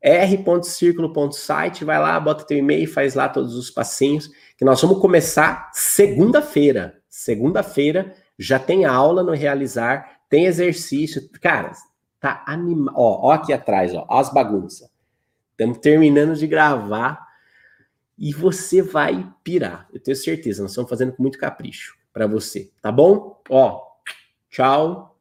r.circulo.site, 0.00 1.84
vai 1.84 1.98
lá, 1.98 2.18
bota 2.18 2.46
teu 2.46 2.56
e-mail, 2.56 2.90
faz 2.90 3.12
lá 3.12 3.28
todos 3.28 3.54
os 3.54 3.68
passinhos, 3.68 4.30
que 4.56 4.64
nós 4.64 4.80
vamos 4.80 4.98
começar 4.98 5.70
segunda-feira. 5.74 6.98
Segunda-feira 7.06 8.14
já 8.40 8.58
tem 8.58 8.86
aula 8.86 9.22
no 9.22 9.32
realizar, 9.32 10.20
tem 10.28 10.46
exercício. 10.46 11.28
Cara, 11.42 11.72
tá 12.18 12.42
animal. 12.46 12.94
Ó, 12.96 13.28
ó 13.28 13.32
aqui 13.32 13.52
atrás, 13.52 13.94
ó, 13.94 14.06
as 14.08 14.32
bagunças. 14.32 14.90
Estamos 15.50 15.78
terminando 15.78 16.34
de 16.34 16.46
gravar 16.46 17.26
e 18.18 18.32
você 18.32 18.80
vai 18.80 19.30
pirar. 19.44 19.86
Eu 19.92 20.00
tenho 20.00 20.16
certeza, 20.16 20.62
nós 20.62 20.70
estamos 20.70 20.88
fazendo 20.88 21.12
com 21.12 21.22
muito 21.22 21.38
capricho 21.38 21.98
para 22.14 22.26
você, 22.26 22.70
tá 22.80 22.90
bom? 22.90 23.42
Ó, 23.50 23.82
tchau. 24.48 25.18